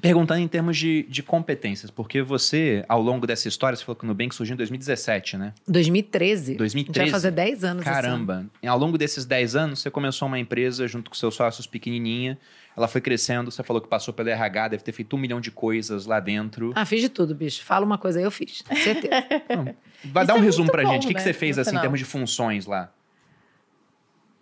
[0.00, 4.04] Perguntando em termos de, de competências, porque você, ao longo dessa história, você falou que
[4.04, 5.52] o Nubank surgiu em 2017, né?
[5.66, 6.54] 2013.
[6.54, 7.10] 2013.
[7.10, 7.84] vai fazer 10 anos.
[7.84, 8.46] Caramba.
[8.58, 8.66] Assim.
[8.66, 12.38] Ao longo desses 10 anos, você começou uma empresa junto com seus sócios pequenininha.
[12.76, 15.50] Ela foi crescendo, você falou que passou pelo RH, deve ter feito um milhão de
[15.50, 16.72] coisas lá dentro.
[16.76, 17.64] Ah, fiz de tudo, bicho.
[17.64, 18.62] Fala uma coisa aí, eu fiz.
[18.84, 19.14] Certeza.
[19.50, 19.64] Não,
[20.04, 21.04] vai Isso dar um é resumo pra bom, gente.
[21.04, 21.18] O que, né?
[21.18, 22.92] que você fez, assim, em termos de funções lá?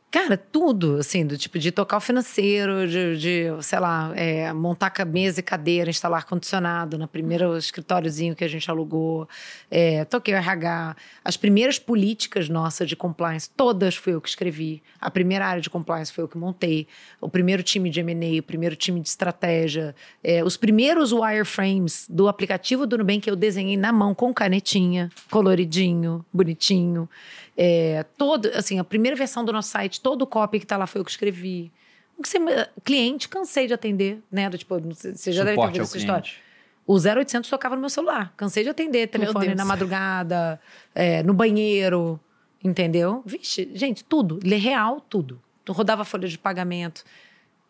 [0.09, 4.93] Cara, tudo, assim, do tipo de tocar o financeiro, de, de sei lá, é, montar
[5.05, 9.29] mesa e cadeira, instalar ar-condicionado no primeiro escritóriozinho que a gente alugou,
[9.69, 10.97] é, toquei o RH.
[11.25, 14.81] As primeiras políticas nossas de compliance, todas fui eu que escrevi.
[15.01, 16.87] A primeira área de compliance foi eu que montei.
[17.21, 19.95] O primeiro time de M&A, o primeiro time de estratégia.
[20.23, 26.25] É, os primeiros wireframes do aplicativo do Nubank eu desenhei na mão com canetinha, coloridinho,
[26.33, 27.09] bonitinho.
[27.57, 30.87] É, todo, assim, a primeira versão do nosso site, todo o copy que está lá
[30.87, 31.73] foi eu que escrevi.
[32.19, 32.39] Você,
[32.85, 34.49] cliente, cansei de atender, né?
[34.49, 36.31] Do, tipo, você já deve ter ouvido essa cliente.
[36.31, 36.47] história.
[36.87, 38.33] O 0800 tocava no meu celular.
[38.37, 40.61] Cansei de atender telefone na madrugada,
[40.95, 42.21] é, no banheiro,
[42.63, 43.23] entendeu?
[43.27, 44.39] Vixe, gente, tudo.
[44.45, 45.43] Real, tudo.
[45.69, 47.05] Rodava folha de pagamento.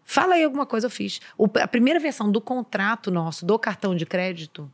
[0.04, 1.20] Fala aí alguma coisa, eu fiz.
[1.36, 4.70] O, a primeira versão do contrato nosso, do cartão de crédito,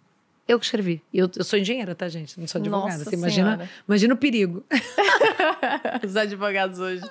[0.46, 1.02] eu que escrevi.
[1.12, 2.38] Eu, eu sou engenheira, tá, gente?
[2.38, 2.98] Não sou advogada.
[2.98, 4.64] Nossa Você imagina, imagina o perigo.
[6.04, 7.02] Os advogados hoje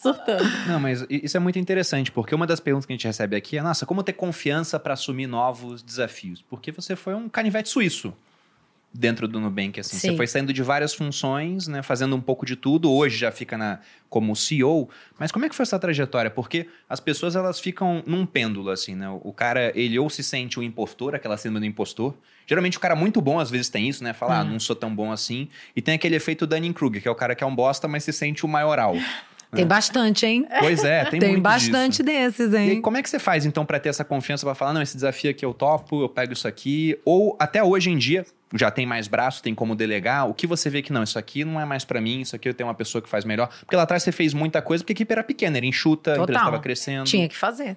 [0.00, 0.44] surtando.
[0.66, 3.56] Não, mas isso é muito interessante, porque uma das perguntas que a gente recebe aqui
[3.56, 6.42] é: nossa, como ter confiança para assumir novos desafios?
[6.42, 8.12] Porque você foi um canivete suíço
[8.92, 9.96] dentro do Nubank, assim.
[9.96, 10.10] Sim.
[10.10, 12.92] Você foi saindo de várias funções, né, fazendo um pouco de tudo.
[12.92, 14.90] Hoje já fica na, como CEO.
[15.18, 16.30] Mas como é que foi essa trajetória?
[16.30, 19.08] Porque as pessoas, elas ficam num pêndulo, assim, né?
[19.22, 22.14] O cara, ele ou se sente o impostor, aquela síndrome do impostor.
[22.46, 24.12] Geralmente o cara muito bom, às vezes tem isso, né?
[24.12, 25.48] Falar, ah, não sou tão bom assim.
[25.74, 28.12] E tem aquele efeito Dunning-Kruger, que é o cara que é um bosta, mas se
[28.12, 28.94] sente o maioral.
[29.54, 30.46] Tem bastante, hein?
[30.60, 32.04] Pois é, tem, tem bastante disso.
[32.04, 32.72] desses, hein?
[32.72, 34.94] E como é que você faz, então, para ter essa confiança para falar, não, esse
[34.94, 36.98] desafio aqui eu topo, eu pego isso aqui?
[37.04, 38.24] Ou até hoje em dia,
[38.54, 41.44] já tem mais braço, tem como delegar, o que você vê que não, isso aqui
[41.44, 43.48] não é mais para mim, isso aqui eu tenho uma pessoa que faz melhor.
[43.60, 46.20] Porque lá atrás você fez muita coisa porque a equipe era pequena, era enxuta, Total.
[46.20, 47.04] a empresa estava crescendo.
[47.04, 47.76] Tinha que fazer.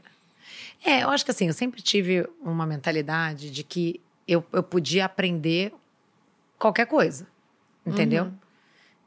[0.83, 5.05] É, eu acho que assim, eu sempre tive uma mentalidade de que eu, eu podia
[5.05, 5.73] aprender
[6.57, 7.27] qualquer coisa,
[7.85, 8.25] entendeu?
[8.25, 8.44] Uhum.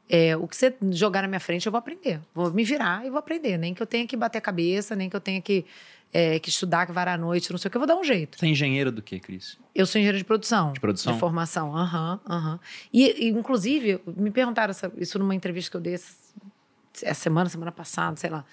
[0.09, 2.19] É, o que você jogar na minha frente, eu vou aprender.
[2.33, 3.57] Vou me virar e vou aprender.
[3.57, 5.65] Nem que eu tenha que bater a cabeça, nem que eu tenha que
[6.11, 8.03] é, que estudar, que varar a noite, não sei o que, eu vou dar um
[8.03, 8.37] jeito.
[8.37, 9.57] Você é engenheiro do que, Cris?
[9.73, 10.73] Eu sou engenheiro de produção.
[10.73, 11.13] De produção?
[11.13, 12.51] De formação, aham, uhum, aham.
[12.53, 12.59] Uhum.
[12.91, 16.15] E, e, inclusive, me perguntaram essa, isso numa entrevista que eu dei essa,
[17.03, 18.43] essa semana, semana passada, sei lá,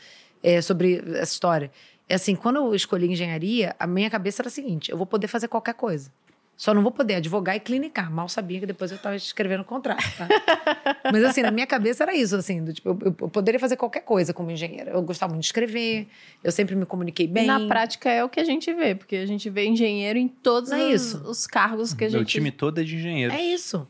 [0.43, 1.71] é, sobre essa história.
[2.09, 5.27] É assim, quando eu escolhi engenharia, a minha cabeça era a seguinte, eu vou poder
[5.27, 6.13] fazer qualquer coisa.
[6.57, 8.11] Só não vou poder advogar e clinicar.
[8.11, 10.03] Mal sabia que depois eu estava escrevendo contrato.
[10.17, 10.27] Tá?
[11.13, 14.01] Mas assim, na minha cabeça era isso, assim, do, tipo, eu, eu, poderia fazer qualquer
[14.01, 14.93] coisa como engenheira.
[14.93, 16.07] Eu gostava muito de escrever,
[16.43, 17.47] eu sempre me comuniquei bem.
[17.47, 20.73] Na prática é o que a gente vê, porque a gente vê engenheiro em todos
[20.73, 22.23] é os, os, cargos que a gente.
[22.23, 23.35] O time todo é de engenheiro.
[23.35, 23.87] É isso.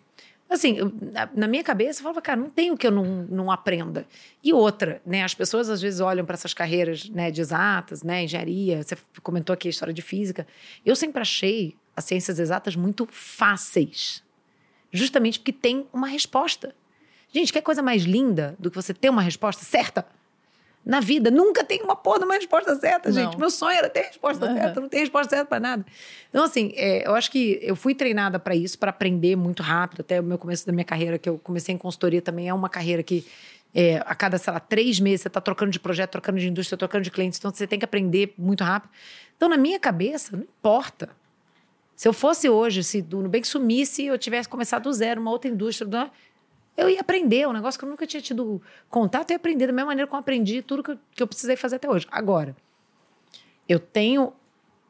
[0.50, 3.26] Assim, eu, na, na, minha cabeça, eu falava, cara, não tem o que eu não,
[3.28, 4.06] não aprenda.
[4.42, 5.22] E outra, né?
[5.22, 8.24] As pessoas às vezes olham para essas carreiras né, de exatas, né?
[8.24, 10.46] Engenharia, você comentou aqui a história de física.
[10.84, 14.22] Eu sempre achei as ciências exatas muito fáceis.
[14.92, 16.74] Justamente porque tem uma resposta.
[17.32, 20.06] Gente, que coisa mais linda do que você ter uma resposta certa?
[20.84, 23.14] Na vida, nunca tem uma porra de uma resposta certa, não.
[23.14, 23.36] gente.
[23.36, 24.54] Meu sonho era ter resposta uhum.
[24.54, 25.84] certa, não tem resposta certa para nada.
[26.30, 30.02] Então, assim, é, eu acho que eu fui treinada para isso, para aprender muito rápido.
[30.02, 32.68] Até o meu começo da minha carreira, que eu comecei em consultoria, também é uma
[32.68, 33.26] carreira que
[33.74, 36.78] é, a cada, sei lá, três meses você está trocando de projeto, trocando de indústria,
[36.78, 38.90] trocando de clientes, então você tem que aprender muito rápido.
[39.36, 41.10] Então, na minha cabeça, não importa.
[41.96, 45.30] Se eu fosse hoje, se do Nubank sumisse e eu tivesse começado do zero, uma
[45.30, 46.10] outra indústria,
[46.76, 49.86] eu ia aprender, um negócio que eu nunca tinha tido contato, ia aprender da mesma
[49.86, 52.06] maneira como aprendi tudo que eu, que eu precisei fazer até hoje.
[52.10, 52.54] Agora,
[53.66, 54.34] eu tenho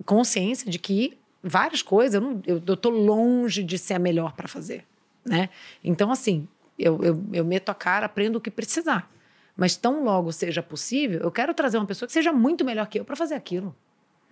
[0.05, 4.85] consciência de que várias coisas, eu, não, eu, longe de ser a melhor para fazer,
[5.25, 5.49] né?
[5.85, 9.09] Então, assim, eu, eu, eu meto a cara, aprendo o que precisar.
[9.57, 12.99] Mas tão logo seja possível, eu quero trazer uma pessoa que seja muito melhor que
[12.99, 13.75] eu para fazer aquilo.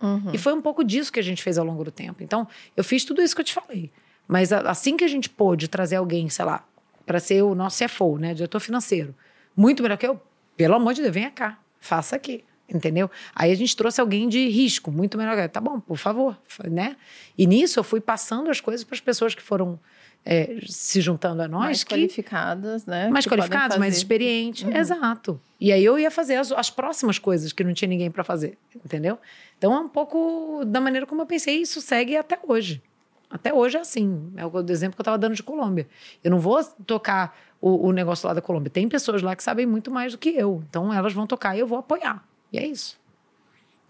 [0.01, 0.31] Uhum.
[0.33, 2.23] E foi um pouco disso que a gente fez ao longo do tempo.
[2.23, 3.91] Então, eu fiz tudo isso que eu te falei.
[4.27, 6.65] Mas assim que a gente pôde trazer alguém, sei lá,
[7.05, 9.15] para ser o nosso CFO, né, diretor financeiro,
[9.55, 10.19] muito melhor que eu,
[10.57, 13.09] pelo amor de Deus, venha cá, faça aqui, entendeu?
[13.35, 15.49] Aí a gente trouxe alguém de risco, muito melhor.
[15.49, 16.37] Tá bom, por favor,
[16.69, 16.95] né?
[17.37, 19.79] E nisso eu fui passando as coisas para as pessoas que foram
[20.25, 21.63] é, se juntando a nós.
[21.63, 23.09] Mais que, qualificadas, né?
[23.09, 24.63] Mais qualificadas, mais experientes.
[24.63, 24.75] Uhum.
[24.75, 25.39] Exato.
[25.59, 28.57] E aí eu ia fazer as, as próximas coisas que não tinha ninguém para fazer,
[28.83, 29.19] entendeu?
[29.57, 32.81] Então é um pouco da maneira como eu pensei, isso segue até hoje.
[33.29, 34.31] Até hoje é assim.
[34.35, 35.87] É o exemplo que eu estava dando de Colômbia.
[36.23, 38.69] Eu não vou tocar o, o, negócio lá da Colômbia.
[38.69, 40.63] Tem pessoas lá que sabem muito mais do que eu.
[40.69, 42.23] Então elas vão tocar e eu vou apoiar.
[42.55, 42.97] E é isso.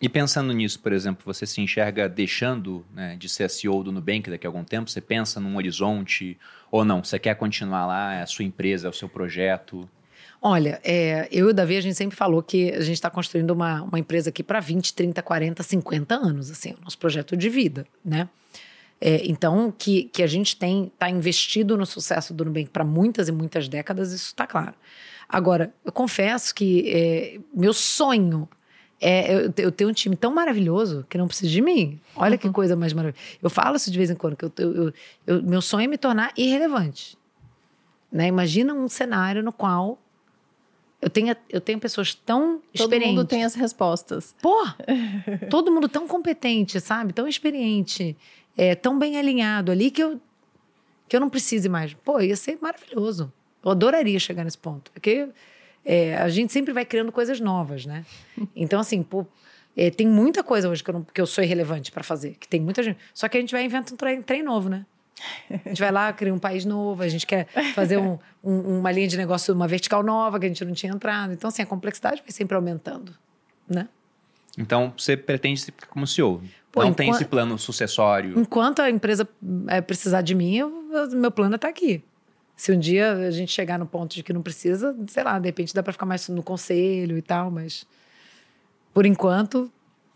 [0.01, 4.30] E pensando nisso, por exemplo, você se enxerga deixando né, de ser CEO do Nubank
[4.30, 4.89] daqui a algum tempo?
[4.89, 6.38] Você pensa num horizonte
[6.70, 7.03] ou não?
[7.03, 9.88] Você quer continuar lá, é a sua empresa, é o seu projeto?
[10.41, 13.51] Olha, é, eu e o Davi, a gente sempre falou que a gente está construindo
[13.51, 17.49] uma, uma empresa aqui para 20, 30, 40, 50 anos, assim, o nosso projeto de
[17.49, 18.28] vida, né?
[18.99, 23.28] É, então, que, que a gente tem, está investido no sucesso do Nubank para muitas
[23.28, 24.74] e muitas décadas, isso está claro.
[25.28, 28.47] Agora, eu confesso que é, meu sonho
[29.01, 32.00] é eu, eu tenho um time tão maravilhoso que não precisa de mim.
[32.16, 32.37] Olha uhum.
[32.37, 33.37] que coisa mais maravilhosa.
[33.41, 34.93] Eu falo isso de vez em quando, que eu, eu,
[35.28, 37.17] eu, meu sonho é me tornar irrelevante.
[38.12, 38.28] Né?
[38.28, 40.00] Imagina um cenário no qual
[41.01, 43.09] eu tenho, eu tenho pessoas tão todo experientes.
[43.09, 44.36] Todo mundo tem as respostas.
[44.41, 44.66] Pô!
[45.51, 47.13] todo mundo tão competente, sabe?
[47.13, 48.17] Tão experiente,
[48.58, 50.20] é, tão bem alinhado ali que eu,
[51.08, 51.93] que eu não precise mais.
[51.93, 53.32] Pô, ia ser maravilhoso.
[53.66, 54.92] Eu adoraria chegar nesse ponto.
[54.92, 55.28] Porque
[55.83, 58.05] é, a gente sempre vai criando coisas novas, né?
[58.55, 59.25] Então, assim, pô,
[59.75, 62.36] é, tem muita coisa hoje que eu, não, que eu sou irrelevante para fazer.
[62.39, 63.00] Que tem muita gente.
[63.13, 64.86] Só que a gente vai inventar um trem, trem novo, né?
[65.50, 68.92] A gente vai lá, cria um país novo, a gente quer fazer um, um, uma
[68.92, 71.33] linha de negócio, uma vertical nova que a gente não tinha entrado.
[71.33, 73.13] Então, assim, a complexidade vai sempre aumentando,
[73.67, 73.87] né?
[74.58, 76.42] Então, você pretende ficar como CEO?
[76.71, 78.37] Pô, não enquanto, tem esse plano sucessório?
[78.39, 79.28] Enquanto a empresa
[79.67, 80.70] é, precisar de mim, eu,
[81.12, 82.04] meu plano é estar tá aqui.
[82.55, 85.47] Se um dia a gente chegar no ponto de que não precisa, sei lá, de
[85.47, 87.86] repente dá para ficar mais no conselho e tal, mas
[88.93, 89.69] por enquanto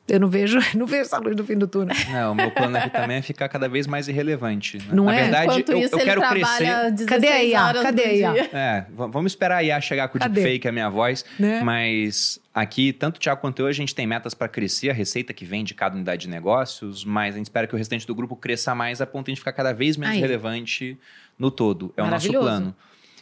[0.10, 1.96] eu não vejo, não vejo essa luz no fim do túnel.
[2.12, 4.78] Não, o meu plano aqui também é ficar cada vez mais irrelevante.
[4.78, 4.86] Né?
[4.92, 5.22] Não Na é?
[5.24, 7.06] verdade, eu, eu quero crescer.
[7.06, 7.74] Cadê a IA?
[7.74, 8.50] Cadê a IA?
[8.52, 11.24] É, vamos esperar a IA chegar com o deepfake, a minha voz.
[11.38, 11.62] Né?
[11.62, 15.34] Mas aqui, tanto o Thiago quanto eu, a gente tem metas para crescer, a receita
[15.34, 18.16] que vem de cada unidade de negócios, mas a gente espera que o restante do
[18.16, 20.22] grupo cresça mais a ponto de a gente ficar cada vez menos Aí.
[20.22, 20.98] relevante
[21.40, 21.94] no todo.
[21.96, 22.76] É o nosso plano.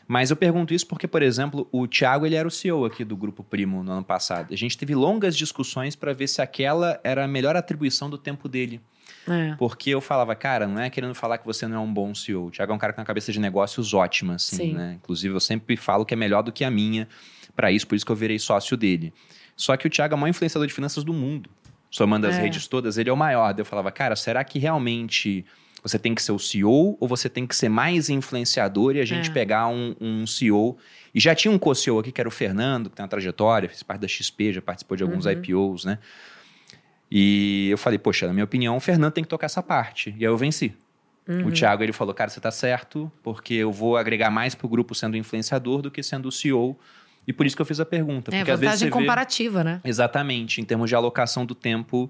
[0.07, 3.15] Mas eu pergunto isso porque, por exemplo, o Thiago ele era o CEO aqui do
[3.15, 4.53] Grupo Primo no ano passado.
[4.53, 8.47] A gente teve longas discussões para ver se aquela era a melhor atribuição do tempo
[8.47, 8.81] dele.
[9.27, 9.55] É.
[9.57, 12.47] Porque eu falava, cara, não é querendo falar que você não é um bom CEO.
[12.47, 14.97] O Thiago é um cara com uma cabeça de negócios ótima, assim, né?
[15.03, 17.07] Inclusive, eu sempre falo que é melhor do que a minha
[17.53, 19.13] para isso, por isso que eu virei sócio dele.
[19.57, 21.49] Só que o Thiago é o maior influenciador de finanças do mundo.
[21.89, 22.41] Somando as é.
[22.41, 23.53] redes todas, ele é o maior.
[23.53, 25.45] Daí eu falava, cara, será que realmente
[25.87, 29.05] você tem que ser o CEO ou você tem que ser mais influenciador e a
[29.05, 29.33] gente é.
[29.33, 30.77] pegar um, um, CEO.
[31.13, 33.83] E já tinha um co-CEO aqui, que era o Fernando, que tem uma trajetória, fez
[33.83, 35.31] parte da XP, já participou de alguns uhum.
[35.31, 35.99] IPOs, né?
[37.09, 40.13] E eu falei, poxa, na minha opinião, o Fernando tem que tocar essa parte.
[40.17, 40.73] E aí eu venci.
[41.27, 41.47] Uhum.
[41.47, 44.93] O Thiago, ele falou, cara, você tá certo, porque eu vou agregar mais pro grupo
[44.93, 46.77] sendo influenciador do que sendo o CEO.
[47.27, 48.31] E por isso que eu fiz a pergunta.
[48.31, 49.63] É, porque vantagem às vezes comparativa, vê...
[49.63, 49.81] né?
[49.83, 52.09] Exatamente, em termos de alocação do tempo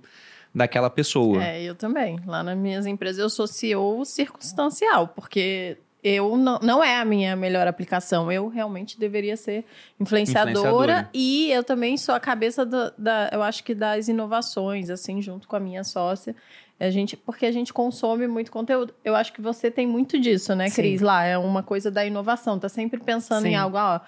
[0.54, 1.44] daquela pessoa.
[1.44, 2.20] É, eu também.
[2.26, 7.36] Lá nas minhas empresas eu sou CEO circunstancial, porque eu não, não é a minha
[7.36, 8.32] melhor aplicação.
[8.32, 9.66] Eu realmente deveria ser
[10.00, 11.10] influenciadora, influenciadora.
[11.14, 15.48] e eu também sou a cabeça da, da, eu acho que das inovações, assim, junto
[15.48, 16.36] com a minha sócia.
[16.80, 18.94] A gente, porque a gente consome muito conteúdo.
[19.04, 21.00] Eu acho que você tem muito disso, né, Cris?
[21.00, 21.06] Sim.
[21.06, 22.60] Lá é uma coisa da inovação.
[22.60, 23.50] Tá sempre pensando Sim.
[23.50, 24.00] em algo, ó,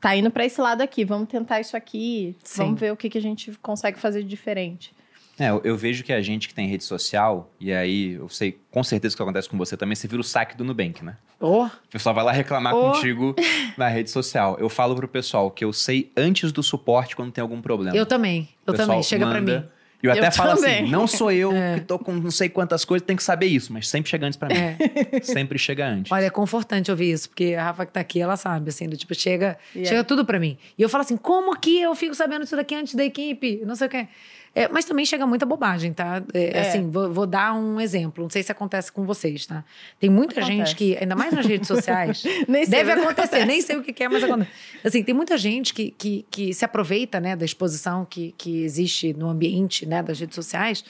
[0.00, 2.62] tá indo para esse lado aqui, vamos tentar isso aqui, Sim.
[2.64, 4.92] vamos ver o que, que a gente consegue fazer de diferente.
[5.40, 8.60] É, eu, eu, vejo que a gente que tem rede social, e aí eu sei
[8.70, 11.16] com certeza que acontece com você também, você vira o saque do Nubank, né?
[11.40, 11.64] Oh.
[11.64, 12.92] O pessoal vai lá reclamar oh.
[12.92, 13.34] contigo
[13.78, 14.58] na rede social.
[14.60, 17.96] Eu falo pro pessoal que eu sei antes do suporte quando tem algum problema.
[17.96, 19.02] Eu também, eu também.
[19.02, 19.64] Chega para mim.
[20.02, 21.74] E eu, eu até falo assim, não sou eu é.
[21.74, 24.38] que tô com não sei quantas coisas, tem que saber isso, mas sempre chega antes
[24.38, 24.54] pra mim.
[24.54, 25.20] É.
[25.22, 26.10] sempre chega antes.
[26.10, 28.96] Olha, é confortante ouvir isso, porque a Rafa que tá aqui, ela sabe, assim, do
[28.96, 29.88] tipo, chega, yeah.
[29.90, 30.56] chega tudo pra mim.
[30.78, 33.62] E eu falo assim, como que eu fico sabendo isso daqui antes da equipe?
[33.64, 34.08] Não sei o quê.
[34.52, 36.22] É, mas também chega muita bobagem, tá?
[36.34, 36.60] É, é.
[36.60, 38.24] Assim, vou, vou, dar um exemplo.
[38.24, 39.64] Não sei se acontece com vocês, tá?
[39.98, 40.56] Tem muita acontece.
[40.56, 42.22] gente que, ainda mais nas redes sociais,
[42.68, 43.20] deve acontecer.
[43.20, 43.44] Acontece.
[43.46, 44.50] Nem sei o que é, mas acontece.
[44.84, 49.12] Assim, tem muita gente que, que, que se aproveita, né, da exposição que, que existe
[49.14, 50.84] no ambiente, né, das redes sociais,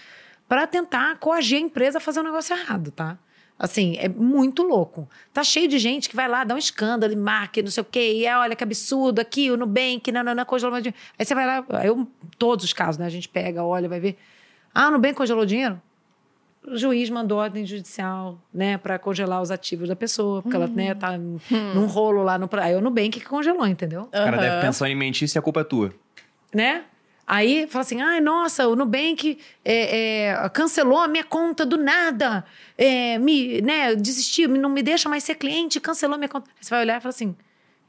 [0.48, 3.18] para tentar coagir a empresa a fazer um negócio errado, tá?
[3.60, 5.06] Assim, é muito louco.
[5.34, 7.84] Tá cheio de gente que vai lá, dá um escândalo, e marca, não sei o
[7.84, 10.96] quê, e é, olha que absurdo, aqui, o Nubank, não, não, não, congelou dinheiro.
[11.18, 12.08] Aí você vai lá, eu,
[12.38, 13.04] todos os casos, né?
[13.04, 14.16] A gente pega, olha, vai ver.
[14.74, 15.78] Ah, o Nubank congelou dinheiro?
[16.66, 20.62] O juiz mandou ordem judicial, né, para congelar os ativos da pessoa, porque hum.
[20.62, 21.38] ela, né, tá hum.
[21.74, 22.48] num rolo lá no.
[22.52, 24.04] Aí é o Nubank que congelou, entendeu?
[24.04, 24.42] O cara uhum.
[24.42, 25.92] deve pensar em mentir se a culpa é tua.
[26.54, 26.84] Né?
[27.30, 32.44] Aí fala assim: ai, nossa, o Nubank é, é, cancelou a minha conta do nada,
[32.76, 36.50] é, me, né, desistiu, não me deixa mais ser cliente, cancelou a minha conta.
[36.50, 37.36] Aí você vai olhar e fala assim: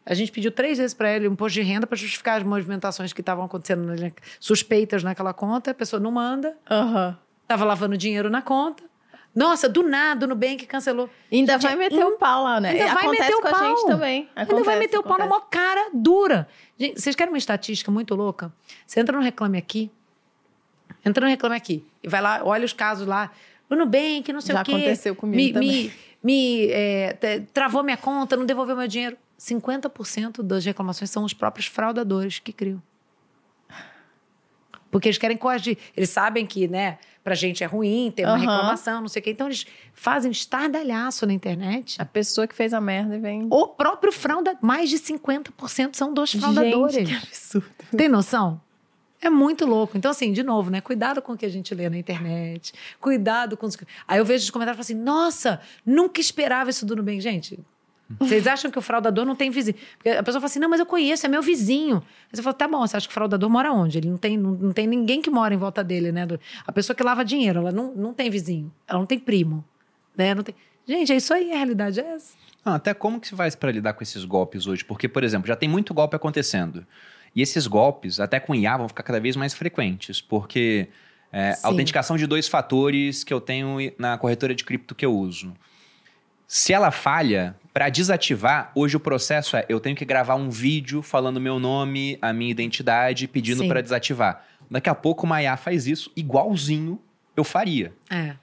[0.06, 3.14] a gente pediu três vezes para ele um imposto de renda para justificar as movimentações
[3.14, 3.92] que estavam acontecendo,
[4.40, 7.16] suspeitas naquela conta, a pessoa não manda, uhum.
[7.48, 8.91] tava lavando dinheiro na conta.
[9.34, 11.10] Nossa, do nada o Nubank cancelou.
[11.32, 12.72] Ainda vai meter o pau lá, né?
[12.72, 13.56] Ainda vai meter o pau.
[13.56, 14.30] a gente também.
[14.36, 14.98] Acontece, ainda vai meter acontece.
[14.98, 16.48] o pau na maior cara dura.
[16.78, 18.52] Gente, vocês querem uma estatística muito louca?
[18.86, 19.90] Você entra no Reclame Aqui,
[21.06, 21.84] Entra no Reclame Aqui.
[22.04, 23.32] E vai lá, olha os casos lá.
[23.70, 24.72] O Nubank, não sei Já o quê.
[24.72, 25.70] Já aconteceu comigo me, também.
[25.72, 25.94] Me,
[26.24, 27.18] me é,
[27.54, 29.18] travou minha conta, não devolveu meu dinheiro.
[29.40, 32.82] 50% das reclamações são os próprios fraudadores que criam.
[34.92, 35.78] Porque eles querem coagir.
[35.96, 38.40] Eles sabem que, né, pra gente é ruim ter uma uhum.
[38.40, 39.32] reclamação, não sei o quê.
[39.32, 42.00] Então eles fazem estardalhaço na internet.
[42.00, 43.48] A pessoa que fez a merda vem.
[43.50, 46.96] O próprio frauda, mais de 50% são dos fraudadores.
[46.96, 47.70] Gente, que absurdo.
[47.96, 48.62] Tem noção?
[49.22, 49.96] É muito louco.
[49.96, 50.82] Então, assim, de novo, né?
[50.82, 52.74] Cuidado com o que a gente lê na internet.
[53.00, 53.78] Cuidado com os.
[54.08, 57.22] Aí eu vejo os comentários e falo assim: nossa, nunca esperava isso do Nubank.
[57.22, 57.60] Gente,
[58.20, 59.78] vocês acham que o fraudador não tem vizinho?
[59.98, 61.98] Porque a pessoa fala assim: não, mas eu conheço, é meu vizinho.
[61.98, 63.98] Aí você fala: tá bom, você acha que o fraudador mora onde?
[63.98, 66.28] Ele não tem, não, não tem ninguém que mora em volta dele, né?
[66.66, 69.64] A pessoa que lava dinheiro, ela não, não tem vizinho, ela não tem primo,
[70.16, 70.34] né?
[70.34, 70.56] Não tem...
[70.88, 72.34] Gente, é isso aí, a realidade é essa.
[72.66, 74.84] Não, até como que se faz para lidar com esses golpes hoje?
[74.84, 76.86] Porque, por exemplo, já tem muito golpe acontecendo.
[77.36, 80.90] E esses golpes, até com IA, vão ficar cada vez mais frequentes, porque
[81.32, 85.54] é, autenticação de dois fatores que eu tenho na corretora de cripto que eu uso.
[86.54, 91.02] Se ela falha, para desativar, hoje o processo é eu tenho que gravar um vídeo
[91.02, 94.46] falando meu nome, a minha identidade, pedindo para desativar.
[94.70, 97.00] Daqui a pouco o Maia faz isso igualzinho
[97.38, 97.94] eu faria.
[98.10, 98.34] É.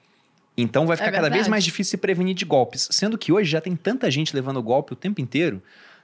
[0.57, 2.87] Então vai ficar é cada vez mais difícil se prevenir de golpes.
[2.89, 5.61] Sendo que hoje já tem tanta gente levando golpe o tempo inteiro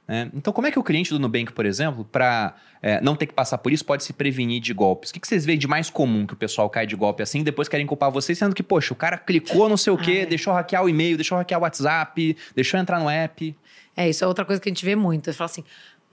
[0.08, 0.30] né?
[0.34, 3.34] Então, como é que o cliente do Nubank, por exemplo, para é, não ter que
[3.34, 5.10] passar por isso, pode se prevenir de golpes?
[5.10, 7.40] O que, que vocês veem de mais comum que o pessoal cai de golpe assim
[7.40, 10.26] e depois querem culpar vocês, sendo que, poxa, o cara clicou não sei o quê,
[10.26, 13.56] deixou hackear o e-mail, deixou hackear o WhatsApp, deixou entrar no app.
[13.98, 15.34] É, isso é outra coisa que a gente vê muito.
[15.34, 15.64] Fala assim,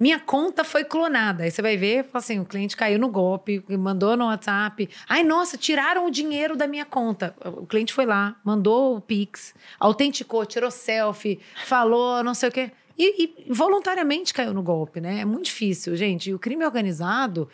[0.02, 1.44] minha conta foi clonada.
[1.44, 4.89] Aí você vai ver, assim, o cliente caiu no golpe, mandou no WhatsApp.
[5.09, 7.35] Ai, nossa, tiraram o dinheiro da minha conta.
[7.44, 12.73] O cliente foi lá, mandou o Pix, autenticou, tirou selfie, falou não sei o quê.
[12.98, 15.20] E, e, voluntariamente caiu no golpe, né?
[15.20, 16.31] É muito difícil, gente.
[16.31, 17.48] E o crime organizado,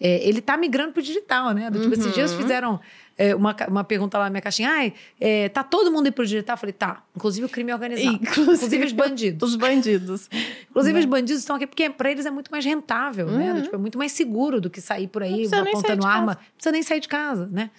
[0.00, 1.70] é, ele tá migrando pro digital, né?
[1.70, 2.00] Do, tipo, uhum.
[2.00, 2.38] esses dias uhum.
[2.38, 2.80] fizeram
[3.16, 4.70] é, uma, uma pergunta lá na minha caixinha.
[4.70, 6.54] Ai, é, tá todo mundo indo pro digital?
[6.54, 7.02] Eu falei, tá.
[7.14, 8.16] Inclusive o crime organizado.
[8.20, 9.50] Inclusive, inclusive os bandidos.
[9.50, 10.30] Os bandidos.
[10.70, 11.10] inclusive os né?
[11.10, 13.48] bandidos estão aqui porque para eles é muito mais rentável, né?
[13.48, 13.54] uhum.
[13.54, 13.62] né?
[13.62, 16.32] Tipo, é muito mais seguro do que sair por aí apontando arma.
[16.32, 17.70] Não precisa nem sair de casa, né?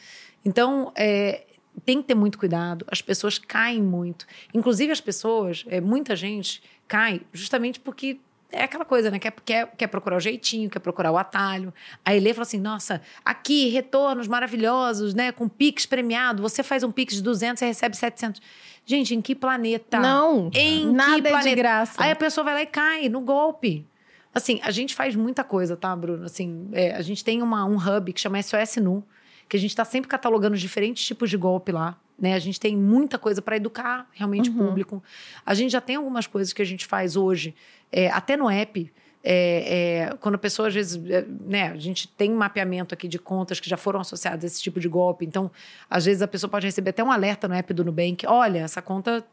[0.44, 1.44] Então, é,
[1.84, 2.86] tem que ter muito cuidado.
[2.90, 4.26] As pessoas caem muito.
[4.54, 8.20] Inclusive as pessoas, é, muita gente cai justamente porque
[8.52, 9.20] é aquela coisa, né?
[9.20, 11.74] Quer, quer, quer procurar o jeitinho, quer procurar o atalho.
[12.04, 15.32] Aí ele fala assim: nossa, aqui, retornos maravilhosos, né?
[15.32, 16.42] Com Pix premiado.
[16.42, 18.42] Você faz um Pix de 200, você recebe 700.
[18.86, 20.00] Gente, em que planeta?
[20.00, 20.50] Não.
[20.54, 21.50] Em nada que planeta?
[21.50, 22.04] É de graça.
[22.04, 23.86] Aí a pessoa vai lá e cai no golpe.
[24.34, 26.26] Assim, a gente faz muita coisa, tá, Bruno?
[26.26, 29.04] Assim, é, a gente tem uma, um hub que chama SOS Nu,
[29.48, 31.98] que a gente está sempre catalogando diferentes tipos de golpe lá.
[32.20, 32.34] Né?
[32.34, 34.56] A gente tem muita coisa para educar realmente uhum.
[34.56, 35.04] o público.
[35.46, 37.54] A gente já tem algumas coisas que a gente faz hoje,
[37.92, 38.92] é, até no app.
[39.28, 43.08] É, é, quando a pessoa, às vezes, é, né, a gente tem um mapeamento aqui
[43.08, 45.26] de contas que já foram associadas a esse tipo de golpe.
[45.26, 45.50] Então,
[45.90, 48.82] às vezes, a pessoa pode receber até um alerta no app do Nubank: olha, essa
[48.82, 49.26] conta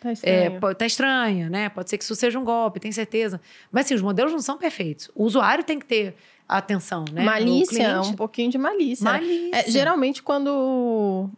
[0.00, 0.58] Tá estranha.
[0.62, 1.68] É, tá estranha, né?
[1.68, 3.38] Pode ser que isso seja um golpe, tem certeza.
[3.70, 5.10] Mas assim, os modelos não são perfeitos.
[5.14, 6.14] O usuário tem que ter
[6.48, 7.22] atenção, né?
[7.22, 9.04] Malícia, um pouquinho de malícia.
[9.04, 9.50] Malícia.
[9.56, 11.28] É, geralmente, quando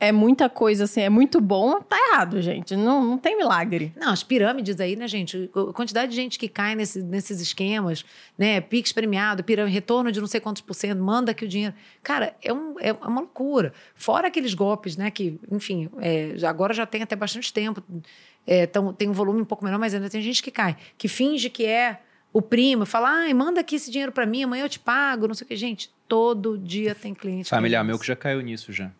[0.00, 2.76] é muita coisa assim, é muito bom, tá errado, gente.
[2.76, 3.92] Não, não tem milagre.
[3.96, 5.50] Não, as pirâmides aí, né, gente?
[5.54, 8.04] A quantidade de gente que cai nesse, nesses esquemas,
[8.36, 8.60] né?
[8.60, 11.74] Pix premiado, pirâmide, retorno de não sei quantos por cento, manda aqui o dinheiro.
[12.02, 13.72] Cara, é, um, é uma loucura.
[13.94, 15.10] Fora aqueles golpes, né?
[15.10, 17.82] Que, enfim, é, agora já tem até bastante tempo.
[18.46, 20.76] É, tão, tem um volume um pouco menor, mas ainda tem gente que cai.
[20.96, 22.00] Que finge que é
[22.32, 25.34] o primo, fala, ai, manda aqui esse dinheiro para mim, amanhã eu te pago, não
[25.34, 25.56] sei o que.
[25.56, 27.48] Gente, todo dia tem cliente.
[27.48, 28.92] Familiar meu que já caiu nisso já.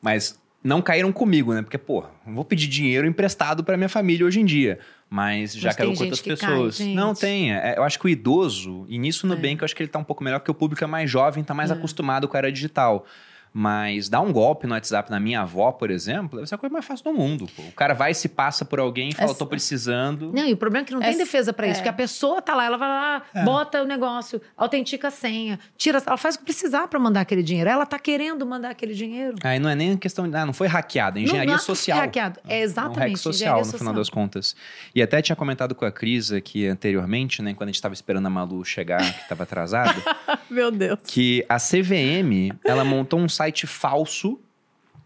[0.00, 1.62] Mas não caíram comigo, né?
[1.62, 4.78] Porque, pô, não vou pedir dinheiro emprestado para minha família hoje em dia.
[5.08, 6.78] Mas já Mas caiu com outras pessoas.
[6.78, 7.52] Cai, não tem.
[7.52, 9.36] É, eu acho que o idoso, e nisso no é.
[9.36, 11.10] bem que eu acho que ele tá um pouco melhor, porque o público é mais
[11.10, 11.74] jovem, tá mais é.
[11.74, 13.06] acostumado com a era digital.
[13.52, 16.84] Mas dar um golpe no WhatsApp na minha avó, por exemplo, ser a coisa mais
[16.84, 17.48] fácil do mundo.
[17.56, 17.62] Pô.
[17.62, 19.38] O cara vai e se passa por alguém e fala, Essa...
[19.38, 20.32] tô precisando.
[20.32, 21.10] Não, e o problema é que não Essa...
[21.10, 21.76] tem defesa para isso.
[21.76, 21.78] É.
[21.78, 23.44] Porque a pessoa tá lá, ela vai lá, é.
[23.44, 27.42] bota o negócio, autentica a senha, tira, ela faz o que precisar para mandar aquele
[27.42, 27.68] dinheiro.
[27.68, 29.36] Ela tá querendo mandar aquele dinheiro.
[29.42, 30.36] Aí não é nem questão de.
[30.36, 31.98] Ah, não foi hackeada, é engenharia não, não social.
[31.98, 32.40] Foi hackeado.
[32.46, 32.98] É exatamente.
[32.98, 33.78] É um hack social, no social.
[33.80, 34.56] final das contas.
[34.94, 38.26] E até tinha comentado com a Cris aqui anteriormente, né, quando a gente estava esperando
[38.26, 39.94] a Malu chegar, que estava atrasada.
[40.48, 41.00] Meu Deus.
[41.04, 44.38] Que a CVM, ela montou um site falso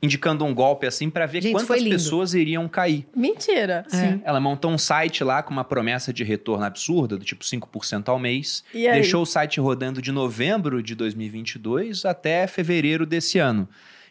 [0.03, 3.07] indicando um golpe assim para ver Gente, quantas pessoas iriam cair.
[3.17, 3.85] Mentira.
[3.89, 3.97] Sim.
[3.97, 4.21] É.
[4.25, 8.19] Ela montou um site lá com uma promessa de retorno absurda, do tipo 5% ao
[8.19, 8.63] mês.
[8.73, 13.67] Deixou o site rodando de novembro de 2022 até fevereiro desse ano.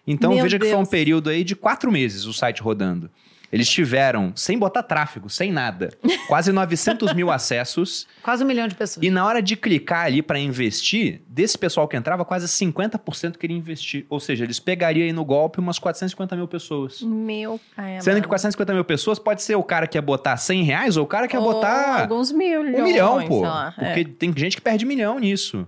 [0.08, 0.70] Então Meu veja Deus.
[0.70, 3.10] que foi um período aí de quatro meses o site rodando.
[3.54, 5.92] Eles tiveram, sem botar tráfego, sem nada,
[6.28, 8.08] quase 900 mil acessos.
[8.24, 9.06] Quase um milhão de pessoas.
[9.06, 13.56] E na hora de clicar ali para investir, desse pessoal que entrava, quase 50% queria
[13.56, 14.08] investir.
[14.10, 17.04] Ou seja, eles pegariam aí no golpe umas 450 mil pessoas.
[17.04, 18.02] Meu pai.
[18.02, 21.04] Sendo que 450 mil pessoas pode ser o cara que ia botar 100 reais ou
[21.04, 22.02] o cara que ia Ou botar.
[22.02, 22.74] Alguns milhões.
[22.74, 23.42] Um milhão, pô.
[23.42, 24.04] lá, Porque é.
[24.04, 25.68] tem gente que perde milhão nisso.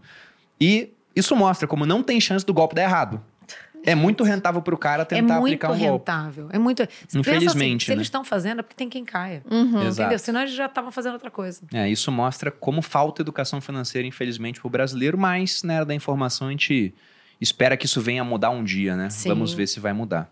[0.59, 3.21] E isso mostra como não tem chance do golpe dar errado.
[3.85, 5.85] É muito rentável pro cara É tentar aplicar um golpe.
[5.85, 6.49] rentável.
[6.51, 6.85] É muito.
[6.85, 7.95] Pensa Infelizmente, assim, se né?
[7.95, 9.43] eles estão fazendo, é porque tem quem caia.
[9.49, 9.87] Uhum.
[9.87, 10.19] Entendeu?
[10.19, 11.61] Senão eles já estavam fazendo outra coisa.
[11.73, 16.47] É, isso mostra como falta educação financeira, infelizmente, pro brasileiro, mas na era da informação
[16.47, 16.93] a gente
[17.39, 19.09] espera que isso venha a mudar um dia, né?
[19.09, 19.29] Sim.
[19.29, 20.29] Vamos ver se vai mudar.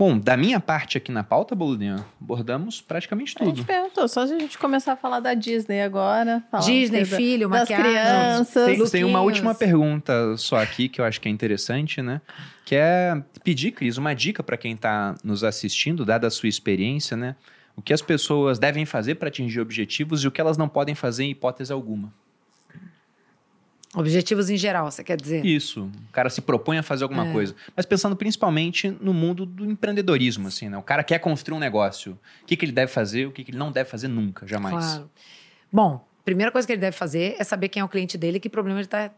[0.00, 3.66] Bom, da minha parte aqui na pauta, Boludinha, abordamos praticamente A gente tudo.
[3.66, 6.42] perguntou, só se a gente começar a falar da Disney agora.
[6.50, 7.84] falar Disney, da- filho, das maquiagem.
[7.90, 8.64] crianças.
[8.64, 12.22] Tem, tem uma última pergunta só aqui que eu acho que é interessante, né?
[12.64, 17.14] Que é pedir, Cris, uma dica para quem está nos assistindo, dada a sua experiência,
[17.14, 17.36] né?
[17.76, 20.94] O que as pessoas devem fazer para atingir objetivos e o que elas não podem
[20.94, 22.10] fazer em hipótese alguma.
[23.94, 25.44] Objetivos em geral, você quer dizer?
[25.44, 25.90] Isso.
[26.08, 27.32] O cara se propõe a fazer alguma É.
[27.32, 27.56] coisa.
[27.76, 30.78] Mas pensando principalmente no mundo do empreendedorismo, assim, né?
[30.78, 32.16] O cara quer construir um negócio.
[32.42, 34.84] O que, que ele deve fazer, o que, que ele não deve fazer nunca, jamais.
[34.84, 35.10] Claro.
[35.72, 38.40] Bom, primeira coisa que ele deve fazer é saber quem é o cliente dele e
[38.40, 39.10] que problema ele está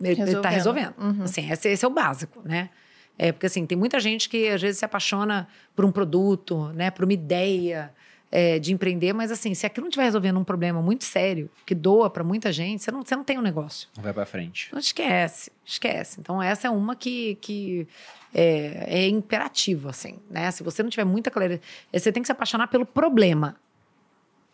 [0.00, 0.52] ele tá Resolvendo.
[0.52, 0.94] resolvendo.
[0.98, 1.22] Uhum.
[1.24, 2.70] Assim, esse, esse é o básico, né?
[3.18, 5.46] É porque assim, tem muita gente que às vezes se apaixona
[5.76, 7.92] por um produto, né, por uma ideia
[8.30, 11.74] é, de empreender, mas assim, se aquilo não estiver resolvendo um problema muito sério, que
[11.74, 13.88] doa para muita gente, você não, você não tem um negócio.
[13.96, 14.68] Não vai para frente.
[14.72, 16.20] Não esquece, esquece.
[16.20, 17.88] Então, essa é uma que, que
[18.32, 20.50] é, é imperativa, assim, né?
[20.50, 21.60] Se você não tiver muita clareza,
[21.92, 23.56] você tem que se apaixonar pelo problema.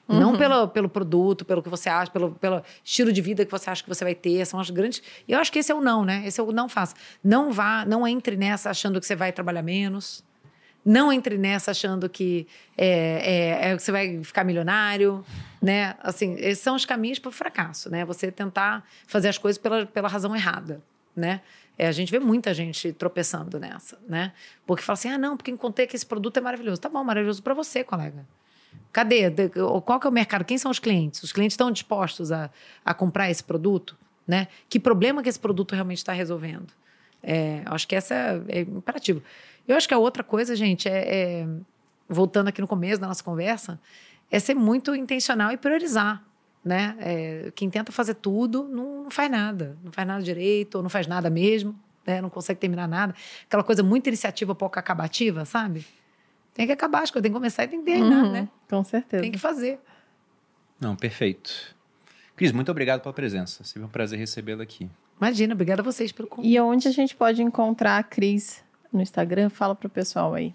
[0.09, 0.39] Não Uhum.
[0.39, 3.83] pelo, pelo produto, pelo que você acha, pelo, pelo estilo de vida que você acha
[3.83, 4.47] que você vai ter.
[4.47, 5.03] São as grandes.
[5.27, 6.23] E eu acho que esse é o não, né?
[6.25, 6.95] Esse é o não faça.
[7.23, 10.25] Não vá, não entre nessa achando que você vai trabalhar menos.
[10.87, 12.47] Não entre nessa achando que
[12.79, 15.25] é, é, é, você vai ficar milionário,
[15.61, 15.97] né?
[16.01, 18.05] Assim, esses são os caminhos para o fracasso, né?
[18.05, 20.81] Você tentar fazer as coisas pela, pela razão errada,
[21.17, 21.41] né?
[21.77, 24.33] É, a gente vê muita gente tropeçando nessa, né?
[24.65, 26.81] Porque fala assim, ah, não, porque encontrei que esse produto é maravilhoso.
[26.81, 28.25] Tá bom, maravilhoso para você, colega.
[28.93, 29.25] Cadê?
[29.85, 30.45] Qual que é o mercado?
[30.45, 31.21] Quem são os clientes?
[31.21, 32.49] Os clientes estão dispostos a,
[32.85, 33.97] a comprar esse produto?
[34.25, 34.47] Né?
[34.69, 36.73] Que problema que esse produto realmente está resolvendo?
[37.29, 38.15] É, acho que essa
[38.47, 39.21] é imperativo.
[39.67, 41.47] Eu acho que a outra coisa, gente, é, é-
[42.09, 43.81] voltando aqui no começo da nossa conversa,
[44.31, 46.23] é ser muito intencional e priorizar.
[46.65, 46.97] Né?
[47.01, 49.77] É, quem tenta fazer tudo não, não faz nada.
[49.85, 52.21] Não faz nada direito, ou não faz nada mesmo, né?
[52.21, 53.13] não consegue terminar nada.
[53.45, 55.85] Aquela coisa muito iniciativa, pouco acabativa, sabe?
[56.55, 58.49] Tem que acabar as coisas, tem que começar e tem que terminar, Uhum, né?
[58.71, 59.21] Com certeza.
[59.23, 59.79] Tem que fazer.
[60.81, 61.75] Não, perfeito.
[62.37, 63.63] Cris, muito obrigado pela presença.
[63.65, 64.89] Sempre um prazer recebê-la aqui.
[65.21, 66.53] Imagina, obrigada a vocês pelo convite.
[66.53, 68.63] E onde a gente pode encontrar a Cris
[68.93, 69.49] no Instagram?
[69.49, 70.53] Fala pro pessoal aí.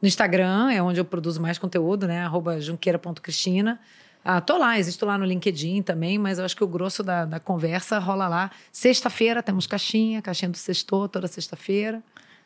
[0.00, 2.22] No Instagram é onde eu produzo mais conteúdo, né?
[2.22, 3.80] Arroba junqueira.cristina.
[4.24, 7.24] Ah, tô lá, existo lá no LinkedIn também, mas eu acho que o grosso da,
[7.24, 8.50] da conversa rola lá.
[8.70, 12.02] Sexta-feira temos caixinha, caixinha do sextor, toda sexta-feira.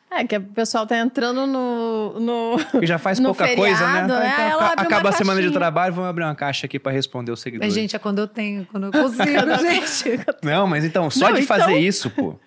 [0.09, 2.19] É, que o pessoal tá entrando no.
[2.19, 2.57] no...
[2.71, 4.25] Porque já faz No pouca coisa, feriado, né?
[4.25, 6.79] é, Então, ela abre uma acaba a semana de trabalho, vamos abrir uma caixa aqui
[6.79, 7.73] para responder os Mas, seguidores.
[7.73, 9.23] gente, é quando eu tenho, quando eu consigo,
[9.61, 10.25] gente.
[10.43, 12.39] Não, mas então, só Não, de então- fazer isso, pô.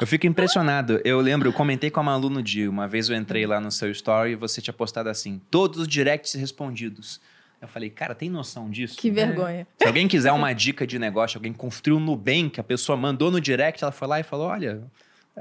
[0.00, 1.00] Eu fico impressionado.
[1.04, 2.70] Eu lembro, eu comentei com a Malu no dia.
[2.70, 5.88] Uma vez eu entrei lá no seu story e você tinha postado assim: todos os
[5.88, 7.20] directs respondidos.
[7.60, 8.96] Eu falei, cara, tem noção disso?
[8.96, 9.10] Que É.
[9.10, 9.66] vergonha.
[9.76, 13.40] Se alguém quiser uma dica de negócio, alguém construiu um Nubank, a pessoa mandou no
[13.40, 14.84] direct, ela foi lá e falou: olha,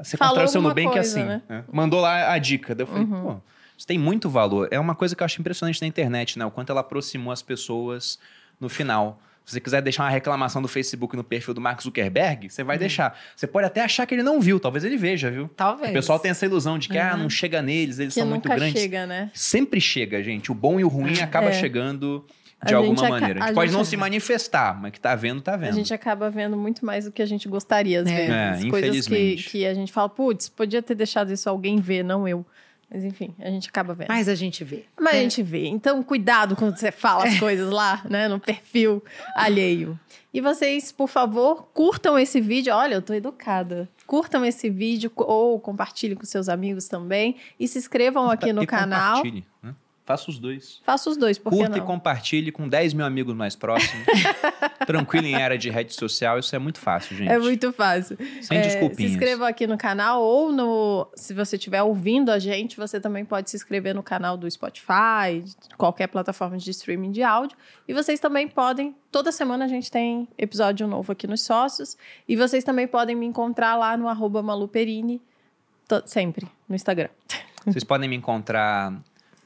[0.04, 1.24] você Falou constrói o seu Nubank coisa, assim.
[1.24, 1.42] né?
[1.50, 1.64] É.
[1.72, 2.74] Mandou lá a dica.
[2.76, 3.22] Daí eu falei, Uhum.
[3.22, 3.36] pô,
[3.78, 4.68] isso tem muito valor.
[4.72, 6.46] É uma coisa que eu acho impressionante na internet, né?
[6.46, 8.20] O quanto ela aproximou as pessoas
[8.60, 9.22] no final.
[9.46, 12.68] Se você quiser deixar uma reclamação do Facebook no perfil do Mark Zuckerberg, você Uhum.
[12.68, 13.18] vai deixar.
[13.34, 15.50] Você pode até achar que ele não viu, talvez ele veja, viu?
[15.56, 15.90] Talvez.
[15.90, 17.24] O pessoal tem essa ilusão de que, ah, Uhum.
[17.24, 18.74] não chega neles, eles Que são muito grandes.
[18.82, 19.32] chega, né?
[19.34, 20.52] Sempre chega, gente.
[20.52, 21.54] O bom e o ruim acaba É.
[21.54, 22.26] chegando
[22.60, 23.40] A de alguma gente aca- maneira.
[23.40, 25.74] A gente a pode gente- não se manifestar, mas que tá vendo, tá A vendo.
[25.76, 28.16] gente acaba vendo muito mais do que a gente gostaria, às É.
[28.16, 28.66] vezes.
[28.66, 32.28] É, Coisas que, que a gente fala, putz, podia ter deixado isso alguém ver, não
[32.28, 32.46] eu.
[32.90, 34.08] Mas enfim, a gente acaba vendo.
[34.08, 34.86] Mas a gente vê.
[35.00, 35.22] Mas a É.
[35.22, 35.68] gente vê.
[35.68, 38.28] Então, cuidado quando você fala as coisas lá, né?
[38.30, 39.04] No perfil
[39.36, 40.00] alheio.
[40.34, 42.74] E vocês, por favor, curtam esse vídeo.
[42.74, 43.90] Olha, eu tô educada.
[44.06, 47.36] Curtam esse vídeo ou compartilhem com seus amigos também.
[47.60, 49.18] E se inscrevam aqui no E canal.
[49.18, 49.76] compartilhe, né?
[50.08, 50.80] Faça os dois.
[50.86, 51.86] Faça os dois, por Curta e não?
[51.86, 54.06] compartilhe com 10 mil amigos mais próximos.
[54.88, 57.30] Tranquilo em era de rede social, isso é muito fácil, gente.
[57.30, 58.18] É muito fácil.
[58.42, 59.12] Sem É, se desculpinhas.
[59.12, 61.08] inscreva aqui no canal ou no.
[61.14, 65.44] Se você estiver ouvindo a gente, você também pode se inscrever no canal do Spotify,
[65.78, 67.58] qualquer plataforma de streaming de áudio.
[67.86, 68.96] E vocês também podem.
[69.12, 71.98] Toda semana a gente tem episódio novo aqui nos sócios.
[72.26, 75.22] E vocês também podem me encontrar lá no arroba Maluperini.
[76.06, 77.10] Sempre, no Instagram.
[77.66, 78.94] Vocês podem me encontrar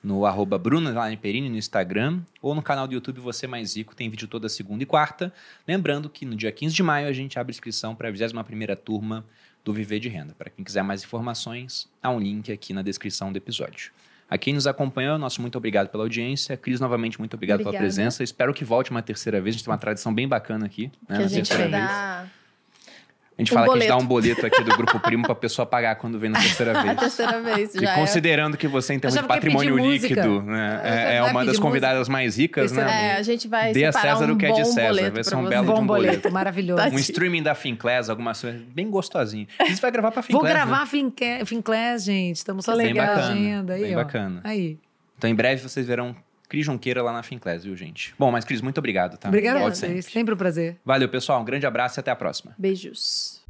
[0.03, 0.89] no arroba Bruno
[1.21, 4.83] Perini no Instagram ou no canal do YouTube Você Mais Rico, tem vídeo toda segunda
[4.83, 5.31] e quarta.
[5.67, 9.25] Lembrando que no dia 15 de maio a gente abre inscrição para a 21ª turma
[9.63, 10.33] do Viver de Renda.
[10.33, 13.91] Para quem quiser mais informações, há um link aqui na descrição do episódio.
[14.27, 16.55] A quem nos acompanhou, nosso muito obrigado pela audiência.
[16.55, 17.77] Cris, novamente, muito obrigado Obrigada.
[17.77, 18.23] pela presença.
[18.23, 19.55] Espero que volte uma terceira vez.
[19.55, 20.89] A gente tem uma tradição bem bacana aqui.
[21.07, 22.31] Né, que a gente vai dar
[23.37, 23.85] a gente um fala boleto.
[23.85, 26.29] que a gente dá um boleto aqui do Grupo Primo pra pessoa pagar quando vem
[26.29, 26.89] na terceira vez.
[26.89, 28.57] a terceira vez, já E considerando é.
[28.57, 32.11] que você, em termos de patrimônio líquido, né, é, é uma das convidadas música.
[32.11, 33.13] mais ricas, né?
[33.13, 35.11] É, a gente vai Dê a César um o que é de César.
[35.11, 36.07] Vai ser um belo bom de um boleto.
[36.17, 36.31] boleto.
[36.31, 36.83] Maravilhoso.
[36.89, 39.47] Um streaming da Finclass, alguma coisa bem gostosinho.
[39.59, 41.45] Você vai gravar pra Finclass, Vou gravar né?
[41.45, 42.35] Finclass, gente.
[42.37, 43.07] Estamos só legal.
[43.07, 43.73] a agenda.
[43.73, 43.99] Aí, bem ó.
[43.99, 44.41] bacana.
[44.43, 44.77] Aí.
[45.17, 46.15] Então, em breve, vocês verão
[46.51, 48.13] Cris Junqueira lá na Finclass, viu, gente?
[48.19, 49.29] Bom, mas Cris, muito obrigado, tá?
[49.29, 50.03] Obrigada a vocês.
[50.03, 50.75] Sempre um prazer.
[50.83, 51.41] Valeu, pessoal.
[51.41, 52.53] Um grande abraço e até a próxima.
[52.57, 53.40] Beijos.